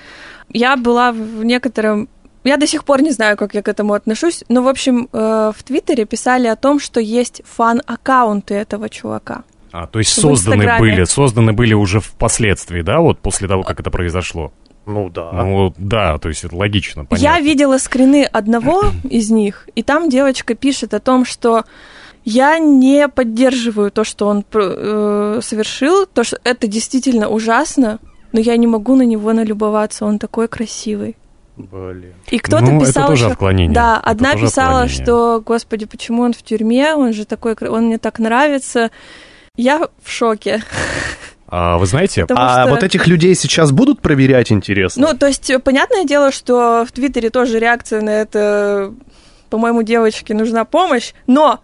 Я 0.49 0.77
была 0.77 1.11
в 1.11 1.43
некотором... 1.43 2.07
Я 2.43 2.57
до 2.57 2.67
сих 2.67 2.83
пор 2.83 3.01
не 3.01 3.11
знаю, 3.11 3.37
как 3.37 3.53
я 3.53 3.61
к 3.61 3.67
этому 3.67 3.93
отношусь, 3.93 4.43
но, 4.49 4.63
в 4.63 4.67
общем, 4.67 5.07
э, 5.11 5.51
в 5.57 5.63
Твиттере 5.63 6.05
писали 6.05 6.47
о 6.47 6.55
том, 6.55 6.79
что 6.79 6.99
есть 6.99 7.41
фан-аккаунты 7.45 8.53
этого 8.53 8.89
чувака. 8.89 9.43
А, 9.71 9.87
то 9.87 9.99
есть 9.99 10.13
созданы 10.13 10.77
были, 10.77 11.03
созданы 11.05 11.53
были 11.53 11.73
уже 11.73 11.99
впоследствии, 11.99 12.81
да, 12.81 12.99
вот 12.99 13.19
после 13.19 13.47
того, 13.47 13.63
как 13.63 13.79
это 13.79 13.89
произошло? 13.89 14.51
Ну 14.85 15.09
да. 15.09 15.31
Ну, 15.31 15.73
да, 15.77 16.17
то 16.17 16.29
есть 16.29 16.43
это 16.43 16.55
логично, 16.55 17.01
Я 17.01 17.05
понятно. 17.07 17.43
видела 17.43 17.77
скрины 17.77 18.23
одного 18.25 18.83
из 19.09 19.31
них, 19.31 19.67
и 19.75 19.81
там 19.81 20.09
девочка 20.09 20.53
пишет 20.53 20.93
о 20.93 20.99
том, 20.99 21.25
что 21.25 21.63
я 22.25 22.59
не 22.59 23.07
поддерживаю 23.07 23.91
то, 23.91 24.03
что 24.03 24.27
он 24.27 24.45
э, 24.53 25.39
совершил, 25.41 26.05
то, 26.05 26.23
что 26.23 26.37
это 26.43 26.67
действительно 26.67 27.29
ужасно, 27.29 27.99
но 28.31 28.39
я 28.39 28.57
не 28.57 28.67
могу 28.67 28.95
на 28.95 29.03
него 29.03 29.33
налюбоваться, 29.33 30.05
он 30.05 30.19
такой 30.19 30.47
красивый. 30.47 31.15
Блин. 31.55 32.13
И 32.31 32.39
кто-то 32.39 32.65
Ну, 32.65 32.77
это 32.77 32.85
писал 32.87 33.07
тоже 33.09 33.25
еще- 33.25 33.31
отклонение. 33.33 33.75
Да, 33.75 33.97
Это 34.01 34.09
одна 34.09 34.31
тоже 34.33 34.45
писала, 34.45 34.69
отклонение. 34.81 35.03
что, 35.03 35.41
господи, 35.45 35.85
почему 35.85 36.23
он 36.23 36.33
в 36.33 36.41
тюрьме, 36.41 36.95
он 36.95 37.13
же 37.13 37.25
такой, 37.25 37.53
он 37.53 37.85
мне 37.85 37.97
так 37.99 38.17
нравится. 38.19 38.89
Я 39.55 39.87
в 40.03 40.09
шоке. 40.09 40.63
А, 41.47 41.77
вы 41.77 41.85
знаете, 41.85 42.21
Потому 42.23 42.39
А 42.41 42.63
что- 42.63 42.71
вот 42.71 42.83
этих 42.83 43.05
людей 43.05 43.35
сейчас 43.35 43.71
будут 43.71 44.01
проверять, 44.01 44.51
интересно? 44.51 45.09
Ну, 45.11 45.17
то 45.17 45.27
есть, 45.27 45.49
э, 45.51 45.59
понятное 45.59 46.03
дело, 46.05 46.31
что 46.31 46.83
в 46.87 46.91
Твиттере 46.91 47.29
тоже 47.29 47.59
реакция 47.59 48.01
на 48.01 48.09
это, 48.09 48.91
по-моему, 49.51 49.83
девочке 49.83 50.33
нужна 50.33 50.65
помощь, 50.65 51.13
но 51.27 51.59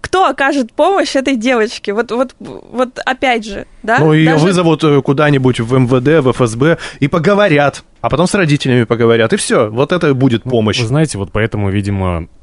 кто 0.00 0.26
окажет 0.28 0.72
помощь 0.72 1.14
этой 1.16 1.36
девочке? 1.36 1.92
Вот, 1.92 2.10
вот, 2.10 2.34
вот 2.38 2.98
опять 3.04 3.44
же, 3.44 3.66
да? 3.82 3.98
Ну, 3.98 4.12
ее 4.12 4.32
Даже- 4.32 4.44
вызовут 4.46 4.82
э, 4.84 5.00
куда-нибудь 5.02 5.60
в 5.60 5.72
МВД, 5.78 6.24
в 6.24 6.32
ФСБ 6.32 6.78
и 7.00 7.08
поговорят. 7.08 7.84
А 8.00 8.08
потом 8.08 8.26
с 8.26 8.34
родителями 8.34 8.84
поговорят. 8.84 9.32
И 9.32 9.36
все. 9.36 9.68
Вот 9.68 9.92
это 9.92 10.14
будет 10.14 10.42
помощь. 10.44 10.80
вы 10.80 10.86
знаете, 10.86 11.18
вот 11.18 11.32
поэтому, 11.32 11.70
видимо, 11.70 12.28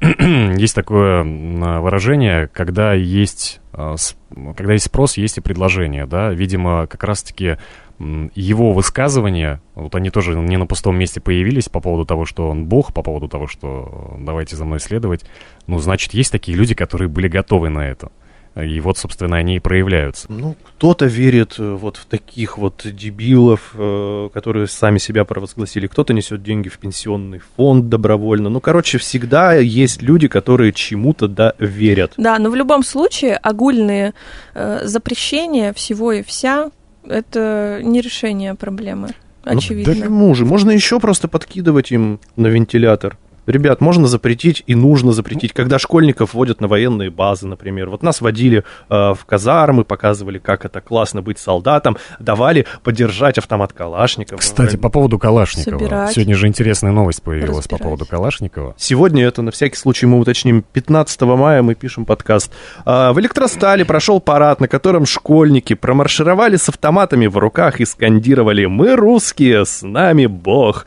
есть 0.56 0.74
такое 0.74 1.22
м, 1.22 1.82
выражение, 1.82 2.48
когда 2.52 2.92
есть, 2.94 3.60
с- 3.72 4.14
когда 4.56 4.72
есть 4.74 4.86
спрос, 4.86 5.16
есть 5.16 5.38
и 5.38 5.40
предложение, 5.40 6.06
да, 6.06 6.30
видимо, 6.30 6.86
как 6.86 7.02
раз-таки 7.04 7.56
его 7.98 8.72
высказывания, 8.72 9.60
вот 9.74 9.94
они 9.94 10.10
тоже 10.10 10.34
не 10.36 10.56
на 10.56 10.66
пустом 10.66 10.96
месте 10.96 11.20
появились 11.20 11.68
по 11.68 11.80
поводу 11.80 12.04
того, 12.04 12.26
что 12.26 12.48
он 12.48 12.66
бог, 12.66 12.92
по 12.92 13.02
поводу 13.02 13.28
того, 13.28 13.46
что 13.46 14.16
э, 14.18 14.24
давайте 14.24 14.56
за 14.56 14.64
мной 14.64 14.80
следовать, 14.80 15.24
ну, 15.66 15.78
значит, 15.78 16.14
есть 16.14 16.30
такие 16.30 16.56
люди, 16.56 16.74
которые 16.74 17.08
были 17.08 17.28
готовы 17.28 17.70
на 17.70 17.88
это. 17.88 18.10
И 18.56 18.80
вот, 18.80 18.98
собственно, 18.98 19.36
они 19.36 19.56
и 19.56 19.60
проявляются. 19.60 20.26
Ну, 20.30 20.56
кто-то 20.64 21.06
верит 21.06 21.56
э, 21.58 21.74
вот 21.74 21.96
в 21.96 22.06
таких 22.06 22.58
вот 22.58 22.82
дебилов, 22.84 23.72
э, 23.74 24.30
которые 24.32 24.66
сами 24.66 24.98
себя 24.98 25.24
провозгласили. 25.24 25.86
Кто-то 25.86 26.12
несет 26.12 26.42
деньги 26.42 26.68
в 26.68 26.78
пенсионный 26.78 27.40
фонд 27.56 27.88
добровольно. 27.88 28.48
Ну, 28.48 28.60
короче, 28.60 28.98
всегда 28.98 29.54
есть 29.54 30.02
люди, 30.02 30.26
которые 30.26 30.72
чему-то 30.72 31.28
да 31.28 31.54
верят. 31.58 32.14
Да, 32.16 32.38
но 32.38 32.50
в 32.50 32.56
любом 32.56 32.82
случае 32.82 33.36
огульные 33.36 34.14
э, 34.54 34.80
запрещения 34.84 35.72
всего 35.72 36.12
и 36.12 36.22
вся 36.22 36.70
это 37.06 37.80
не 37.82 38.00
решение 38.00 38.54
проблемы. 38.54 39.08
Ну, 39.44 39.58
Очевидно. 39.58 39.94
почему 39.94 40.34
же? 40.34 40.44
Можно 40.44 40.70
еще 40.70 41.00
просто 41.00 41.28
подкидывать 41.28 41.90
им 41.92 42.20
на 42.36 42.48
вентилятор. 42.48 43.16
Ребят, 43.48 43.80
можно 43.80 44.06
запретить 44.06 44.62
и 44.66 44.74
нужно 44.74 45.12
запретить, 45.12 45.54
когда 45.54 45.78
школьников 45.78 46.34
водят 46.34 46.60
на 46.60 46.68
военные 46.68 47.08
базы, 47.08 47.46
например. 47.46 47.88
Вот 47.88 48.02
нас 48.02 48.20
водили 48.20 48.58
э, 48.58 49.14
в 49.14 49.24
казармы, 49.24 49.84
показывали, 49.84 50.38
как 50.38 50.66
это 50.66 50.82
классно 50.82 51.22
быть 51.22 51.38
солдатом, 51.38 51.96
давали 52.20 52.66
подержать 52.84 53.38
автомат 53.38 53.72
Калашникова. 53.72 54.38
Кстати, 54.38 54.76
по 54.76 54.90
поводу 54.90 55.18
Калашникова. 55.18 55.78
Собирать. 55.78 56.12
Сегодня 56.12 56.36
же 56.36 56.46
интересная 56.46 56.92
новость 56.92 57.22
появилась 57.22 57.66
по 57.66 57.76
Разбирать. 57.76 57.82
поводу 57.82 58.04
Калашникова. 58.04 58.74
Сегодня 58.76 59.24
это, 59.24 59.40
на 59.40 59.50
всякий 59.50 59.76
случай, 59.76 60.04
мы 60.04 60.18
уточним, 60.18 60.62
15 60.74 61.20
мая 61.22 61.62
мы 61.62 61.74
пишем 61.74 62.04
подкаст. 62.04 62.52
А, 62.84 63.14
В 63.14 63.20
Электростале 63.20 63.86
прошел 63.86 64.20
парад, 64.20 64.60
на 64.60 64.68
котором 64.68 65.06
школьники 65.06 65.72
промаршировали 65.72 66.56
с 66.56 66.68
автоматами 66.68 67.26
в 67.26 67.38
руках 67.38 67.80
и 67.80 67.86
скандировали 67.86 68.66
«Мы 68.66 68.94
русские, 68.94 69.64
с 69.64 69.80
нами 69.80 70.26
Бог». 70.26 70.84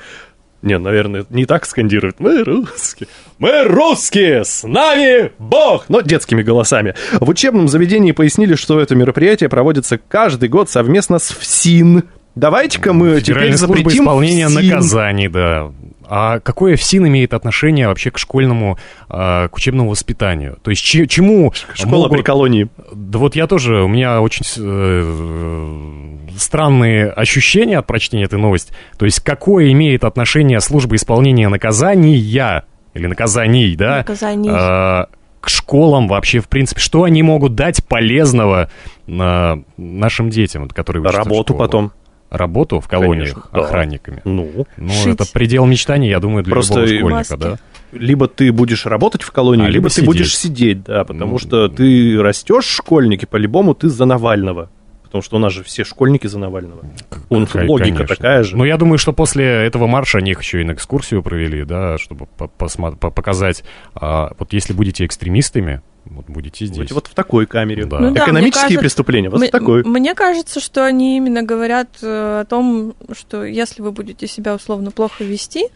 Не, 0.61 0.77
наверное, 0.77 1.25
не 1.29 1.45
так 1.45 1.65
скандируют. 1.65 2.19
Мы 2.19 2.43
русские. 2.43 3.07
Мы 3.39 3.63
русские! 3.63 4.45
С 4.45 4.63
нами 4.63 5.31
Бог! 5.39 5.85
Но 5.89 6.01
детскими 6.01 6.43
голосами. 6.43 6.93
В 7.13 7.27
учебном 7.29 7.67
заведении 7.67 8.11
пояснили, 8.11 8.53
что 8.53 8.79
это 8.79 8.95
мероприятие 8.95 9.49
проводится 9.49 9.97
каждый 9.97 10.49
год 10.49 10.69
совместно 10.69 11.17
с 11.17 11.29
ФСИН. 11.29 12.03
Давайте-ка 12.35 12.93
мы 12.93 13.19
теперь 13.21 13.55
запретим 13.55 14.03
исполнения 14.03 14.47
ФСИН. 14.47 14.69
наказаний, 14.69 15.27
да. 15.27 15.71
А 16.13 16.41
какое 16.41 16.75
ФСИН 16.75 17.07
имеет 17.07 17.33
отношение 17.33 17.87
вообще 17.87 18.11
к 18.11 18.17
школьному, 18.17 18.77
а, 19.07 19.47
к 19.47 19.55
учебному 19.55 19.91
воспитанию? 19.91 20.57
То 20.61 20.69
есть 20.69 20.83
че- 20.83 21.07
чему 21.07 21.53
Школа 21.73 21.89
могут- 22.03 22.11
при 22.17 22.21
колонии. 22.21 22.67
Да 22.93 23.17
вот 23.17 23.37
я 23.37 23.47
тоже, 23.47 23.81
у 23.81 23.87
меня 23.87 24.19
очень 24.21 24.45
э, 24.57 26.37
странные 26.37 27.09
ощущения 27.09 27.77
от 27.77 27.87
прочтения 27.87 28.25
этой 28.25 28.39
новости. 28.39 28.73
То 28.97 29.05
есть 29.05 29.21
какое 29.21 29.71
имеет 29.71 30.03
отношение 30.03 30.59
служба 30.59 30.97
исполнения 30.97 31.47
наказания 31.47 32.65
или 32.93 33.07
наказаний, 33.07 33.73
да? 33.77 33.99
Наказаний. 33.99 34.49
а, 34.51 35.07
к 35.39 35.49
школам 35.49 36.07
вообще, 36.09 36.39
в 36.39 36.49
принципе, 36.49 36.81
что 36.81 37.03
они 37.03 37.23
могут 37.23 37.55
дать 37.55 37.85
полезного 37.85 38.69
а, 39.07 39.59
нашим 39.77 40.29
детям, 40.29 40.67
которые 40.67 41.01
учатся 41.03 41.21
в 41.21 41.23
Работу 41.23 41.53
потом. 41.55 41.91
Работу 42.31 42.79
в 42.79 42.87
колониях 42.87 43.33
Конечно, 43.33 43.43
да. 43.53 43.59
охранниками. 43.59 44.21
Ну, 44.23 44.65
Ну, 44.77 44.89
Шить. 44.89 45.15
это 45.19 45.25
предел 45.31 45.65
мечтаний, 45.65 46.09
я 46.09 46.19
думаю, 46.19 46.43
для 46.43 46.53
Просто 46.53 46.79
любого 46.79 46.87
школьника, 46.87 47.13
маски. 47.17 47.35
да? 47.37 47.57
либо 47.91 48.27
ты 48.29 48.53
будешь 48.53 48.85
работать 48.85 49.21
в 49.21 49.31
колонии, 49.31 49.65
А, 49.65 49.67
либо, 49.67 49.73
либо 49.75 49.89
ты 49.89 50.01
будешь 50.05 50.37
сидеть, 50.37 50.81
да, 50.83 51.03
потому 51.03 51.33
Ну, 51.33 51.39
что 51.39 51.67
ты 51.67 52.17
растешь 52.21 52.63
школьники, 52.65 53.25
по-любому 53.25 53.73
ты 53.75 53.89
за 53.89 54.05
Навального. 54.05 54.69
Потому 55.03 55.23
что 55.23 55.35
у 55.35 55.39
нас 55.39 55.51
же 55.51 55.61
все 55.61 55.83
школьники 55.83 56.25
за 56.27 56.39
Навального. 56.39 56.83
Он, 57.27 57.45
Какая- 57.45 57.67
логика 57.67 57.95
конечно. 57.97 58.15
такая 58.15 58.43
же. 58.43 58.55
Но 58.55 58.63
я 58.63 58.77
думаю, 58.77 58.97
что 58.97 59.11
после 59.11 59.43
этого 59.43 59.85
марша 59.85 60.19
они 60.19 60.31
их 60.31 60.41
еще 60.41 60.61
и 60.61 60.63
на 60.63 60.71
экскурсию 60.71 61.21
провели, 61.21 61.65
да, 61.65 61.97
чтобы 61.97 62.27
по- 62.37 62.45
посма- 62.57 62.95
по- 62.95 63.09
показать, 63.11 63.65
а, 63.93 64.31
вот 64.39 64.53
если 64.53 64.71
будете 64.71 65.05
экстремистами, 65.05 65.81
вот 66.05 66.25
будете 66.27 66.65
здесь. 66.65 66.77
Будете 66.77 66.93
вот 66.93 67.07
в 67.07 67.13
такой 67.13 67.45
камере. 67.45 67.85
Да. 67.85 67.99
Ну 67.99 68.11
да, 68.11 68.23
Экономические 68.23 68.61
кажется- 68.63 68.79
преступления, 68.79 69.29
вот 69.29 69.39
в 69.39 69.43
М- 69.43 69.49
такой. 69.49 69.83
Мне 69.83 70.13
кажется, 70.15 70.59
что 70.59 70.85
они 70.85 71.17
именно 71.17 71.43
говорят 71.43 71.89
э, 72.01 72.41
о 72.41 72.45
том, 72.45 72.95
что 73.13 73.43
если 73.43 73.81
вы 73.81 73.91
будете 73.91 74.27
себя 74.27 74.55
условно 74.55 74.91
плохо 74.91 75.23
вести, 75.23 75.67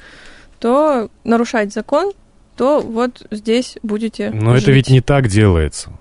то 0.59 1.09
нарушать 1.23 1.73
закон, 1.73 2.13
то 2.57 2.79
вот 2.81 3.25
здесь 3.31 3.77
будете. 3.83 4.31
Но 4.31 4.51
это 4.55 4.67
жить. 4.67 4.75
ведь 4.75 4.89
не 4.89 5.01
так 5.01 5.27
делается. 5.27 5.91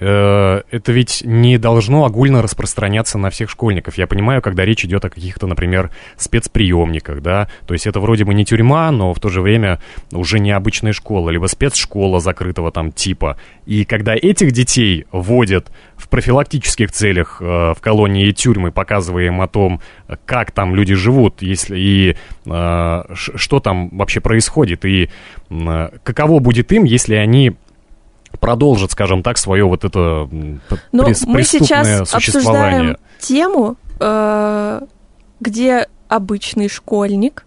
Э, 0.00 0.62
Это 0.70 0.92
ведь 0.92 1.22
не 1.24 1.58
должно 1.58 2.04
огульно 2.04 2.42
распространяться 2.42 3.18
на 3.18 3.30
всех 3.30 3.50
школьников. 3.50 3.98
Я 3.98 4.06
понимаю, 4.06 4.42
когда 4.42 4.64
речь 4.64 4.84
идет 4.84 5.04
о 5.04 5.10
каких-то, 5.10 5.46
например, 5.46 5.90
спецприемниках, 6.16 7.20
да, 7.20 7.48
то 7.66 7.74
есть 7.74 7.86
это 7.86 8.00
вроде 8.00 8.24
бы 8.24 8.34
не 8.34 8.44
тюрьма, 8.44 8.90
но 8.92 9.12
в 9.12 9.20
то 9.20 9.28
же 9.28 9.40
время 9.40 9.80
уже 10.12 10.38
не 10.38 10.52
обычная 10.52 10.92
школа, 10.92 11.30
либо 11.30 11.46
спецшкола 11.46 12.20
закрытого 12.20 12.70
там 12.70 12.92
типа. 12.92 13.36
И 13.66 13.84
когда 13.84 14.14
этих 14.14 14.52
детей 14.52 15.06
вводят 15.10 15.70
в 15.96 16.08
профилактических 16.08 16.92
целях 16.92 17.38
э, 17.40 17.44
в 17.44 17.80
колонии 17.80 18.28
и 18.28 18.32
тюрьмы, 18.32 18.70
показывая 18.70 19.26
им 19.26 19.40
о 19.40 19.48
том, 19.48 19.80
как 20.24 20.52
там 20.52 20.74
люди 20.74 20.94
живут, 20.94 21.42
если 21.42 21.78
и 21.78 22.16
э, 22.46 23.02
что 23.14 23.60
там 23.60 23.88
вообще 23.90 24.20
происходит, 24.20 24.84
и 24.84 25.10
м, 25.50 25.90
каково 26.04 26.38
будет 26.38 26.70
им, 26.72 26.84
если 26.84 27.14
они 27.14 27.56
продолжат, 28.40 28.92
скажем 28.92 29.22
так, 29.22 29.38
свое 29.38 29.64
вот 29.64 29.84
это 29.84 30.28
Но 30.92 31.04
прес- 31.04 31.24
мы 31.26 31.34
преступное 31.34 32.04
сейчас 32.04 32.10
существование. 32.10 32.92
обсуждаем 32.92 32.96
тему, 33.20 33.76
э, 34.00 34.80
где 35.40 35.88
обычный 36.08 36.68
школьник 36.68 37.44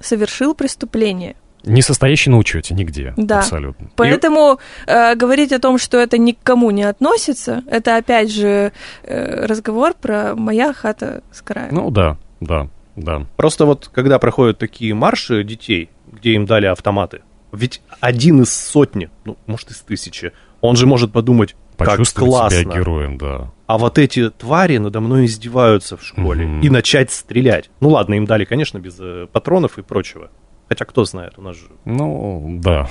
совершил 0.00 0.54
преступление. 0.54 1.36
Не 1.64 1.82
состоящий 1.82 2.30
на 2.30 2.36
учете 2.38 2.74
нигде. 2.74 3.12
Да. 3.16 3.38
Абсолютно. 3.40 3.88
Поэтому 3.96 4.60
э, 4.86 5.16
говорить 5.16 5.52
о 5.52 5.58
том, 5.58 5.78
что 5.78 5.98
это 5.98 6.16
ни 6.16 6.30
к 6.32 6.38
кому 6.44 6.70
не 6.70 6.84
относится, 6.84 7.62
это 7.68 7.96
опять 7.96 8.30
же 8.30 8.72
э, 9.02 9.46
разговор 9.46 9.94
про 10.00 10.34
моя 10.36 10.72
хата 10.72 11.22
с 11.32 11.42
краю. 11.42 11.74
Ну 11.74 11.90
да, 11.90 12.18
да, 12.40 12.68
да. 12.94 13.26
Просто 13.36 13.66
вот 13.66 13.90
когда 13.92 14.20
проходят 14.20 14.58
такие 14.58 14.94
марши 14.94 15.42
детей, 15.42 15.90
где 16.12 16.34
им 16.34 16.46
дали 16.46 16.66
автоматы, 16.66 17.22
ведь 17.56 17.82
один 18.00 18.42
из 18.42 18.52
сотни, 18.54 19.10
ну, 19.24 19.36
может, 19.46 19.70
из 19.70 19.80
тысячи, 19.80 20.32
он 20.60 20.76
же 20.76 20.86
может 20.86 21.12
подумать, 21.12 21.56
как 21.76 22.00
классно. 22.14 22.60
себя 22.60 22.74
героем, 22.74 23.18
да. 23.18 23.50
А 23.66 23.78
вот 23.78 23.98
эти 23.98 24.30
твари 24.30 24.78
надо 24.78 25.00
мной 25.00 25.26
издеваются 25.26 25.96
в 25.96 26.02
школе 26.04 26.46
Мгм. 26.46 26.60
и 26.60 26.70
начать 26.70 27.10
стрелять. 27.10 27.70
Ну 27.80 27.88
ладно, 27.90 28.14
им 28.14 28.24
дали, 28.24 28.44
конечно, 28.44 28.78
без 28.78 28.96
э, 29.00 29.26
патронов 29.32 29.78
и 29.78 29.82
прочего. 29.82 30.30
Хотя 30.68 30.84
кто 30.84 31.04
знает, 31.04 31.34
у 31.36 31.42
нас 31.42 31.56
же 31.56 31.66
Ну, 31.84 32.58
да. 32.62 32.88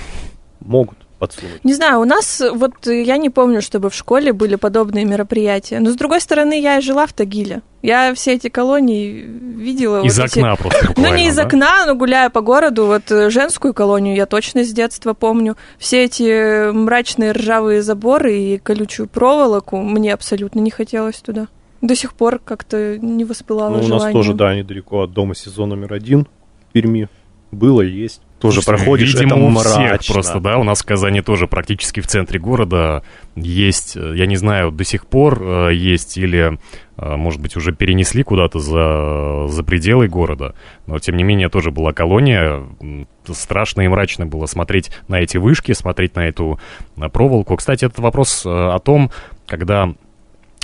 могут 0.60 0.98
подсунуть. 1.20 1.64
Не 1.64 1.74
знаю, 1.74 2.00
у 2.02 2.06
нас 2.06 2.42
э, 2.42 2.52
вот 2.52 2.88
э, 2.88 3.04
я 3.04 3.18
не 3.18 3.30
помню, 3.30 3.62
чтобы 3.62 3.90
в 3.90 3.96
школе 3.96 4.34
были 4.34 4.56
подобные 4.56 5.06
мероприятия. 5.06 5.80
Но 5.80 5.92
с 5.92 5.96
другой 5.96 6.22
стороны, 6.22 6.60
я 6.60 6.78
и 6.78 6.82
жила 6.82 7.06
в 7.08 7.14
Тагиле. 7.14 7.62
Я 7.82 8.14
все 8.16 8.34
эти 8.34 8.50
колонии 8.50 9.12
видела. 9.22 10.04
Из 10.04 10.18
вот 10.18 10.26
эти- 10.28 10.40
окна 10.40 10.56
просто 10.56 10.94
Ну, 10.98 11.14
не 11.16 11.28
из 11.28 11.36
да? 11.36 11.44
окна, 11.46 11.86
но 11.86 11.96
гуляя 11.96 12.30
по 12.30 12.42
городу, 12.42 12.86
вот 12.86 13.12
э, 13.12 13.30
женскую 13.30 13.74
колонию 13.74 14.16
я 14.16 14.26
точно 14.26 14.64
с 14.64 14.72
детства 14.72 15.14
помню. 15.14 15.56
Все 15.78 16.04
эти 16.06 16.72
мрачные 16.72 17.32
ржавые 17.32 17.82
заборы 17.82 18.38
и 18.38 18.58
колючую 18.58 19.08
проволоку 19.08 19.78
мне 19.78 20.14
абсолютно 20.14 20.60
не 20.60 20.72
хотелось 20.72 21.18
туда. 21.18 21.48
До 21.82 21.96
сих 21.96 22.14
пор 22.14 22.40
как-то 22.40 22.98
не 22.98 23.26
воспылало 23.26 23.72
Ну, 23.72 23.76
у 23.78 23.82
нас 23.82 23.88
желание. 23.88 24.14
тоже, 24.14 24.34
да, 24.34 24.56
недалеко 24.56 25.02
от 25.04 25.14
дома 25.14 25.36
сезон 25.36 25.70
номер 25.70 25.94
один 25.94 26.28
в 26.70 26.74
Перми. 26.74 27.10
Было 27.52 27.82
и 27.84 27.92
есть. 27.92 28.22
Тоже 28.40 28.62
Слушайте, 28.62 28.84
проходишь, 28.84 29.14
Видимо, 29.14 29.36
это 29.38 29.46
у 29.46 29.50
мрачно. 29.50 29.98
всех 29.98 30.14
просто, 30.14 30.40
да, 30.42 30.58
у 30.58 30.64
нас 30.64 30.82
в 30.82 30.86
Казани 30.86 31.22
тоже 31.22 31.48
практически 31.48 32.02
в 32.02 32.08
центре 32.08 32.38
города 32.38 33.02
есть, 33.36 33.96
э, 33.96 34.14
я 34.16 34.26
не 34.26 34.36
знаю, 34.36 34.72
до 34.72 34.84
сих 34.84 35.08
пор 35.08 35.42
э, 35.42 35.74
есть 35.74 36.18
или, 36.18 36.60
э, 36.98 37.16
может 37.16 37.42
быть, 37.42 37.56
уже 37.56 37.72
перенесли 37.72 38.24
куда-то 38.24 38.60
за, 38.60 39.48
за 39.48 39.64
пределы 39.64 40.10
города, 40.10 40.54
но, 40.86 41.00
тем 41.00 41.16
не 41.16 41.24
менее, 41.24 41.48
тоже 41.48 41.72
была 41.72 41.94
колония, 41.94 42.64
страшно 43.32 43.82
и 43.82 43.88
мрачно 43.88 44.26
было 44.26 44.48
смотреть 44.48 44.92
на 45.08 45.22
эти 45.22 45.38
вышки, 45.38 45.72
смотреть 45.72 46.16
на 46.16 46.28
эту 46.28 46.60
проволоку. 47.14 47.56
Кстати, 47.56 47.86
этот 47.86 48.00
вопрос 48.00 48.44
о 48.46 48.80
том, 48.80 49.12
когда 49.48 49.94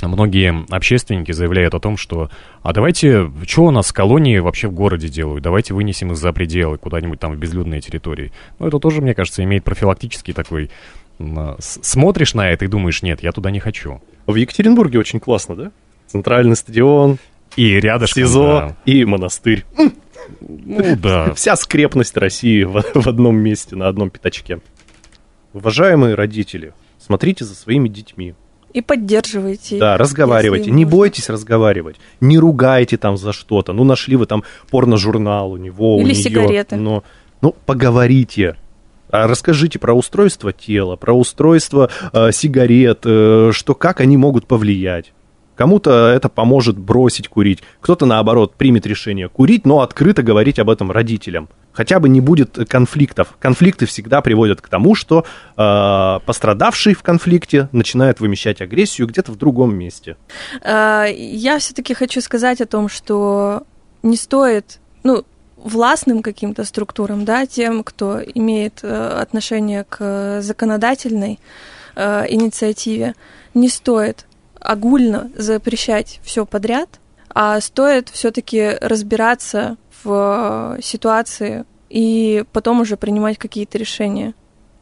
многие 0.08 0.64
общественники 0.74 1.32
заявляют 1.32 1.74
о 1.74 1.80
том, 1.80 1.96
что 1.96 2.30
а 2.62 2.72
давайте, 2.72 3.30
что 3.46 3.64
у 3.64 3.70
нас 3.70 3.92
колонии 3.92 4.38
вообще 4.38 4.68
в 4.68 4.72
городе 4.72 5.08
делают, 5.08 5.42
давайте 5.44 5.74
вынесем 5.74 6.10
их 6.12 6.16
за 6.16 6.32
пределы, 6.32 6.78
куда-нибудь 6.78 7.20
там 7.20 7.32
в 7.34 7.38
безлюдные 7.38 7.80
территории. 7.80 8.32
Ну, 8.58 8.66
это 8.66 8.78
тоже, 8.78 9.00
мне 9.00 9.14
кажется, 9.14 9.42
имеет 9.44 9.64
профилактический 9.64 10.32
такой... 10.34 10.70
а, 11.20 11.56
Смотришь 11.60 12.34
на 12.34 12.48
это 12.50 12.64
и 12.64 12.68
думаешь, 12.68 13.02
нет, 13.02 13.22
я 13.22 13.32
туда 13.32 13.50
не 13.50 13.60
хочу. 13.60 14.00
В 14.26 14.34
Екатеринбурге 14.34 14.98
очень 14.98 15.20
классно, 15.20 15.56
да? 15.56 15.72
Центральный 16.06 16.56
стадион, 16.56 17.18
И 17.56 17.78
рядышком... 17.80 18.22
СИЗО 18.24 18.76
и 18.84 19.04
монастырь. 19.04 19.64
да. 19.76 19.90
Ну, 20.40 20.96
да. 20.96 21.32
Вся 21.34 21.56
скрепность 21.56 22.16
России 22.16 22.64
в, 22.64 22.82
в 22.94 23.06
одном 23.06 23.36
месте, 23.36 23.76
на 23.76 23.88
одном 23.88 24.10
пятачке. 24.10 24.60
Уважаемые 25.52 26.14
родители, 26.14 26.72
смотрите 26.98 27.44
за 27.44 27.54
своими 27.54 27.88
детьми. 27.88 28.34
И 28.72 28.80
поддерживайте. 28.80 29.78
Да, 29.78 29.96
разговаривайте. 29.96 30.70
Не 30.70 30.84
можно. 30.84 30.96
бойтесь 30.98 31.28
разговаривать. 31.28 31.96
Не 32.20 32.38
ругайте 32.38 32.96
там 32.96 33.16
за 33.16 33.32
что-то. 33.32 33.72
Ну, 33.72 33.84
нашли 33.84 34.16
вы 34.16 34.26
там 34.26 34.44
порно-журнал 34.70 35.52
у 35.52 35.56
него, 35.56 35.96
у 35.96 36.00
Или 36.00 36.14
нее. 36.14 36.22
сигареты. 36.22 36.76
Но, 36.76 37.04
ну, 37.40 37.54
поговорите. 37.66 38.56
А 39.10 39.26
расскажите 39.26 39.78
про 39.78 39.92
устройство 39.92 40.54
тела, 40.54 40.96
про 40.96 41.12
устройство 41.12 41.90
э, 42.14 42.32
сигарет, 42.32 43.00
э, 43.04 43.50
что 43.52 43.74
как 43.74 44.00
они 44.00 44.16
могут 44.16 44.46
повлиять. 44.46 45.12
Кому-то 45.54 46.08
это 46.08 46.28
поможет 46.28 46.78
бросить 46.78 47.28
курить, 47.28 47.62
кто-то, 47.80 48.06
наоборот, 48.06 48.54
примет 48.54 48.86
решение 48.86 49.28
курить, 49.28 49.66
но 49.66 49.80
открыто 49.80 50.22
говорить 50.22 50.58
об 50.58 50.70
этом 50.70 50.90
родителям. 50.90 51.48
Хотя 51.72 52.00
бы 52.00 52.08
не 52.08 52.20
будет 52.20 52.58
конфликтов. 52.68 53.34
Конфликты 53.38 53.86
всегда 53.86 54.20
приводят 54.20 54.60
к 54.60 54.68
тому, 54.68 54.94
что 54.94 55.24
э, 55.56 56.18
пострадавший 56.26 56.94
в 56.94 57.02
конфликте 57.02 57.68
начинает 57.72 58.20
вымещать 58.20 58.60
агрессию 58.60 59.06
где-то 59.06 59.32
в 59.32 59.36
другом 59.36 59.74
месте. 59.74 60.16
А, 60.62 61.06
Я 61.06 61.58
все-таки 61.58 61.94
хочу 61.94 62.20
сказать 62.20 62.60
о 62.60 62.66
том, 62.66 62.88
что 62.88 63.62
не 64.02 64.16
стоит, 64.16 64.80
ну, 65.02 65.24
властным 65.56 66.22
каким-то 66.22 66.64
структурам, 66.64 67.24
да, 67.24 67.46
тем, 67.46 67.84
кто 67.84 68.20
имеет 68.22 68.80
э, 68.82 69.20
отношение 69.20 69.84
к 69.88 70.40
законодательной 70.42 71.38
э, 71.94 72.26
инициативе, 72.28 73.14
не 73.54 73.68
стоит 73.68 74.26
огульно 74.62 75.30
запрещать 75.36 76.20
все 76.22 76.46
подряд, 76.46 77.00
а 77.34 77.60
стоит 77.60 78.08
все-таки 78.08 78.70
разбираться 78.80 79.76
в 80.02 80.76
э, 80.78 80.82
ситуации 80.82 81.64
и 81.88 82.44
потом 82.52 82.80
уже 82.80 82.96
принимать 82.96 83.38
какие-то 83.38 83.78
решения 83.78 84.34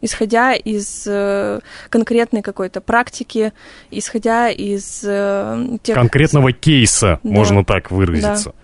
исходя 0.02 0.54
из 0.54 1.04
э, 1.06 1.60
конкретной 1.88 2.42
какой-то 2.42 2.80
практики, 2.80 3.52
исходя 3.90 4.48
из 4.48 5.02
э, 5.04 5.76
тех 5.82 5.94
Конкретного 5.94 6.52
кейса, 6.52 7.20
Да. 7.22 7.30
можно 7.30 7.64
так 7.64 7.90
выразиться. 7.90 8.54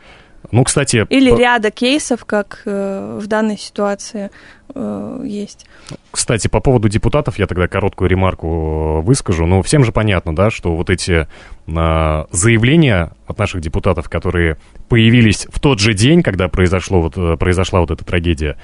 Ну, 0.53 0.65
кстати... 0.65 1.07
или 1.11 1.31
по- 1.31 1.37
ряда 1.39 1.71
кейсов, 1.71 2.25
как 2.25 2.63
э, 2.65 3.19
в 3.21 3.27
данной 3.27 3.59
ситуации 3.59 4.31
э, 4.75 5.21
есть. 5.25 5.67
Кстати, 6.11 6.49
по 6.49 6.61
поводу 6.61 6.89
депутатов 6.89 7.39
я 7.39 7.47
тогда 7.47 7.69
короткую 7.69 8.09
ремарку 8.09 9.01
э, 9.01 9.07
выскажу. 9.07 9.47
Ну, 9.47 9.63
всем 9.63 9.85
же 9.85 9.93
понятно, 9.93 10.35
да, 10.35 10.51
что 10.51 10.75
вот 10.75 10.91
эти 10.91 11.27
а, 11.69 12.27
заявления 12.31 13.13
от 13.27 13.39
наших 13.39 13.61
депутатов, 13.61 14.09
которые 14.09 14.57
появились 14.89 15.49
в 15.51 15.59
тот 15.59 15.81
же 15.81 15.95
день, 15.95 16.23
когда 16.23 16.49
произошло 16.49 17.03
вот, 17.03 17.15
э, 17.17 17.37
произошла 17.37 17.81
вот 17.81 17.91
эта 17.91 18.05
трагедия, 18.05 18.57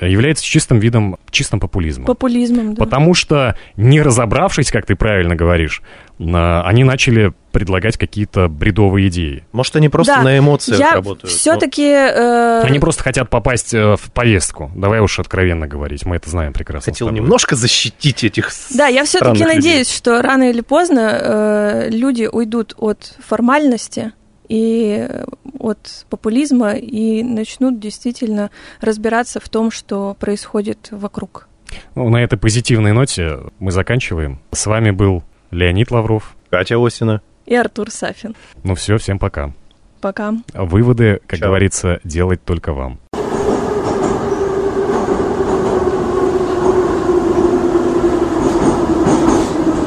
э, 0.00 0.08
является 0.08 0.42
чистым 0.42 0.78
видом, 0.78 1.18
чистым 1.30 1.60
популизмом. 1.60 2.06
Популизмом, 2.06 2.74
да. 2.74 2.84
Потому 2.84 3.12
что, 3.12 3.54
не 3.76 4.00
разобравшись, 4.00 4.70
как 4.70 4.86
ты 4.86 4.96
правильно 4.96 5.36
говоришь, 5.36 5.82
они 6.18 6.84
начали 6.84 7.32
предлагать 7.52 7.96
какие-то 7.96 8.48
бредовые 8.48 9.08
идеи. 9.08 9.44
Может, 9.52 9.76
они 9.76 9.88
просто 9.88 10.16
Да, 10.16 10.22
на 10.22 10.38
эмоциях 10.38 10.78
Я 10.78 10.94
работают. 10.94 11.32
все-таки... 11.32 11.92
Они 11.92 12.78
просто 12.78 13.02
хотят 13.02 13.30
попасть 13.30 13.74
э, 13.74 13.96
в 13.96 14.10
повестку. 14.12 14.70
Давай 14.74 15.00
уж 15.00 15.18
откровенно 15.38 15.68
говорить, 15.68 16.04
мы 16.04 16.16
это 16.16 16.28
знаем 16.28 16.52
прекрасно. 16.52 16.92
Хотел 16.92 17.10
немножко 17.10 17.54
защитить 17.54 18.24
этих 18.24 18.50
Да, 18.74 18.88
я 18.88 19.04
все-таки 19.04 19.36
странных 19.36 19.56
людей. 19.56 19.70
надеюсь, 19.70 19.90
что 19.90 20.20
рано 20.20 20.50
или 20.50 20.60
поздно 20.62 21.18
э, 21.20 21.90
люди 21.90 22.28
уйдут 22.30 22.74
от 22.76 23.14
формальности 23.24 24.12
и 24.48 25.06
э, 25.08 25.24
от 25.60 26.06
популизма 26.10 26.72
и 26.72 27.22
начнут 27.22 27.78
действительно 27.78 28.50
разбираться 28.80 29.38
в 29.40 29.48
том, 29.48 29.70
что 29.70 30.16
происходит 30.18 30.88
вокруг. 30.90 31.46
Ну, 31.94 32.08
на 32.08 32.16
этой 32.24 32.38
позитивной 32.38 32.92
ноте 32.92 33.38
мы 33.60 33.70
заканчиваем. 33.70 34.40
С 34.52 34.66
вами 34.66 34.90
был 34.90 35.22
Леонид 35.52 35.90
Лавров. 35.92 36.34
Катя 36.50 36.84
Осина. 36.84 37.20
И 37.46 37.54
Артур 37.54 37.90
Сафин. 37.90 38.34
Ну 38.64 38.74
все, 38.74 38.98
всем 38.98 39.18
пока. 39.18 39.52
Пока. 40.00 40.34
Выводы, 40.54 41.20
как 41.26 41.38
Чао. 41.38 41.48
говорится, 41.48 42.00
делать 42.04 42.42
только 42.44 42.72
вам. 42.72 42.98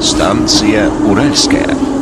Станция 0.02 0.90
Уральская. 1.08 2.01